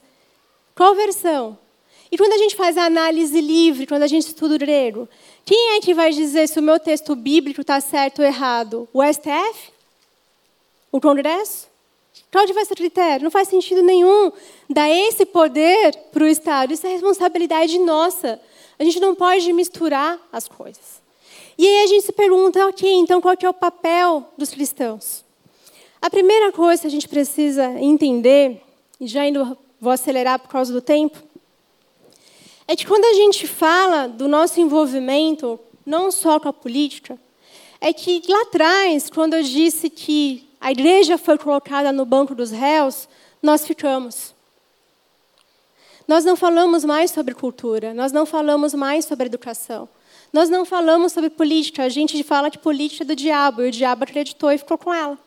Qual 0.74 0.96
versão? 0.96 1.60
E 2.10 2.18
quando 2.18 2.32
a 2.32 2.38
gente 2.38 2.56
faz 2.56 2.78
a 2.78 2.86
análise 2.86 3.42
livre, 3.42 3.86
quando 3.86 4.04
a 4.04 4.08
gente 4.08 4.28
estuda 4.28 4.56
o 4.56 4.58
grego, 4.58 5.10
quem 5.44 5.76
é 5.76 5.82
que 5.82 5.94
vai 5.94 6.12
dizer 6.14 6.48
se 6.48 6.58
o 6.58 6.64
meu 6.64 6.80
texto 6.80 7.14
bíblico 7.18 7.60
está 7.60 7.82
certo 7.82 8.20
ou 8.20 8.26
errado? 8.26 8.88
O 8.94 9.04
STF? 9.04 9.74
O 10.90 11.02
Congresso? 11.02 11.67
Qual 12.38 12.54
vai 12.54 12.66
ser 12.66 12.74
o 12.74 12.78
critério? 12.78 13.24
Não 13.24 13.32
faz 13.32 13.48
sentido 13.48 13.82
nenhum 13.82 14.32
dar 14.70 14.88
esse 14.88 15.26
poder 15.26 15.96
para 16.12 16.24
o 16.24 16.28
Estado. 16.28 16.72
Isso 16.72 16.86
é 16.86 16.92
responsabilidade 16.92 17.80
nossa. 17.80 18.40
A 18.78 18.84
gente 18.84 19.00
não 19.00 19.16
pode 19.16 19.52
misturar 19.54 20.20
as 20.32 20.48
coisas. 20.48 21.02
E 21.58 21.66
aí 21.66 21.84
a 21.84 21.88
gente 21.88 22.06
se 22.06 22.12
pergunta, 22.12 22.68
ok, 22.68 22.94
então 22.94 23.20
qual 23.20 23.36
que 23.36 23.44
é 23.44 23.50
o 23.50 23.54
papel 23.56 24.24
dos 24.38 24.52
cristãos? 24.52 25.26
A 26.00 26.12
primeira 26.12 26.52
coisa 26.52 26.84
que 26.84 26.88
a 26.88 26.92
gente 26.92 27.10
precisa 27.10 27.72
entender, 27.82 28.62
e 29.02 29.08
já 29.08 29.26
indo, 29.26 29.58
vou 29.82 29.92
acelerar 29.92 30.38
por 30.38 30.50
causa 30.50 30.72
do 30.72 30.80
tempo, 30.80 31.18
é 32.68 32.76
que 32.76 32.86
quando 32.86 33.06
a 33.06 33.14
gente 33.14 33.48
fala 33.48 34.06
do 34.06 34.28
nosso 34.28 34.62
envolvimento, 34.62 35.60
não 35.84 36.12
só 36.12 36.40
com 36.40 36.50
a 36.50 36.54
política, 36.54 37.18
é 37.82 37.92
que 37.92 38.22
lá 38.30 38.44
atrás, 38.44 39.10
quando 39.10 39.34
eu 39.34 39.42
disse 39.42 39.90
que 39.90 40.47
a 40.60 40.72
igreja 40.72 41.18
foi 41.18 41.38
colocada 41.38 41.92
no 41.92 42.06
banco 42.06 42.34
dos 42.34 42.52
réus, 42.52 43.08
nós 43.42 43.66
ficamos. 43.66 44.34
Nós 46.08 46.24
não 46.24 46.36
falamos 46.36 46.86
mais 46.86 47.12
sobre 47.12 47.34
cultura, 47.34 47.94
nós 47.94 48.12
não 48.12 48.26
falamos 48.26 48.74
mais 48.74 49.06
sobre 49.06 49.26
educação. 49.26 49.90
Nós 50.32 50.50
não 50.50 50.66
falamos 50.66 51.14
sobre 51.14 51.30
política, 51.30 51.84
a 51.84 51.90
gente 51.90 52.22
fala 52.24 52.50
que 52.50 52.58
política 52.58 53.04
é 53.04 53.08
do 53.08 53.16
diabo, 53.16 53.62
e 53.62 53.70
o 53.70 53.72
diabo 53.72 54.04
acreditou 54.04 54.52
e 54.52 54.58
ficou 54.58 54.78
com 54.78 54.94
ela. 54.94 55.18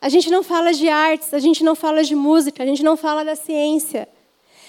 A 0.00 0.08
gente 0.08 0.30
não 0.30 0.42
fala 0.42 0.72
de 0.72 0.88
artes, 0.88 1.32
a 1.32 1.38
gente 1.38 1.64
não 1.64 1.74
fala 1.74 2.04
de 2.04 2.14
música, 2.14 2.62
a 2.62 2.66
gente 2.66 2.82
não 2.82 2.96
fala 2.96 3.24
da 3.24 3.34
ciência. 3.34 4.08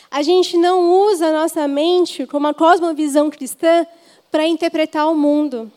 A 0.09 0.22
gente 0.22 0.57
não 0.57 1.07
usa 1.07 1.28
a 1.28 1.34
nossa 1.34 1.68
mente 1.68 2.26
como 2.26 2.45
uma 2.45 2.53
cosmovisão 2.53 3.30
cristã 3.30 3.86
para 4.32 4.47
interpretar 4.47 5.11
o 5.11 5.16
mundo. 5.16 5.72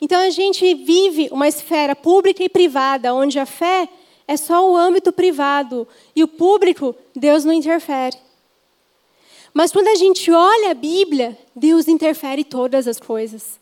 Então 0.00 0.20
a 0.20 0.30
gente 0.30 0.74
vive 0.74 1.28
uma 1.30 1.48
esfera 1.48 1.94
pública 1.94 2.42
e 2.42 2.48
privada, 2.48 3.14
onde 3.14 3.38
a 3.38 3.46
fé 3.46 3.88
é 4.26 4.36
só 4.36 4.70
o 4.70 4.76
âmbito 4.76 5.12
privado 5.12 5.86
e 6.14 6.22
o 6.22 6.28
público, 6.28 6.94
Deus 7.14 7.44
não 7.44 7.52
interfere. 7.52 8.16
Mas 9.52 9.70
quando 9.70 9.88
a 9.88 9.94
gente 9.94 10.30
olha 10.32 10.72
a 10.72 10.74
Bíblia, 10.74 11.38
Deus 11.54 11.86
interfere 11.86 12.40
em 12.40 12.44
todas 12.44 12.88
as 12.88 12.98
coisas. 12.98 13.60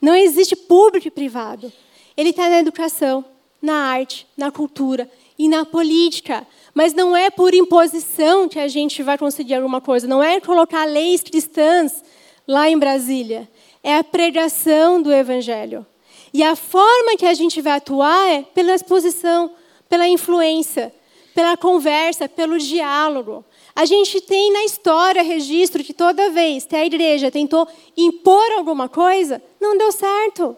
Não 0.00 0.14
existe 0.14 0.54
público 0.54 1.08
e 1.08 1.10
privado. 1.10 1.72
Ele 2.16 2.30
está 2.30 2.48
na 2.48 2.60
educação, 2.60 3.24
na 3.60 3.74
arte, 3.74 4.26
na 4.36 4.52
cultura 4.52 5.10
e 5.38 5.48
na 5.48 5.64
política. 5.64 6.46
Mas 6.72 6.92
não 6.92 7.16
é 7.16 7.28
por 7.30 7.54
imposição 7.54 8.48
que 8.48 8.58
a 8.58 8.68
gente 8.68 9.02
vai 9.02 9.18
conseguir 9.18 9.54
alguma 9.54 9.80
coisa. 9.80 10.06
Não 10.06 10.22
é 10.22 10.40
colocar 10.40 10.84
leis 10.84 11.22
cristãs 11.22 12.04
lá 12.46 12.68
em 12.68 12.78
Brasília. 12.78 13.48
É 13.82 13.96
a 13.96 14.04
pregação 14.04 15.02
do 15.02 15.12
Evangelho. 15.12 15.84
E 16.32 16.42
a 16.42 16.56
forma 16.56 17.16
que 17.18 17.26
a 17.26 17.34
gente 17.34 17.60
vai 17.60 17.74
atuar 17.74 18.28
é 18.28 18.42
pela 18.42 18.74
exposição, 18.74 19.50
pela 19.88 20.08
influência, 20.08 20.94
pela 21.34 21.56
conversa, 21.56 22.28
pelo 22.28 22.58
diálogo. 22.58 23.44
A 23.74 23.84
gente 23.84 24.20
tem 24.20 24.52
na 24.52 24.64
história 24.64 25.22
registro 25.22 25.82
que 25.82 25.92
toda 25.92 26.30
vez 26.30 26.64
que 26.64 26.76
a 26.76 26.84
igreja 26.84 27.30
tentou 27.30 27.66
impor 27.96 28.52
alguma 28.52 28.88
coisa, 28.88 29.42
não 29.60 29.76
deu 29.76 29.90
certo. 29.92 30.56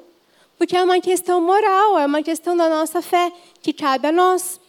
Porque 0.57 0.77
é 0.77 0.83
uma 0.83 1.01
questão 1.01 1.41
moral, 1.41 1.99
é 1.99 2.07
uma 2.07 2.23
questão 2.23 2.57
da 2.57 2.69
nossa 2.69 3.03
fé, 3.03 3.33
que 3.63 3.73
cabe 3.73 4.09
a 4.09 4.13
nós. 4.13 4.61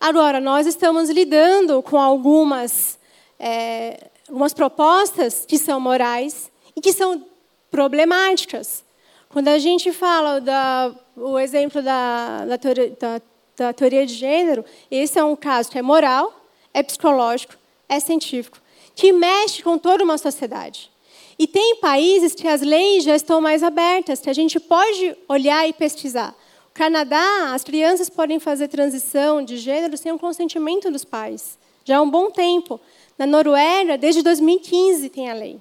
Agora, 0.00 0.40
nós 0.40 0.66
estamos 0.66 1.08
lidando 1.08 1.82
com 1.82 1.98
algumas, 1.98 2.98
é, 3.38 4.08
algumas 4.28 4.52
propostas 4.54 5.44
que 5.46 5.58
são 5.58 5.80
morais 5.80 6.50
e 6.74 6.80
que 6.80 6.92
são 6.92 7.24
problemáticas. 7.70 8.84
Quando 9.28 9.48
a 9.48 9.58
gente 9.58 9.92
fala 9.92 10.40
da, 10.40 10.94
o 11.16 11.38
exemplo 11.38 11.82
da, 11.82 12.44
da, 12.44 12.58
teoria, 12.58 12.96
da, 12.98 13.22
da 13.56 13.72
teoria 13.72 14.06
de 14.06 14.14
gênero, 14.14 14.64
esse 14.90 15.18
é 15.18 15.24
um 15.24 15.36
caso 15.36 15.70
que 15.70 15.78
é 15.78 15.82
moral, 15.82 16.32
é 16.72 16.82
psicológico 16.82 17.54
é 17.88 18.00
científico, 18.00 18.58
que 18.94 19.12
mexe 19.12 19.62
com 19.62 19.78
toda 19.78 20.04
uma 20.04 20.18
sociedade. 20.18 20.90
E 21.38 21.46
tem 21.46 21.76
países 21.76 22.34
que 22.34 22.48
as 22.48 22.62
leis 22.62 23.04
já 23.04 23.14
estão 23.14 23.40
mais 23.40 23.62
abertas, 23.62 24.20
que 24.20 24.30
a 24.30 24.32
gente 24.32 24.58
pode 24.58 25.16
olhar 25.28 25.68
e 25.68 25.72
pesquisar. 25.72 26.34
O 26.70 26.72
Canadá, 26.72 27.52
as 27.54 27.62
crianças 27.62 28.08
podem 28.08 28.38
fazer 28.40 28.68
transição 28.68 29.42
de 29.42 29.56
gênero 29.58 29.96
sem 29.96 30.12
o 30.12 30.18
consentimento 30.18 30.90
dos 30.90 31.04
pais, 31.04 31.58
já 31.84 31.98
há 31.98 32.02
um 32.02 32.10
bom 32.10 32.30
tempo. 32.30 32.80
Na 33.18 33.26
Noruega, 33.26 33.96
desde 33.96 34.22
2015 34.22 35.08
tem 35.08 35.30
a 35.30 35.34
lei. 35.34 35.60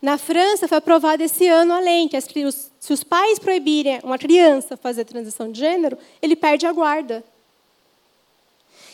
Na 0.00 0.16
França, 0.16 0.68
foi 0.68 0.78
aprovada 0.78 1.24
esse 1.24 1.46
ano 1.48 1.74
a 1.74 1.80
lei, 1.80 2.08
que 2.08 2.20
se 2.20 2.92
os 2.92 3.04
pais 3.04 3.38
proibirem 3.38 4.00
uma 4.04 4.16
criança 4.16 4.76
fazer 4.76 5.04
transição 5.04 5.50
de 5.50 5.58
gênero, 5.58 5.98
ele 6.22 6.36
perde 6.36 6.66
a 6.66 6.72
guarda. 6.72 7.24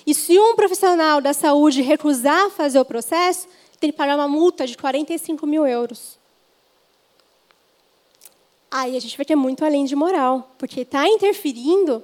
E 0.06 0.14
se 0.14 0.38
um 0.38 0.56
profissional 0.56 1.20
da 1.20 1.32
saúde 1.32 1.82
recusar 1.82 2.50
fazer 2.50 2.78
o 2.78 2.84
processo, 2.84 3.46
tem 3.78 3.90
que 3.90 3.96
pagar 3.96 4.16
uma 4.16 4.28
multa 4.28 4.66
de 4.66 4.76
45 4.76 5.46
mil 5.46 5.66
euros. 5.66 6.18
Aí 8.70 8.96
a 8.96 9.00
gente 9.00 9.16
vai 9.16 9.24
ter 9.24 9.36
muito 9.36 9.64
além 9.64 9.84
de 9.84 9.94
moral, 9.94 10.54
porque 10.58 10.80
está 10.80 11.06
interferindo 11.06 12.02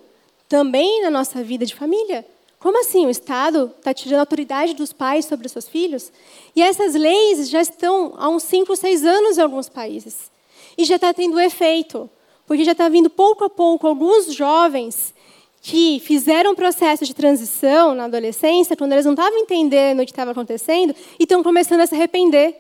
também 0.49 1.03
na 1.03 1.11
nossa 1.11 1.43
vida 1.43 1.65
de 1.65 1.75
família. 1.75 2.25
Como 2.61 2.79
assim? 2.79 3.07
O 3.07 3.11
Estado 3.11 3.73
está 3.79 3.95
tirando 3.95 4.19
a 4.19 4.23
autoridade 4.23 4.75
dos 4.75 4.93
pais 4.93 5.25
sobre 5.25 5.47
os 5.47 5.53
seus 5.53 5.67
filhos? 5.67 6.13
E 6.55 6.63
essas 6.63 6.95
leis 6.95 7.49
já 7.49 7.63
estão 7.63 8.13
há 8.19 8.29
uns 8.29 8.43
5, 8.43 8.77
6 8.77 9.05
anos 9.05 9.39
em 9.39 9.41
alguns 9.41 9.71
países. 9.71 10.31
E 10.77 10.85
já 10.85 10.97
está 10.97 11.13
tendo 11.15 11.41
efeito, 11.41 12.09
porque 12.47 12.63
já 12.63 12.73
está 12.73 12.87
vindo 12.91 13.09
pouco 13.09 13.45
a 13.45 13.51
pouco 13.51 13.87
alguns 13.87 14.35
jovens 14.35 15.15
que 15.63 16.01
fizeram 16.01 16.53
um 16.53 16.55
processo 16.55 17.05
de 17.05 17.15
transição 17.15 17.95
na 17.95 18.05
adolescência, 18.05 18.77
quando 18.77 18.93
eles 18.93 19.05
não 19.07 19.13
estavam 19.13 19.39
entendendo 19.39 20.01
o 20.01 20.05
que 20.05 20.13
estava 20.13 20.31
acontecendo, 20.31 20.95
e 21.19 21.25
estão 21.25 21.43
começando 21.43 21.81
a 21.81 21.87
se 21.87 21.95
arrepender. 21.95 22.57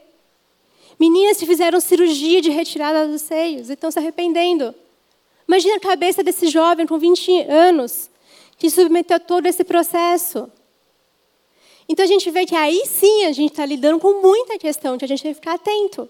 Meninas 0.98 1.36
que 1.36 1.46
fizeram 1.46 1.78
cirurgia 1.78 2.40
de 2.40 2.50
retirada 2.50 3.06
dos 3.06 3.22
seios 3.22 3.68
e 3.68 3.74
estão 3.74 3.90
se 3.90 3.98
arrependendo. 3.98 4.74
Imagina 5.46 5.76
a 5.76 5.80
cabeça 5.80 6.22
desse 6.22 6.46
jovem 6.48 6.86
com 6.86 6.98
20 6.98 7.42
anos, 7.42 8.09
que 8.60 8.70
submeteu 8.70 9.18
todo 9.18 9.46
esse 9.46 9.64
processo. 9.64 10.48
Então 11.88 12.04
a 12.04 12.08
gente 12.08 12.30
vê 12.30 12.46
que 12.46 12.54
aí 12.54 12.84
sim 12.86 13.24
a 13.24 13.32
gente 13.32 13.50
está 13.50 13.66
lidando 13.66 13.98
com 13.98 14.20
muita 14.22 14.58
questão, 14.58 14.96
que 14.96 15.04
a 15.04 15.08
gente 15.08 15.22
tem 15.22 15.32
que 15.32 15.40
ficar 15.40 15.54
atento. 15.54 16.08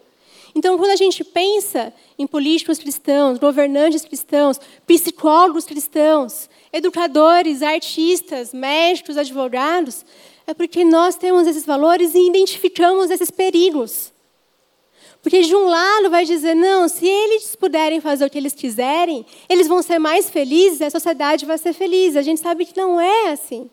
Então, 0.52 0.76
quando 0.76 0.90
a 0.90 0.96
gente 0.96 1.22
pensa 1.22 1.94
em 2.18 2.26
políticos 2.26 2.80
cristãos, 2.80 3.38
governantes 3.38 4.04
cristãos, 4.04 4.60
psicólogos 4.84 5.64
cristãos, 5.64 6.50
educadores, 6.72 7.62
artistas, 7.62 8.52
médicos, 8.52 9.16
advogados, 9.16 10.04
é 10.48 10.52
porque 10.52 10.84
nós 10.84 11.14
temos 11.14 11.46
esses 11.46 11.64
valores 11.64 12.16
e 12.16 12.26
identificamos 12.26 13.10
esses 13.10 13.30
perigos. 13.30 14.09
Porque 15.22 15.42
de 15.42 15.54
um 15.54 15.66
lado 15.66 16.08
vai 16.08 16.24
dizer, 16.24 16.54
não, 16.54 16.88
se 16.88 17.06
eles 17.06 17.54
puderem 17.54 18.00
fazer 18.00 18.24
o 18.24 18.30
que 18.30 18.38
eles 18.38 18.54
quiserem, 18.54 19.26
eles 19.48 19.68
vão 19.68 19.82
ser 19.82 19.98
mais 19.98 20.30
felizes, 20.30 20.80
a 20.80 20.90
sociedade 20.90 21.44
vai 21.44 21.58
ser 21.58 21.74
feliz. 21.74 22.16
A 22.16 22.22
gente 22.22 22.40
sabe 22.40 22.64
que 22.64 22.76
não 22.76 23.00
é 23.00 23.30
assim. 23.30 23.70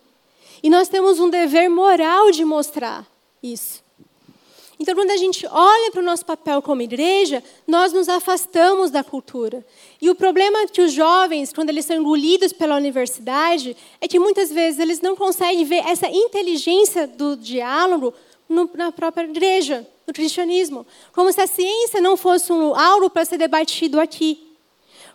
E 0.61 0.69
nós 0.69 0.89
temos 0.89 1.19
um 1.19 1.29
dever 1.29 1.69
moral 1.69 2.31
de 2.31 2.43
mostrar 2.43 3.07
isso. 3.41 3.85
Então, 4.79 4.93
quando 4.93 5.09
a 5.09 5.17
gente 5.17 5.47
olha 5.49 5.91
para 5.91 6.01
o 6.01 6.05
nosso 6.05 6.23
papel 6.23 6.61
como 6.61 6.83
igreja, 6.83 7.43
nós 7.65 7.91
nos 7.91 8.07
afastamos 8.07 8.91
da 8.91 9.03
cultura. 9.03 9.65
E 9.99 10.09
o 10.09 10.15
problema 10.15 10.59
é 10.59 10.67
que 10.67 10.81
os 10.81 10.91
jovens, 10.91 11.51
quando 11.51 11.69
eles 11.69 11.85
são 11.85 11.95
engolidos 11.95 12.53
pela 12.53 12.75
universidade, 12.75 13.75
é 13.99 14.07
que 14.07 14.19
muitas 14.19 14.51
vezes 14.51 14.79
eles 14.79 15.01
não 15.01 15.15
conseguem 15.15 15.65
ver 15.65 15.83
essa 15.87 16.07
inteligência 16.07 17.07
do 17.07 17.35
diálogo 17.35 18.13
no, 18.47 18.69
na 18.75 18.91
própria 18.91 19.23
igreja, 19.23 19.87
no 20.07 20.13
cristianismo. 20.13 20.87
Como 21.11 21.31
se 21.31 21.41
a 21.41 21.45
ciência 21.45 21.99
não 21.99 22.15
fosse 22.15 22.51
um, 22.51 22.73
algo 22.73 23.09
para 23.09 23.25
ser 23.25 23.37
debatido 23.37 23.99
aqui. 23.99 24.47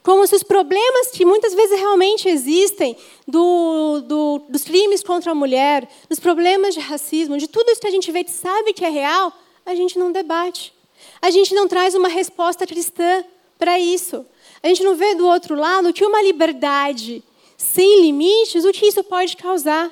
Como 0.02 0.26
se 0.26 0.34
os 0.34 0.42
problemas 0.42 1.12
que 1.12 1.24
muitas 1.24 1.54
vezes 1.54 1.78
realmente 1.78 2.28
existem, 2.28 2.96
do, 3.26 4.00
do, 4.00 4.42
dos 4.48 4.64
crimes 4.64 5.02
contra 5.02 5.30
a 5.30 5.34
mulher, 5.34 5.88
dos 6.08 6.18
problemas 6.18 6.74
de 6.74 6.80
racismo, 6.80 7.38
de 7.38 7.48
tudo 7.48 7.70
isso 7.70 7.80
que 7.80 7.86
a 7.86 7.90
gente 7.92 8.10
vê 8.10 8.24
que 8.24 8.32
sabe 8.32 8.72
que 8.72 8.84
é 8.84 8.90
real, 8.90 9.32
a 9.64 9.74
gente 9.74 9.98
não 9.98 10.12
debate. 10.12 10.74
A 11.20 11.30
gente 11.30 11.54
não 11.54 11.68
traz 11.68 11.94
uma 11.94 12.08
resposta 12.08 12.66
cristã 12.66 13.24
para 13.58 13.78
isso. 13.78 14.26
A 14.62 14.68
gente 14.68 14.82
não 14.82 14.96
vê 14.96 15.14
do 15.14 15.26
outro 15.26 15.54
lado 15.54 15.92
que 15.92 16.04
uma 16.04 16.20
liberdade 16.20 17.22
sem 17.56 18.02
limites, 18.02 18.64
o 18.64 18.72
que 18.72 18.86
isso 18.86 19.04
pode 19.04 19.36
causar. 19.36 19.90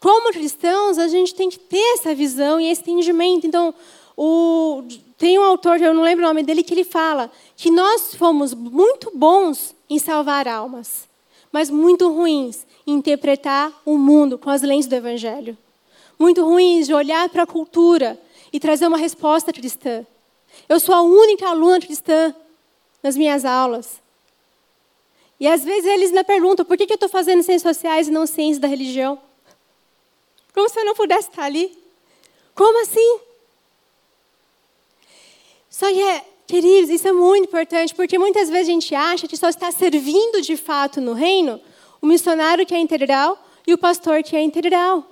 Como 0.00 0.32
cristãos, 0.32 0.98
a 0.98 1.08
gente 1.08 1.34
tem 1.34 1.48
que 1.48 1.58
ter 1.58 1.94
essa 1.94 2.14
visão 2.14 2.60
e 2.60 2.70
esse 2.70 2.82
entendimento. 2.82 3.46
Então, 3.46 3.74
o, 4.20 4.82
tem 5.16 5.38
um 5.38 5.44
autor, 5.44 5.80
eu 5.80 5.94
não 5.94 6.02
lembro 6.02 6.24
o 6.24 6.28
nome 6.28 6.42
dele, 6.42 6.64
que 6.64 6.74
ele 6.74 6.82
fala 6.82 7.30
que 7.56 7.70
nós 7.70 8.16
fomos 8.16 8.52
muito 8.52 9.12
bons 9.14 9.76
em 9.88 9.96
salvar 9.96 10.48
almas, 10.48 11.08
mas 11.52 11.70
muito 11.70 12.12
ruins 12.12 12.66
em 12.84 12.94
interpretar 12.94 13.72
o 13.86 13.96
mundo 13.96 14.36
com 14.36 14.50
as 14.50 14.62
lentes 14.62 14.88
do 14.88 14.96
Evangelho. 14.96 15.56
Muito 16.18 16.44
ruins 16.44 16.88
de 16.88 16.94
olhar 16.94 17.28
para 17.28 17.44
a 17.44 17.46
cultura 17.46 18.20
e 18.52 18.58
trazer 18.58 18.88
uma 18.88 18.98
resposta 18.98 19.52
cristã. 19.52 20.04
Eu 20.68 20.80
sou 20.80 20.96
a 20.96 21.02
única 21.02 21.48
aluna 21.48 21.78
cristã 21.78 22.34
nas 23.00 23.16
minhas 23.16 23.44
aulas. 23.44 24.02
E 25.38 25.46
às 25.46 25.62
vezes 25.62 25.88
eles 25.88 26.10
me 26.10 26.24
perguntam 26.24 26.66
por 26.66 26.76
que, 26.76 26.90
eu 26.90 26.94
estou 26.94 27.08
fazendo 27.08 27.44
ciências 27.44 27.76
sociais 27.76 28.08
e 28.08 28.10
não 28.10 28.26
ciências 28.26 28.58
da 28.58 28.66
religião? 28.66 29.16
Como 30.52 30.68
se 30.68 30.76
eu 30.76 30.84
não 30.84 30.96
pudesse 30.96 31.28
estar 31.28 31.44
ali? 31.44 31.78
Como 32.52 32.82
assim? 32.82 33.27
Só 35.78 35.86
que, 35.92 36.02
é, 36.02 36.24
queridos, 36.44 36.90
isso 36.90 37.06
é 37.06 37.12
muito 37.12 37.46
importante, 37.46 37.94
porque 37.94 38.18
muitas 38.18 38.50
vezes 38.50 38.68
a 38.68 38.72
gente 38.72 38.94
acha 38.96 39.28
que 39.28 39.36
só 39.36 39.48
está 39.48 39.70
servindo 39.70 40.42
de 40.42 40.56
fato 40.56 41.00
no 41.00 41.12
reino 41.12 41.60
o 42.02 42.06
missionário 42.06 42.66
que 42.66 42.74
é 42.74 42.80
integral 42.80 43.38
e 43.64 43.72
o 43.72 43.78
pastor 43.78 44.24
que 44.24 44.34
é 44.34 44.42
integral. 44.42 45.06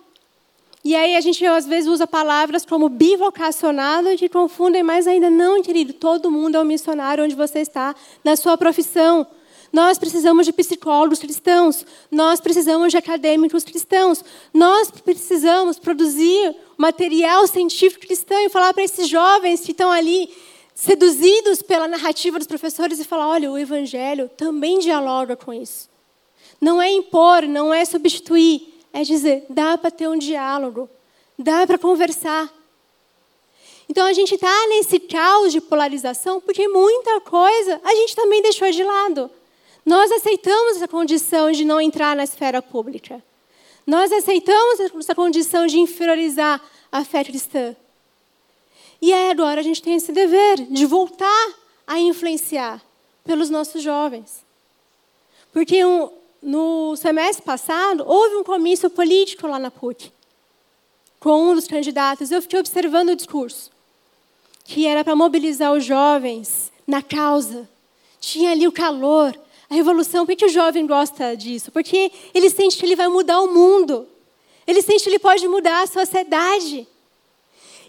E 0.83 0.97
aí 0.97 1.15
a 1.15 1.21
gente 1.21 1.47
às 1.47 1.69
vezes 1.69 1.89
usa 1.89 2.05
palavras 2.05 2.67
como 2.67 2.89
bivocacionado 2.89 4.17
que 4.17 4.29
confundem 4.29 4.83
mais 4.83 5.07
ainda. 5.07 5.31
Não, 5.31 5.63
querido, 5.63 5.93
todo 5.93 6.33
mundo 6.33 6.57
é 6.57 6.61
um 6.61 6.65
missionário 6.65 7.23
onde 7.23 7.37
você 7.37 7.61
está, 7.61 7.95
na 8.25 8.35
sua 8.35 8.59
profissão. 8.59 9.25
Nós 9.73 9.99
precisamos 9.99 10.47
de 10.47 10.53
psicólogos 10.53 11.21
cristãos, 11.21 11.87
nós 12.11 12.41
precisamos 12.41 12.91
de 12.91 12.97
acadêmicos 12.97 13.63
cristãos, 13.63 14.25
nós 14.53 14.91
precisamos 14.91 15.79
produzir 15.79 16.57
material 16.77 17.47
científico 17.47 18.05
cristão 18.05 18.41
e 18.41 18.49
falar 18.49 18.75
para 18.75 18.83
esses 18.83 19.09
jovens 19.09 19.61
que 19.61 19.71
estão 19.71 19.93
ali 19.93 20.29
seduzidos 20.77 21.63
pela 21.63 21.89
narrativa 21.89 22.39
dos 22.39 22.47
professores 22.47 23.01
e 23.01 23.05
falar: 23.05 23.27
olha, 23.27 23.51
o 23.51 23.59
evangelho 23.59 24.31
também 24.37 24.79
dialoga 24.79 25.35
com 25.35 25.53
isso. 25.53 25.89
Não 26.61 26.81
é 26.81 26.91
impor, 26.91 27.43
não 27.43 27.73
é 27.73 27.85
substituir, 27.85 28.75
é 28.93 29.03
dizer, 29.03 29.47
dá 29.49 29.77
para 29.77 29.91
ter 29.91 30.07
um 30.07 30.19
diálogo, 30.19 30.89
dá 31.39 31.67
para 31.67 31.79
conversar. 31.79 32.53
Então 33.89 34.07
a 34.07 34.13
gente 34.13 34.35
está 34.35 34.67
nesse 34.69 35.01
caos 35.01 35.53
de 35.53 35.61
polarização 35.61 36.41
porque 36.41 36.69
muita 36.69 37.21
coisa 37.21 37.81
a 37.83 37.95
gente 37.95 38.15
também 38.15 38.43
deixou 38.43 38.71
de 38.71 38.85
lado. 38.85 39.31
Nós 39.85 40.11
aceitamos 40.13 40.77
essa 40.77 40.89
condição 40.89 41.53
de 41.53 41.65
não 41.65 41.81
entrar 41.81 42.15
na 42.15 42.25
esfera 42.25 42.61
pública. 42.61 43.23
Nós 43.87 44.11
aceitamos 44.13 44.81
essa 44.81 45.15
condição 45.15 45.67
de 45.67 45.79
inferiorizar 45.79 46.61
a 46.91 47.05
fé 47.05 47.23
cristã. 47.23 47.77
E 49.01 49.13
agora 49.13 49.61
a 49.61 49.65
gente 49.65 49.83
tem 49.83 49.95
esse 49.95 50.13
dever 50.13 50.67
de 50.71 50.87
voltar 50.87 51.55
a 51.87 51.99
influenciar 51.99 52.83
pelos 53.25 53.51
nossos 53.51 53.83
jovens. 53.83 54.45
Porque 55.53 55.85
um, 55.85 56.11
no 56.43 56.97
semestre 56.97 57.45
passado, 57.45 58.05
houve 58.07 58.37
um 58.37 58.45
comício 58.45 58.89
político 58.89 59.47
lá 59.47 59.59
na 59.59 59.71
PUC, 59.71 60.13
com 61.19 61.51
um 61.51 61.55
dos 61.55 61.67
candidatos. 61.67 62.31
Eu 62.31 62.43
fiquei 62.43 62.59
observando 62.59 63.11
o 63.11 63.17
discurso, 63.17 63.71
que 64.65 64.87
era 64.87 65.03
para 65.05 65.17
mobilizar 65.17 65.73
os 65.73 65.85
jovens 65.85 66.73
na 66.87 67.03
causa. 67.03 67.69
Tinha 68.21 68.53
ali 68.53 68.67
o 68.67 68.73
calor, 68.73 69.39
a 69.69 69.75
revolução. 69.75 70.25
Por 70.25 70.37
que 70.37 70.47
o 70.47 70.49
jovem 70.49 70.87
gosta 70.87 71.37
disso? 71.37 71.71
Porque 71.73 72.11
ele 72.35 72.51
sente 72.51 72.77
que 72.77 72.87
ele 72.87 72.97
vai 72.97 73.09
mudar 73.09 73.41
o 73.41 73.53
mundo. 73.53 74.07
Ele 74.67 74.83
sente 74.83 75.05
que 75.05 75.11
ele 75.11 75.19
pode 75.19 75.47
mudar 75.49 75.83
a 75.83 75.87
sociedade. 75.87 76.87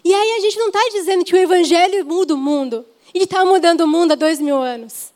E 0.08 0.14
aí 0.14 0.32
a 0.38 0.40
gente 0.40 0.56
não 0.56 0.68
está 0.68 0.80
dizendo 0.90 1.22
que 1.22 1.34
o 1.34 1.36
evangelho 1.36 2.02
muda 2.06 2.32
o 2.34 2.38
mundo. 2.38 2.82
E 3.12 3.24
está 3.24 3.44
mudando 3.44 3.82
o 3.82 3.86
mundo 3.86 4.12
há 4.12 4.14
dois 4.14 4.40
mil 4.40 4.56
anos. 4.56 5.12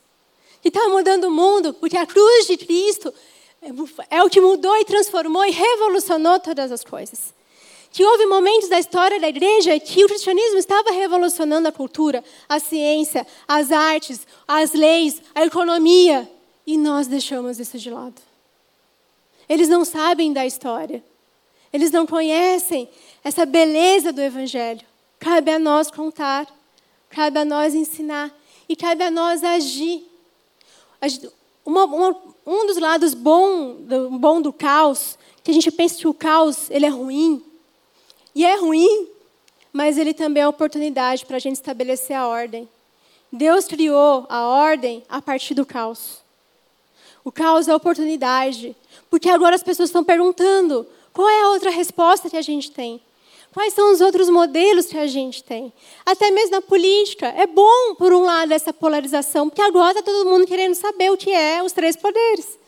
E 0.62 0.68
está 0.68 0.86
mudando 0.90 1.28
o 1.28 1.30
mundo 1.30 1.72
porque 1.72 1.97
a 1.97 2.05
cruz 2.05 2.47
de 2.47 2.59
Cristo 2.59 3.11
é 4.11 4.22
o 4.22 4.28
que 4.28 4.38
mudou 4.38 4.76
e 4.76 4.84
transformou 4.84 5.47
e 5.47 5.51
revolucionou 5.51 6.38
todas 6.40 6.70
as 6.70 6.84
coisas. 6.84 7.32
Que 7.90 8.05
houve 8.05 8.26
momentos 8.26 8.68
da 8.68 8.78
história 8.78 9.18
da 9.18 9.30
igreja 9.30 9.80
que 9.80 10.05
o 10.05 10.09
cristianismo 10.09 10.59
estava 10.59 10.90
revolucionando 10.90 11.68
a 11.68 11.72
cultura, 11.72 12.22
a 12.47 12.61
ciência, 12.61 13.26
as 13.49 13.72
artes, 13.72 14.26
as 14.47 14.74
leis, 14.74 15.22
a 15.34 15.47
economia. 15.47 16.30
E 16.66 16.76
nós 16.76 17.07
deixamos 17.07 17.59
isso 17.59 17.78
de 17.78 17.88
lado. 17.88 18.20
Eles 19.49 19.70
não 19.70 19.86
sabem 19.86 20.34
da 20.34 20.45
história. 20.45 21.03
Eles 21.72 21.90
não 21.90 22.07
conhecem 22.07 22.90
essa 23.24 23.46
beleza 23.46 24.12
do 24.12 24.20
Evangelho. 24.20 24.82
Cabe 25.18 25.50
a 25.52 25.58
nós 25.58 25.90
contar, 25.90 26.46
cabe 27.08 27.38
a 27.38 27.44
nós 27.44 27.74
ensinar 27.74 28.32
e 28.68 28.74
cabe 28.74 29.04
a 29.04 29.10
nós 29.10 29.44
agir. 29.44 30.04
Uma, 31.64 31.84
uma, 31.84 32.16
um 32.46 32.66
dos 32.66 32.78
lados 32.78 33.14
bom 33.14 33.76
do, 33.76 34.10
bom 34.10 34.40
do 34.40 34.52
caos, 34.52 35.16
que 35.44 35.50
a 35.50 35.54
gente 35.54 35.70
pensa 35.70 35.98
que 35.98 36.08
o 36.08 36.14
caos 36.14 36.70
ele 36.70 36.86
é 36.86 36.88
ruim, 36.88 37.44
e 38.34 38.44
é 38.44 38.56
ruim, 38.56 39.08
mas 39.72 39.98
ele 39.98 40.14
também 40.14 40.42
é 40.42 40.48
oportunidade 40.48 41.26
para 41.26 41.36
a 41.36 41.40
gente 41.40 41.56
estabelecer 41.56 42.16
a 42.16 42.26
ordem. 42.26 42.68
Deus 43.30 43.66
criou 43.66 44.26
a 44.28 44.46
ordem 44.46 45.02
a 45.08 45.22
partir 45.22 45.54
do 45.54 45.64
caos. 45.64 46.20
O 47.24 47.30
caos 47.30 47.68
é 47.68 47.74
oportunidade, 47.74 48.74
porque 49.08 49.30
agora 49.30 49.54
as 49.54 49.62
pessoas 49.62 49.88
estão 49.88 50.02
perguntando 50.02 50.86
qual 51.12 51.28
é 51.28 51.42
a 51.42 51.48
outra 51.50 51.70
resposta 51.70 52.28
que 52.28 52.36
a 52.36 52.42
gente 52.42 52.70
tem. 52.70 53.00
Quais 53.53 53.74
são 53.74 53.92
os 53.92 54.00
outros 54.00 54.30
modelos 54.30 54.86
que 54.86 54.96
a 54.96 55.07
gente 55.07 55.44
tem? 55.44 55.72
Até 56.07 56.30
mesmo 56.30 56.53
na 56.53 56.62
política. 56.62 57.26
É 57.36 57.46
bom, 57.46 57.94
por 57.96 58.12
um 58.12 58.22
lado, 58.22 58.53
essa 58.53 58.72
polarização, 58.72 59.48
porque 59.48 59.61
agora 59.61 59.98
está 59.98 60.03
todo 60.03 60.28
mundo 60.28 60.46
querendo 60.46 60.74
saber 60.74 61.11
o 61.11 61.16
que 61.16 61.30
é 61.30 61.62
os 61.62 61.72
três 61.72 61.94
poderes. 61.94 62.59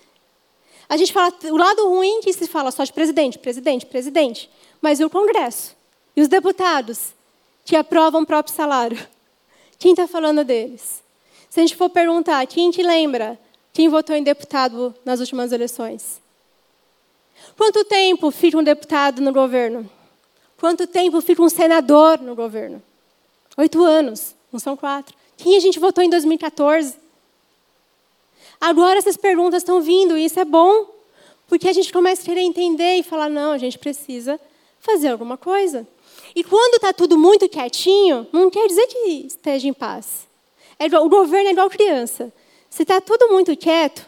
A 0.89 0.97
gente 0.99 1.13
fala 1.13 1.33
o 1.45 1.57
lado 1.57 1.89
ruim 1.89 2.21
que 2.21 2.33
se 2.33 2.47
fala 2.47 2.71
só 2.71 2.85
de 2.85 2.93
presidente, 2.93 3.39
presidente, 3.39 3.87
presidente. 3.87 4.51
Mas 4.81 5.01
e 5.01 5.05
o 5.05 5.11
Congresso? 5.11 5.75
E 6.15 6.21
os 6.21 6.29
deputados 6.29 7.15
que 7.65 7.75
aprovam 7.75 8.23
o 8.23 8.27
próprio 8.27 8.55
salário? 8.55 8.99
Quem 9.79 9.93
está 9.93 10.07
falando 10.07 10.45
deles? 10.45 11.03
Se 11.49 11.61
a 11.61 11.63
gente 11.63 11.77
for 11.77 11.89
perguntar, 11.89 12.47
quem 12.47 12.71
te 12.71 12.83
lembra 12.83 13.39
quem 13.73 13.89
votou 13.89 14.15
em 14.15 14.23
deputado 14.23 14.95
nas 15.05 15.21
últimas 15.21 15.51
eleições? 15.51 16.21
Quanto 17.57 17.85
tempo 17.85 18.31
fica 18.31 18.59
um 18.59 18.63
deputado 18.63 19.21
no 19.21 19.33
governo? 19.33 19.89
Quanto 20.65 20.87
tempo 20.87 21.21
fica 21.21 21.43
um 21.43 21.49
senador 21.51 22.19
no 22.23 22.35
governo? 22.35 22.83
Oito 23.59 23.85
anos, 23.85 24.35
não 24.51 24.59
são 24.59 24.75
quatro. 24.75 25.15
Quem 25.37 25.59
a 25.59 25.61
gente 25.61 25.79
votou 25.79 26.03
em 26.03 26.09
2014? 26.09 26.97
Agora 28.59 28.99
essas 28.99 29.15
perguntas 29.15 29.63
estão 29.63 29.83
vindo 29.83 30.17
e 30.17 30.25
isso 30.25 30.41
é 30.41 30.45
bom, 30.47 30.89
porque 31.49 31.69
a 31.69 31.73
gente 31.75 31.93
começa 31.93 32.23
a 32.23 32.25
querer 32.25 32.41
entender 32.41 32.95
e 32.95 33.03
falar: 33.03 33.29
não, 33.29 33.53
a 33.53 33.59
gente 33.59 33.79
precisa 33.79 34.41
fazer 34.81 35.09
alguma 35.09 35.37
coisa. 35.37 35.87
E 36.35 36.43
quando 36.43 36.77
está 36.77 36.95
tudo 36.95 37.19
muito 37.19 37.47
quietinho, 37.47 38.27
não 38.33 38.49
quer 38.49 38.67
dizer 38.67 38.87
que 38.87 39.27
esteja 39.27 39.69
em 39.69 39.75
paz. 39.75 40.27
É 40.79 40.87
igual, 40.87 41.05
o 41.05 41.11
governo 41.11 41.49
é 41.51 41.53
igual 41.53 41.69
criança. 41.69 42.33
Se 42.71 42.85
está 42.85 43.03
tudo 43.03 43.29
muito 43.29 43.55
quieto, 43.55 44.03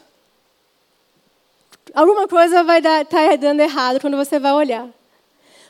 alguma 1.92 2.26
coisa 2.26 2.64
vai 2.64 2.78
estar 2.78 3.04
tá 3.04 3.36
dando 3.36 3.60
errado 3.60 4.00
quando 4.00 4.16
você 4.16 4.38
vai 4.38 4.54
olhar. 4.54 4.95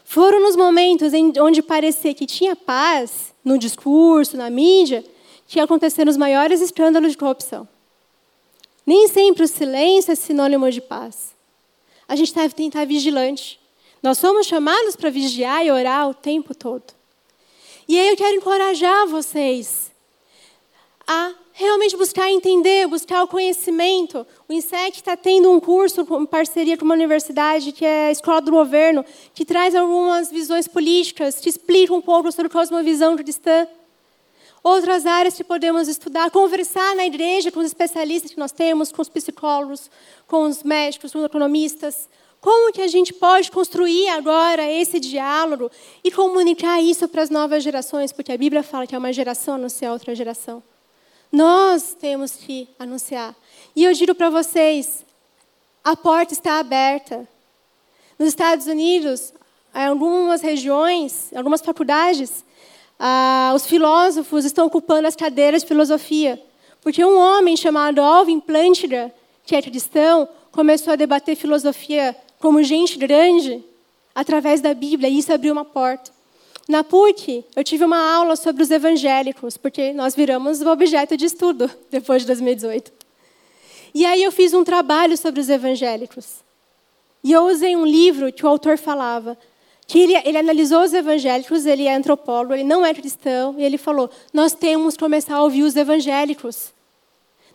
Foram 0.09 0.41
nos 0.41 0.55
momentos 0.55 1.13
em, 1.13 1.33
onde 1.41 1.61
parecia 1.61 2.15
que 2.15 2.27
tinha 2.27 2.55
paz, 2.55 3.35
no 3.45 3.59
discurso, 3.59 4.37
na 4.37 4.49
mídia, 4.49 5.05
que 5.49 5.59
aconteceram 5.59 6.09
os 6.09 6.17
maiores 6.17 6.61
escândalos 6.61 7.11
de 7.11 7.19
corrupção. 7.19 7.69
Nem 8.87 9.09
sempre 9.09 9.43
o 9.43 9.49
silêncio 9.49 10.13
é 10.13 10.15
sinônimo 10.15 10.71
de 10.71 10.81
paz. 10.81 11.35
A 12.07 12.15
gente 12.15 12.33
deve 12.33 12.55
tentar 12.55 12.87
vigilante. 12.87 13.59
Nós 14.01 14.17
somos 14.19 14.47
chamados 14.47 14.95
para 14.95 15.11
vigiar 15.11 15.67
e 15.67 15.73
orar 15.73 16.09
o 16.09 16.15
tempo 16.15 16.55
todo. 16.55 16.85
E 17.89 17.99
aí 17.99 18.09
eu 18.09 18.17
quero 18.17 18.37
encorajar 18.37 19.09
vocês 19.09 19.91
a 21.05 21.35
realmente 21.59 21.97
buscar 21.97 22.31
entender, 22.31 22.87
buscar 22.87 23.23
o 23.23 23.29
conhecimento. 23.29 24.27
O 24.47 24.53
INSEC 24.53 24.99
está 24.99 25.17
tendo 25.17 25.51
um 25.51 25.59
curso 25.59 26.07
em 26.21 26.27
parceria 26.27 26.77
com 26.77 26.85
uma 26.85 26.95
universidade, 26.95 27.73
que 27.73 27.83
é 27.83 28.09
a 28.09 28.13
Escola 28.13 28.43
do 28.43 28.51
Governo, 28.51 29.03
que 29.33 29.43
traz 29.43 29.75
algumas 29.75 30.31
visões 30.31 30.69
políticas, 30.69 31.41
que 31.41 31.49
explica 31.49 31.95
um 31.95 32.03
pouco 32.03 32.31
sobre 32.31 32.53
cosmovisão 32.53 33.17
cristã. 33.17 33.67
Outras 34.63 35.07
áreas 35.07 35.35
que 35.35 35.45
podemos 35.45 35.89
estudar, 35.89 36.31
conversar 36.31 36.95
na 36.95 37.07
igreja 37.07 37.51
com 37.51 37.61
os 37.61 37.67
especialistas 37.67 38.33
que 38.33 38.39
nós 38.39 38.53
temos, 38.53 38.93
com 38.93 39.01
os 39.01 39.09
psicólogos, 39.09 39.91
com 40.27 40.43
os 40.43 40.63
médicos, 40.63 41.11
com 41.11 41.21
os 41.21 41.25
economistas. 41.25 42.07
Como 42.39 42.71
que 42.71 42.83
a 42.83 42.87
gente 42.87 43.15
pode 43.15 43.51
construir 43.51 44.09
agora 44.11 44.71
esse 44.71 45.01
diálogo 45.01 45.71
e 46.05 46.11
comunicar 46.11 46.83
isso 46.83 47.09
para 47.09 47.23
as 47.23 47.31
novas 47.31 47.63
gerações? 47.65 48.13
Porque 48.13 48.33
a 48.33 48.37
Bíblia 48.37 48.63
fala 48.63 48.87
que 48.87 48.95
é 48.95 48.99
uma 48.99 49.13
geração 49.13 49.55
anuncia 49.55 49.89
a 49.89 49.93
outra 49.95 50.15
geração. 50.15 50.63
Nós 51.31 51.95
temos 51.99 52.33
que 52.33 52.69
anunciar. 52.79 53.35
E 53.75 53.85
eu 53.85 53.93
digo 53.93 54.15
para 54.15 54.31
vocês: 54.31 55.05
a 55.85 55.97
porta 55.97 56.33
está 56.33 56.59
aberta. 56.59 57.29
Nos 58.19 58.29
Estados 58.29 58.67
Unidos, 58.67 59.33
em 59.75 59.87
algumas 59.87 60.41
regiões, 60.41 61.31
em 61.33 61.37
algumas 61.37 61.61
faculdades, 61.61 62.45
ah, 62.99 63.53
os 63.55 63.67
filósofos 63.67 64.45
estão 64.45 64.67
ocupando 64.67 65.07
as 65.07 65.15
cadeiras 65.15 65.63
de 65.63 65.69
filosofia. 65.69 66.43
Porque 66.81 67.05
um 67.05 67.19
homem 67.19 67.57
chamado 67.57 68.01
Alvin 68.01 68.41
Plantinga, 68.41 69.13
que 69.45 69.55
é 69.55 69.61
cristão, 69.61 70.29
começou 70.51 70.93
a 70.93 70.97
debater 70.97 71.37
filosofia 71.37 72.17
como 72.39 72.63
gente 72.63 72.97
grande 72.97 73.63
através 74.15 74.61
da 74.61 74.73
Bíblia, 74.73 75.11
e 75.11 75.19
isso 75.19 75.33
abriu 75.33 75.53
uma 75.53 75.65
porta. 75.65 76.16
Na 76.69 76.83
PUC, 76.83 77.45
eu 77.55 77.63
tive 77.63 77.85
uma 77.85 78.15
aula 78.17 78.35
sobre 78.35 78.63
os 78.63 78.71
evangélicos, 78.71 79.57
porque 79.57 79.93
nós 79.93 80.17
viramos 80.17 80.61
o 80.61 80.69
objeto 80.69 81.17
de 81.17 81.25
estudo 81.25 81.71
depois 81.91 82.23
de 82.23 82.27
2018. 82.27 82.93
E 83.95 84.05
aí 84.05 84.23
eu 84.23 84.33
fiz 84.33 84.53
um 84.53 84.65
trabalho 84.65 85.17
sobre 85.17 85.41
os 85.41 85.49
evangélicos. 85.49 86.45
E 87.23 87.33
eu 87.33 87.47
usei 87.47 87.77
um 87.77 87.87
livro 87.87 88.33
que 88.33 88.45
o 88.45 88.49
autor 88.49 88.79
falava, 88.79 89.39
que 89.87 90.01
ele, 90.01 90.17
ele 90.25 90.39
analisou 90.39 90.83
os 90.83 90.93
evangélicos, 90.93 91.65
ele 91.65 91.85
é 91.85 91.95
antropólogo, 91.95 92.55
ele 92.55 92.65
não 92.65 92.85
é 92.85 92.93
cristão, 92.93 93.55
e 93.57 93.65
ele 93.65 93.79
falou: 93.79 94.11
nós 94.33 94.53
temos 94.53 94.95
que 94.95 95.01
começar 95.01 95.37
a 95.37 95.43
ouvir 95.43 95.63
os 95.63 95.77
evangélicos. 95.77 96.75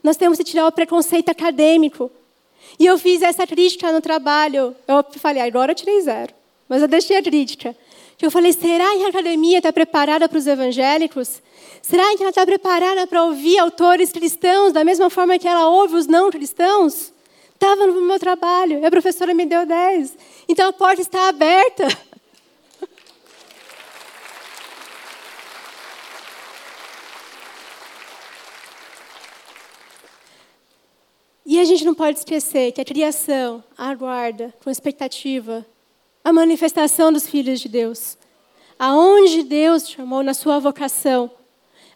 Nós 0.02 0.18
temos 0.18 0.38
que 0.38 0.44
tirar 0.44 0.66
o 0.68 0.72
preconceito 0.72 1.30
acadêmico. 1.30 2.10
E 2.80 2.86
eu 2.86 2.98
fiz 2.98 3.22
essa 3.22 3.46
crítica 3.46 3.92
no 3.92 4.02
trabalho. 4.02 4.76
Eu 4.88 5.06
falei, 5.20 5.42
agora 5.44 5.72
eu 5.72 5.76
tirei 5.76 6.02
zero. 6.02 6.34
Mas 6.68 6.82
eu 6.82 6.88
deixei 6.88 7.18
a 7.18 7.22
crítica. 7.22 7.76
Eu 8.22 8.30
falei, 8.30 8.54
será 8.54 8.86
que 8.98 9.04
a 9.04 9.08
academia 9.08 9.58
está 9.58 9.74
preparada 9.74 10.30
para 10.30 10.38
os 10.38 10.46
evangélicos? 10.46 11.42
Será 11.82 12.16
que 12.16 12.22
ela 12.22 12.30
está 12.30 12.46
preparada 12.46 13.08
para 13.08 13.24
ouvir 13.24 13.58
autores 13.58 14.12
cristãos 14.12 14.72
da 14.72 14.84
mesma 14.84 15.10
forma 15.10 15.40
que 15.40 15.48
ela 15.48 15.68
ouve 15.68 15.96
os 15.96 16.06
não 16.06 16.30
cristãos? 16.30 17.12
Estava 17.54 17.88
no 17.88 18.02
meu 18.02 18.20
trabalho, 18.20 18.86
a 18.86 18.92
professora 18.92 19.34
me 19.34 19.46
deu 19.46 19.66
10. 19.66 20.16
Então 20.48 20.70
a 20.70 20.74
porta 20.74 21.02
está 21.02 21.30
aberta. 21.30 21.88
E 31.44 31.60
a 31.60 31.66
gente 31.66 31.84
não 31.84 31.96
pode 31.96 32.20
esquecer 32.20 32.72
que 32.72 32.80
a 32.80 32.86
criação 32.86 33.64
aguarda 33.78 34.54
com 34.64 34.70
expectativa 34.70 35.66
a 36.24 36.32
manifestação 36.32 37.12
dos 37.12 37.28
filhos 37.28 37.60
de 37.60 37.70
Deus. 37.70 38.18
Aonde 38.78 39.44
Deus 39.44 39.90
chamou 39.90 40.24
na 40.24 40.34
sua 40.34 40.60
vocação. 40.60 41.30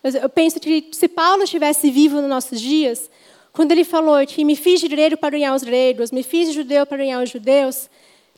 Eu 0.04 0.30
penso 0.30 0.60
que 0.60 0.90
se 0.92 1.08
Paulo 1.08 1.44
estivesse 1.44 1.90
vivo 1.90 2.22
nos 2.22 2.30
nossos 2.30 2.62
dias, 2.62 3.10
quando 3.52 3.72
ele 3.72 3.84
falou 3.84 4.26
que 4.28 4.44
me 4.44 4.56
fiz 4.56 4.84
grego 4.84 5.18
para 5.18 5.32
ganhar 5.32 5.56
os 5.56 5.64
gregos, 5.64 6.12
me 6.12 6.22
fiz 6.22 6.50
de 6.50 6.54
judeu 6.54 6.86
para 6.86 6.98
ganhar 6.98 7.24
os 7.24 7.30
judeus, 7.30 7.90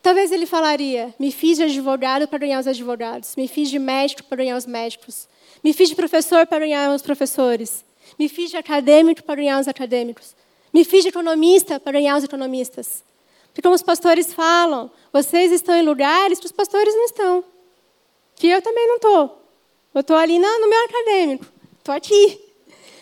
talvez 0.01 0.31
ele 0.31 0.45
falaria: 0.45 1.13
me 1.19 1.31
fiz 1.31 1.57
de 1.57 1.63
advogado 1.63 2.27
para 2.27 2.39
ganhar 2.39 2.59
os 2.59 2.67
advogados, 2.67 3.35
me 3.35 3.47
fiz 3.47 3.69
de 3.69 3.79
médico 3.79 4.23
para 4.23 4.37
ganhar 4.37 4.55
os 4.55 4.65
médicos, 4.65 5.27
me 5.63 5.73
fiz 5.73 5.89
de 5.89 5.95
professor 5.95 6.47
para 6.47 6.59
ganhar 6.59 6.93
os 6.95 7.01
professores, 7.01 7.83
me 8.17 8.29
fiz 8.29 8.49
de 8.49 8.57
acadêmico 8.57 9.23
para 9.23 9.35
ganhar 9.35 9.59
os 9.59 9.67
acadêmicos. 9.67 10.35
Me 10.73 10.83
fiz 10.85 11.01
de 11.01 11.09
economista 11.09 11.79
para 11.79 11.93
ganhar 11.93 12.17
os 12.17 12.23
economistas. 12.23 13.03
Porque 13.57 13.63
como 13.63 13.73
os 13.73 13.81
pastores 13.81 14.31
falam, 14.35 14.91
vocês 15.11 15.51
estão 15.51 15.73
em 15.73 15.81
lugares 15.81 16.39
que 16.39 16.45
os 16.45 16.51
pastores 16.51 16.93
não 16.93 17.05
estão. 17.05 17.43
Que 18.35 18.45
eu 18.45 18.61
também 18.61 18.87
não 18.87 18.97
estou. 18.97 19.41
Eu 19.95 20.01
estou 20.01 20.15
ali 20.15 20.37
no 20.37 20.69
meu 20.69 20.85
acadêmico. 20.85 21.43
Estou 21.79 21.95
aqui. 21.95 22.39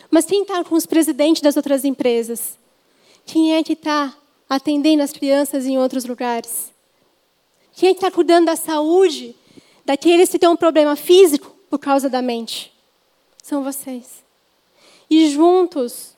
Mas 0.10 0.24
quem 0.24 0.43
está 0.43 0.64
com 0.64 0.76
os 0.76 0.86
presidentes 0.86 1.41
das 1.41 1.58
outras 1.58 1.84
empresas? 1.84 2.58
Quem 3.26 3.53
é 3.53 3.62
que 3.64 3.74
está 3.74 4.16
atendendo 4.49 5.03
as 5.03 5.12
crianças 5.12 5.66
em 5.66 5.78
outros 5.78 6.06
lugares? 6.06 6.72
Quem 7.74 7.89
é 7.89 7.93
que 7.93 7.97
está 7.97 8.10
cuidando 8.10 8.45
da 8.45 8.56
saúde 8.56 9.36
daqueles 9.84 10.30
que 10.30 10.39
têm 10.39 10.47
um 10.47 10.56
problema 10.56 10.95
físico 10.95 11.53
por 11.70 11.80
causa 11.80 12.10
da 12.10 12.22
mente? 12.22 12.72
São 13.43 13.62
vocês. 13.62 14.24
E 15.10 15.28
juntos 15.28 16.14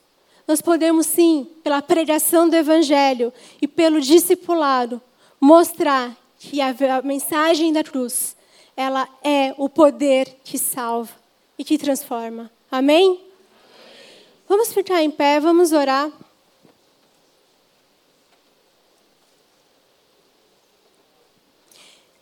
nós 0.48 0.62
podemos 0.62 1.06
sim, 1.06 1.46
pela 1.62 1.82
pregação 1.82 2.48
do 2.48 2.56
Evangelho 2.56 3.30
e 3.60 3.68
pelo 3.68 4.00
discipulado, 4.00 4.98
mostrar 5.38 6.16
que 6.38 6.58
a, 6.62 6.74
mensagem 7.02 7.70
da 7.70 7.84
cruz, 7.84 8.34
ela 8.74 9.06
é 9.22 9.54
o 9.58 9.68
poder 9.68 10.38
que 10.42 10.56
salva 10.56 11.12
e 11.58 11.64
que 11.64 11.76
transforma. 11.76 12.50
Amém? 12.70 13.08
Amém? 13.08 13.20
Vamos 14.48 14.72
ficar 14.72 15.02
em 15.02 15.10
pé, 15.10 15.38
vamos 15.38 15.72
orar. 15.72 16.10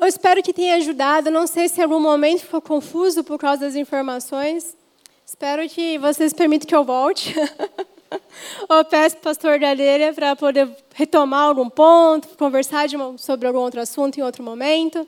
Eu 0.01 0.07
espero 0.09 0.43
que 0.43 0.53
tenha 0.53 0.75
ajudado. 0.75 1.31
Não 1.31 1.47
sei 1.47 1.69
se 1.69 1.79
em 1.79 1.85
algum 1.85 2.01
momento 2.01 2.41
ficou 2.41 2.61
confuso 2.61 3.23
por 3.23 3.39
causa 3.39 3.61
das 3.61 3.77
informações. 3.77 4.77
Espero 5.25 5.69
que 5.69 5.97
vocês 5.99 6.33
permitam 6.33 6.67
que 6.67 6.75
eu 6.75 6.85
volte. 6.85 7.33
Ou 8.69 8.85
peço 8.85 9.17
pastor 9.19 9.59
Galheira 9.59 10.13
para 10.13 10.37
poder 10.37 10.69
retomar 10.95 11.45
algum 11.45 11.69
ponto, 11.69 12.29
conversar 12.37 12.89
sobre 13.19 13.47
algum 13.47 13.61
outro 13.61 13.81
assunto 13.81 14.19
em 14.19 14.23
outro 14.23 14.43
momento. 14.43 15.07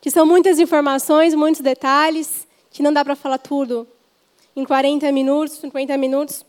Que 0.00 0.10
são 0.10 0.24
muitas 0.24 0.58
informações, 0.58 1.34
muitos 1.34 1.60
detalhes, 1.60 2.46
que 2.70 2.82
não 2.82 2.92
dá 2.92 3.04
para 3.04 3.16
falar 3.16 3.38
tudo 3.38 3.86
em 4.54 4.64
40 4.64 5.10
minutos, 5.12 5.58
50 5.58 5.96
minutos. 5.96 6.44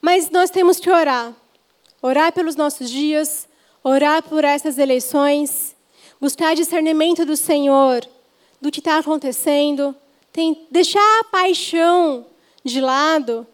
Mas 0.00 0.30
nós 0.30 0.50
temos 0.50 0.78
que 0.78 0.90
orar. 0.90 1.32
Orar 2.02 2.32
pelos 2.32 2.56
nossos 2.56 2.90
dias, 2.90 3.48
orar 3.82 4.22
por 4.22 4.44
essas 4.44 4.78
eleições, 4.78 5.74
buscar 6.20 6.54
discernimento 6.54 7.24
do 7.24 7.36
Senhor, 7.36 8.06
do 8.60 8.70
que 8.70 8.80
está 8.80 8.98
acontecendo, 8.98 9.94
tem, 10.32 10.66
deixar 10.70 11.20
a 11.20 11.24
paixão 11.24 12.26
de 12.62 12.80
lado 12.80 13.46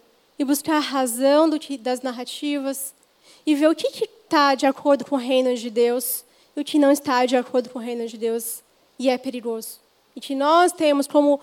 e 0.43 0.45
buscar 0.45 0.75
a 0.75 0.79
razão 0.79 1.49
que, 1.57 1.77
das 1.77 2.01
narrativas 2.01 2.93
e 3.45 3.55
ver 3.55 3.69
o 3.69 3.75
que 3.75 3.87
está 3.87 4.55
de 4.55 4.65
acordo 4.65 5.05
com 5.05 5.15
o 5.15 5.19
reino 5.19 5.55
de 5.55 5.69
Deus 5.69 6.25
e 6.55 6.59
o 6.59 6.65
que 6.65 6.77
não 6.77 6.91
está 6.91 7.25
de 7.25 7.37
acordo 7.37 7.69
com 7.69 7.79
o 7.79 7.81
reino 7.81 8.05
de 8.07 8.17
Deus 8.17 8.61
e 8.99 9.09
é 9.09 9.17
perigoso. 9.17 9.79
E 10.13 10.19
que 10.19 10.35
nós 10.35 10.73
temos 10.73 11.07
como 11.07 11.39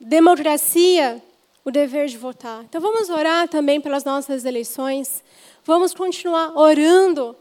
democracia 0.00 1.22
o 1.64 1.70
dever 1.70 2.08
de 2.08 2.18
votar. 2.18 2.64
Então 2.64 2.80
vamos 2.80 3.08
orar 3.08 3.48
também 3.48 3.80
pelas 3.80 4.04
nossas 4.04 4.44
eleições. 4.44 5.22
Vamos 5.64 5.94
continuar 5.94 6.58
orando, 6.58 7.36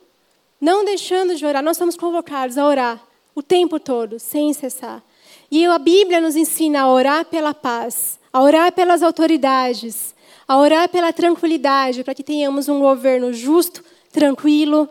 não 0.61 0.86
deixando 0.86 1.36
de 1.36 1.43
orar. 1.45 1.63
Nós 1.63 1.78
somos 1.78 1.97
convocados 1.97 2.57
a 2.57 2.65
orar 2.65 3.03
o 3.34 3.41
tempo 3.41 3.80
todo, 3.80 4.19
sem 4.19 4.53
cessar. 4.53 5.03
E 5.49 5.65
a 5.65 5.80
Bíblia 5.80 6.21
nos 6.21 6.36
ensina 6.36 6.82
a 6.82 6.91
orar 6.91 7.25
pela 7.25 7.53
paz, 7.53 8.19
a 8.32 8.41
orar 8.41 8.71
pelas 8.71 9.01
autoridades, 9.01 10.15
a 10.47 10.57
orar 10.57 10.87
pela 10.89 11.11
tranquilidade, 11.11 12.03
para 12.03 12.15
que 12.15 12.23
tenhamos 12.23 12.69
um 12.69 12.79
governo 12.79 13.33
justo, 13.33 13.83
tranquilo, 14.11 14.89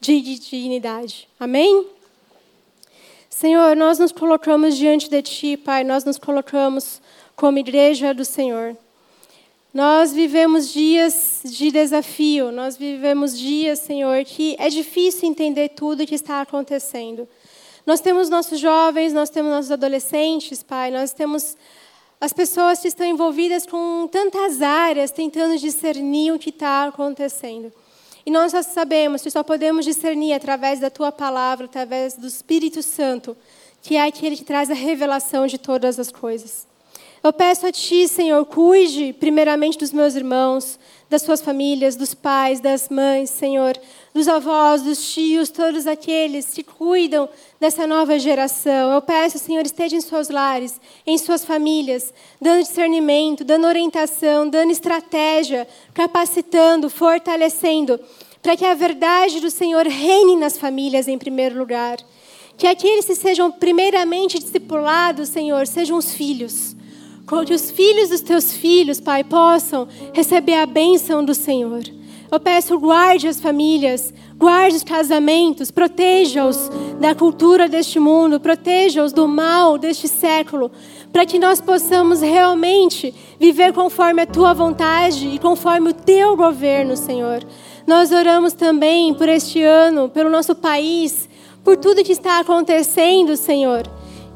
de 0.00 0.20
dignidade. 0.20 1.28
Amém? 1.38 1.86
Senhor, 3.28 3.74
nós 3.74 3.98
nos 3.98 4.12
colocamos 4.12 4.76
diante 4.76 5.08
de 5.08 5.22
Ti, 5.22 5.56
Pai, 5.56 5.82
nós 5.82 6.04
nos 6.04 6.18
colocamos 6.18 7.00
como 7.34 7.58
igreja 7.58 8.14
do 8.14 8.24
Senhor. 8.24 8.76
Nós 9.74 10.12
vivemos 10.12 10.70
dias 10.70 11.40
de 11.44 11.70
desafio, 11.70 12.52
nós 12.52 12.76
vivemos 12.76 13.36
dias, 13.36 13.78
Senhor, 13.78 14.22
que 14.24 14.54
é 14.58 14.68
difícil 14.68 15.28
entender 15.28 15.70
tudo 15.70 16.02
o 16.02 16.06
que 16.06 16.14
está 16.14 16.42
acontecendo. 16.42 17.26
Nós 17.86 18.00
temos 18.00 18.28
nossos 18.28 18.60
jovens, 18.60 19.12
nós 19.12 19.30
temos 19.30 19.50
nossos 19.50 19.72
adolescentes, 19.72 20.62
Pai, 20.62 20.90
nós 20.90 21.12
temos 21.12 21.56
as 22.22 22.32
pessoas 22.32 22.78
que 22.78 22.86
estão 22.86 23.04
envolvidas 23.04 23.66
com 23.66 24.06
tantas 24.06 24.62
áreas, 24.62 25.10
tentando 25.10 25.58
discernir 25.58 26.30
o 26.30 26.38
que 26.38 26.50
está 26.50 26.84
acontecendo. 26.84 27.72
E 28.24 28.30
nós 28.30 28.52
só 28.52 28.62
sabemos 28.62 29.22
que 29.22 29.30
só 29.30 29.42
podemos 29.42 29.84
discernir 29.84 30.32
através 30.32 30.78
da 30.78 30.88
Tua 30.88 31.10
palavra, 31.10 31.64
através 31.64 32.14
do 32.14 32.28
Espírito 32.28 32.80
Santo, 32.80 33.36
que 33.82 33.96
é 33.96 34.06
aquele 34.06 34.36
que 34.36 34.44
traz 34.44 34.70
a 34.70 34.74
revelação 34.74 35.48
de 35.48 35.58
todas 35.58 35.98
as 35.98 36.12
coisas. 36.12 36.64
Eu 37.24 37.32
peço 37.32 37.66
a 37.66 37.72
Ti, 37.72 38.06
Senhor, 38.06 38.46
cuide 38.46 39.12
primeiramente 39.14 39.76
dos 39.76 39.90
meus 39.92 40.14
irmãos, 40.14 40.78
das 41.10 41.22
suas 41.22 41.40
famílias, 41.40 41.96
dos 41.96 42.14
pais, 42.14 42.60
das 42.60 42.88
mães, 42.88 43.30
Senhor, 43.30 43.76
dos 44.14 44.28
avós, 44.28 44.82
dos 44.82 45.12
tios, 45.12 45.48
todos 45.48 45.86
aqueles 45.86 46.48
que 46.48 46.62
cuidam 46.62 47.28
dessa 47.58 47.86
nova 47.86 48.18
geração. 48.18 48.92
Eu 48.92 49.00
peço, 49.00 49.38
Senhor, 49.38 49.64
esteja 49.64 49.96
em 49.96 50.00
seus 50.00 50.28
lares, 50.28 50.80
em 51.06 51.16
suas 51.16 51.44
famílias, 51.44 52.12
dando 52.40 52.62
discernimento, 52.62 53.44
dando 53.44 53.66
orientação, 53.66 54.48
dando 54.48 54.70
estratégia, 54.70 55.66
capacitando, 55.94 56.90
fortalecendo, 56.90 57.98
para 58.42 58.56
que 58.56 58.64
a 58.64 58.74
verdade 58.74 59.40
do 59.40 59.50
Senhor 59.50 59.86
reine 59.86 60.36
nas 60.36 60.58
famílias 60.58 61.08
em 61.08 61.16
primeiro 61.16 61.58
lugar. 61.58 61.96
Que 62.58 62.66
aqueles 62.66 63.06
que 63.06 63.14
sejam 63.14 63.50
primeiramente 63.50 64.38
discipulados, 64.38 65.30
Senhor, 65.30 65.66
sejam 65.66 65.96
os 65.96 66.12
filhos 66.12 66.76
que 67.46 67.54
os 67.54 67.70
filhos 67.70 68.10
dos 68.10 68.20
teus 68.20 68.52
filhos, 68.52 69.00
Pai, 69.00 69.24
possam 69.24 69.88
receber 70.12 70.54
a 70.54 70.66
bênção 70.66 71.24
do 71.24 71.34
Senhor. 71.34 71.82
Eu 72.32 72.40
peço, 72.40 72.78
guarde 72.78 73.28
as 73.28 73.38
famílias, 73.38 74.10
guarde 74.38 74.76
os 74.76 74.82
casamentos, 74.82 75.70
proteja-os 75.70 76.70
da 76.98 77.14
cultura 77.14 77.68
deste 77.68 78.00
mundo, 78.00 78.40
proteja-os 78.40 79.12
do 79.12 79.28
mal 79.28 79.76
deste 79.76 80.08
século, 80.08 80.70
para 81.12 81.26
que 81.26 81.38
nós 81.38 81.60
possamos 81.60 82.22
realmente 82.22 83.14
viver 83.38 83.74
conforme 83.74 84.22
a 84.22 84.26
tua 84.26 84.54
vontade 84.54 85.28
e 85.28 85.38
conforme 85.38 85.90
o 85.90 85.92
teu 85.92 86.34
governo, 86.34 86.96
Senhor. 86.96 87.44
Nós 87.86 88.10
oramos 88.10 88.54
também 88.54 89.12
por 89.12 89.28
este 89.28 89.62
ano, 89.62 90.08
pelo 90.08 90.30
nosso 90.30 90.54
país, 90.54 91.28
por 91.62 91.76
tudo 91.76 92.02
que 92.02 92.12
está 92.12 92.38
acontecendo, 92.38 93.36
Senhor. 93.36 93.82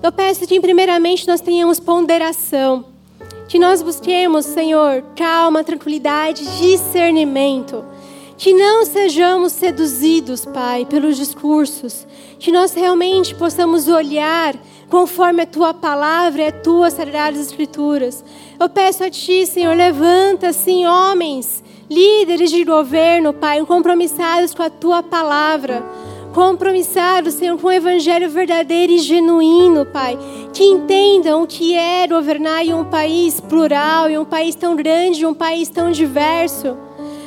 Eu 0.03 0.13
peço 0.13 0.47
que, 0.47 0.61
primeiramente, 0.61 1.27
nós 1.27 1.41
tenhamos 1.41 1.81
ponderação. 1.81 2.96
Que 3.49 3.59
nós 3.59 3.81
busquemos, 3.83 4.45
Senhor, 4.45 5.05
calma, 5.15 5.63
tranquilidade, 5.63 6.45
discernimento. 6.59 7.85
Que 8.37 8.53
não 8.53 8.85
sejamos 8.85 9.53
seduzidos, 9.53 10.45
Pai, 10.45 10.85
pelos 10.85 11.17
discursos. 11.17 12.07
Que 12.39 12.51
nós 12.51 12.75
realmente 12.75 13.35
possamos 13.35 13.89
olhar 13.89 14.57
conforme 14.89 15.43
a 15.43 15.47
tua 15.47 15.73
palavra 15.73 16.43
e 16.43 16.47
as 16.47 16.63
tuas 16.63 16.95
sagradas 16.95 17.41
escrituras. 17.41 18.25
Eu 18.59 18.69
peço 18.69 19.05
a 19.05 19.11
ti, 19.11 19.47
Senhor, 19.47 19.77
levanta, 19.77 20.49
assim, 20.49 20.87
homens, 20.87 21.63
líderes 21.89 22.51
de 22.51 22.65
governo, 22.65 23.33
Pai, 23.33 23.65
compromissados 23.65 24.55
com 24.55 24.63
a 24.63 24.71
tua 24.71 25.03
palavra 25.03 25.85
compromissados, 26.37 27.33
Senhor, 27.33 27.59
com 27.59 27.69
o 27.69 27.73
evangelho 27.73 28.29
verdadeiro 28.29 28.93
e 28.93 28.99
genuíno, 28.99 29.87
Pai. 29.87 30.19
Que 30.53 30.65
entendam 30.65 31.43
o 31.43 31.47
que 31.47 31.75
é 31.75 32.07
governar 32.07 32.63
em 32.63 32.75
um 32.75 32.85
país 32.85 33.41
plural, 33.41 34.11
em 34.11 34.19
um 34.19 34.25
país 34.27 34.55
tão 34.55 34.77
grande, 34.77 35.23
em 35.23 35.25
um 35.25 35.33
país 35.33 35.71
tão 35.71 35.91
diverso. 35.91 36.77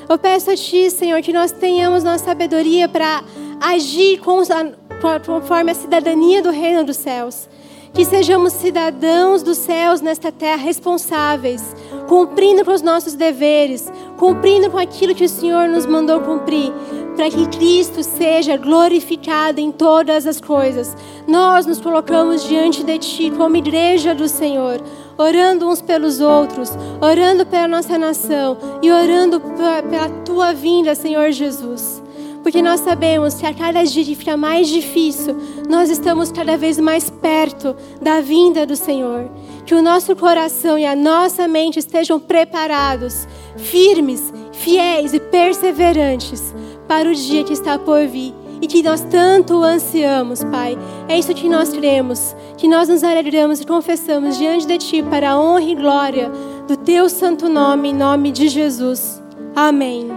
Eu 0.07 0.15
peço 0.19 0.51
a 0.51 0.55
Ti, 0.55 0.91
Senhor, 0.91 1.19
que 1.23 1.33
nós 1.33 1.51
tenhamos 1.51 2.03
nossa 2.03 2.25
sabedoria 2.25 2.87
para 2.87 3.23
agir 3.59 4.19
conforme 4.19 5.71
a 5.71 5.75
cidadania 5.75 6.43
do 6.43 6.51
reino 6.51 6.83
dos 6.83 6.97
céus. 6.97 7.49
Que 7.91 8.05
sejamos 8.05 8.53
cidadãos 8.53 9.41
dos 9.41 9.57
céus 9.57 10.01
nesta 10.01 10.31
terra 10.31 10.61
responsáveis, 10.61 11.75
cumprindo 12.09 12.65
com 12.65 12.71
os 12.71 12.81
nossos 12.81 13.13
deveres, 13.13 13.87
cumprindo 14.17 14.71
com 14.71 14.79
aquilo 14.79 15.13
que 15.13 15.25
o 15.25 15.29
Senhor 15.29 15.69
nos 15.69 15.85
mandou 15.85 16.19
cumprir, 16.21 16.73
para 17.15 17.29
que 17.29 17.47
Cristo 17.49 18.01
seja 18.01 18.57
glorificado 18.57 19.61
em 19.61 19.71
todas 19.71 20.25
as 20.25 20.41
coisas. 20.41 20.97
Nós 21.27 21.67
nos 21.67 21.79
colocamos 21.79 22.43
diante 22.47 22.83
de 22.83 22.97
Ti 22.97 23.31
como 23.37 23.57
igreja 23.57 24.15
do 24.15 24.27
Senhor, 24.27 24.81
orando 25.19 25.69
uns 25.69 25.83
pelos 25.83 26.19
outros, 26.19 26.71
orando 26.99 27.45
pela 27.45 27.67
nossa 27.67 27.95
nação 27.95 28.57
e 28.81 28.91
orando 28.91 29.39
pela 29.39 30.09
Tua 30.25 30.51
vinda, 30.51 30.95
Senhor 30.95 31.31
Jesus 31.31 32.01
porque 32.41 32.61
nós 32.61 32.79
sabemos 32.79 33.35
que 33.35 33.45
a 33.45 33.53
cada 33.53 33.83
dia 33.83 34.15
fica 34.15 34.37
mais 34.37 34.69
difícil, 34.69 35.35
nós 35.67 35.89
estamos 35.89 36.31
cada 36.31 36.57
vez 36.57 36.79
mais 36.79 37.09
perto 37.09 37.75
da 38.01 38.21
vinda 38.21 38.65
do 38.65 38.77
Senhor. 38.77 39.29
Que 39.69 39.75
o 39.75 39.83
nosso 39.83 40.15
coração 40.15 40.79
e 40.79 40.85
a 40.87 40.95
nossa 40.95 41.47
mente 41.47 41.77
estejam 41.77 42.19
preparados, 42.19 43.27
firmes, 43.55 44.33
fiéis 44.51 45.13
e 45.13 45.19
perseverantes 45.19 46.55
para 46.87 47.07
o 47.07 47.13
dia 47.13 47.43
que 47.43 47.53
está 47.53 47.77
por 47.77 48.07
vir 48.07 48.33
e 48.59 48.65
que 48.65 48.81
nós 48.81 49.01
tanto 49.01 49.61
ansiamos, 49.61 50.43
Pai. 50.45 50.75
É 51.07 51.19
isso 51.19 51.35
que 51.35 51.47
nós 51.47 51.69
cremos, 51.69 52.35
que 52.57 52.67
nós 52.67 52.89
nos 52.89 53.03
alegramos 53.03 53.61
e 53.61 53.67
confessamos 53.67 54.39
diante 54.39 54.65
de 54.65 54.79
Ti 54.79 55.03
para 55.03 55.33
a 55.33 55.39
honra 55.39 55.61
e 55.61 55.75
glória 55.75 56.31
do 56.67 56.75
Teu 56.75 57.07
santo 57.07 57.47
nome, 57.47 57.89
em 57.89 57.93
nome 57.93 58.31
de 58.31 58.47
Jesus. 58.47 59.21
Amém. 59.55 60.09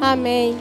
Amém. 0.00 0.56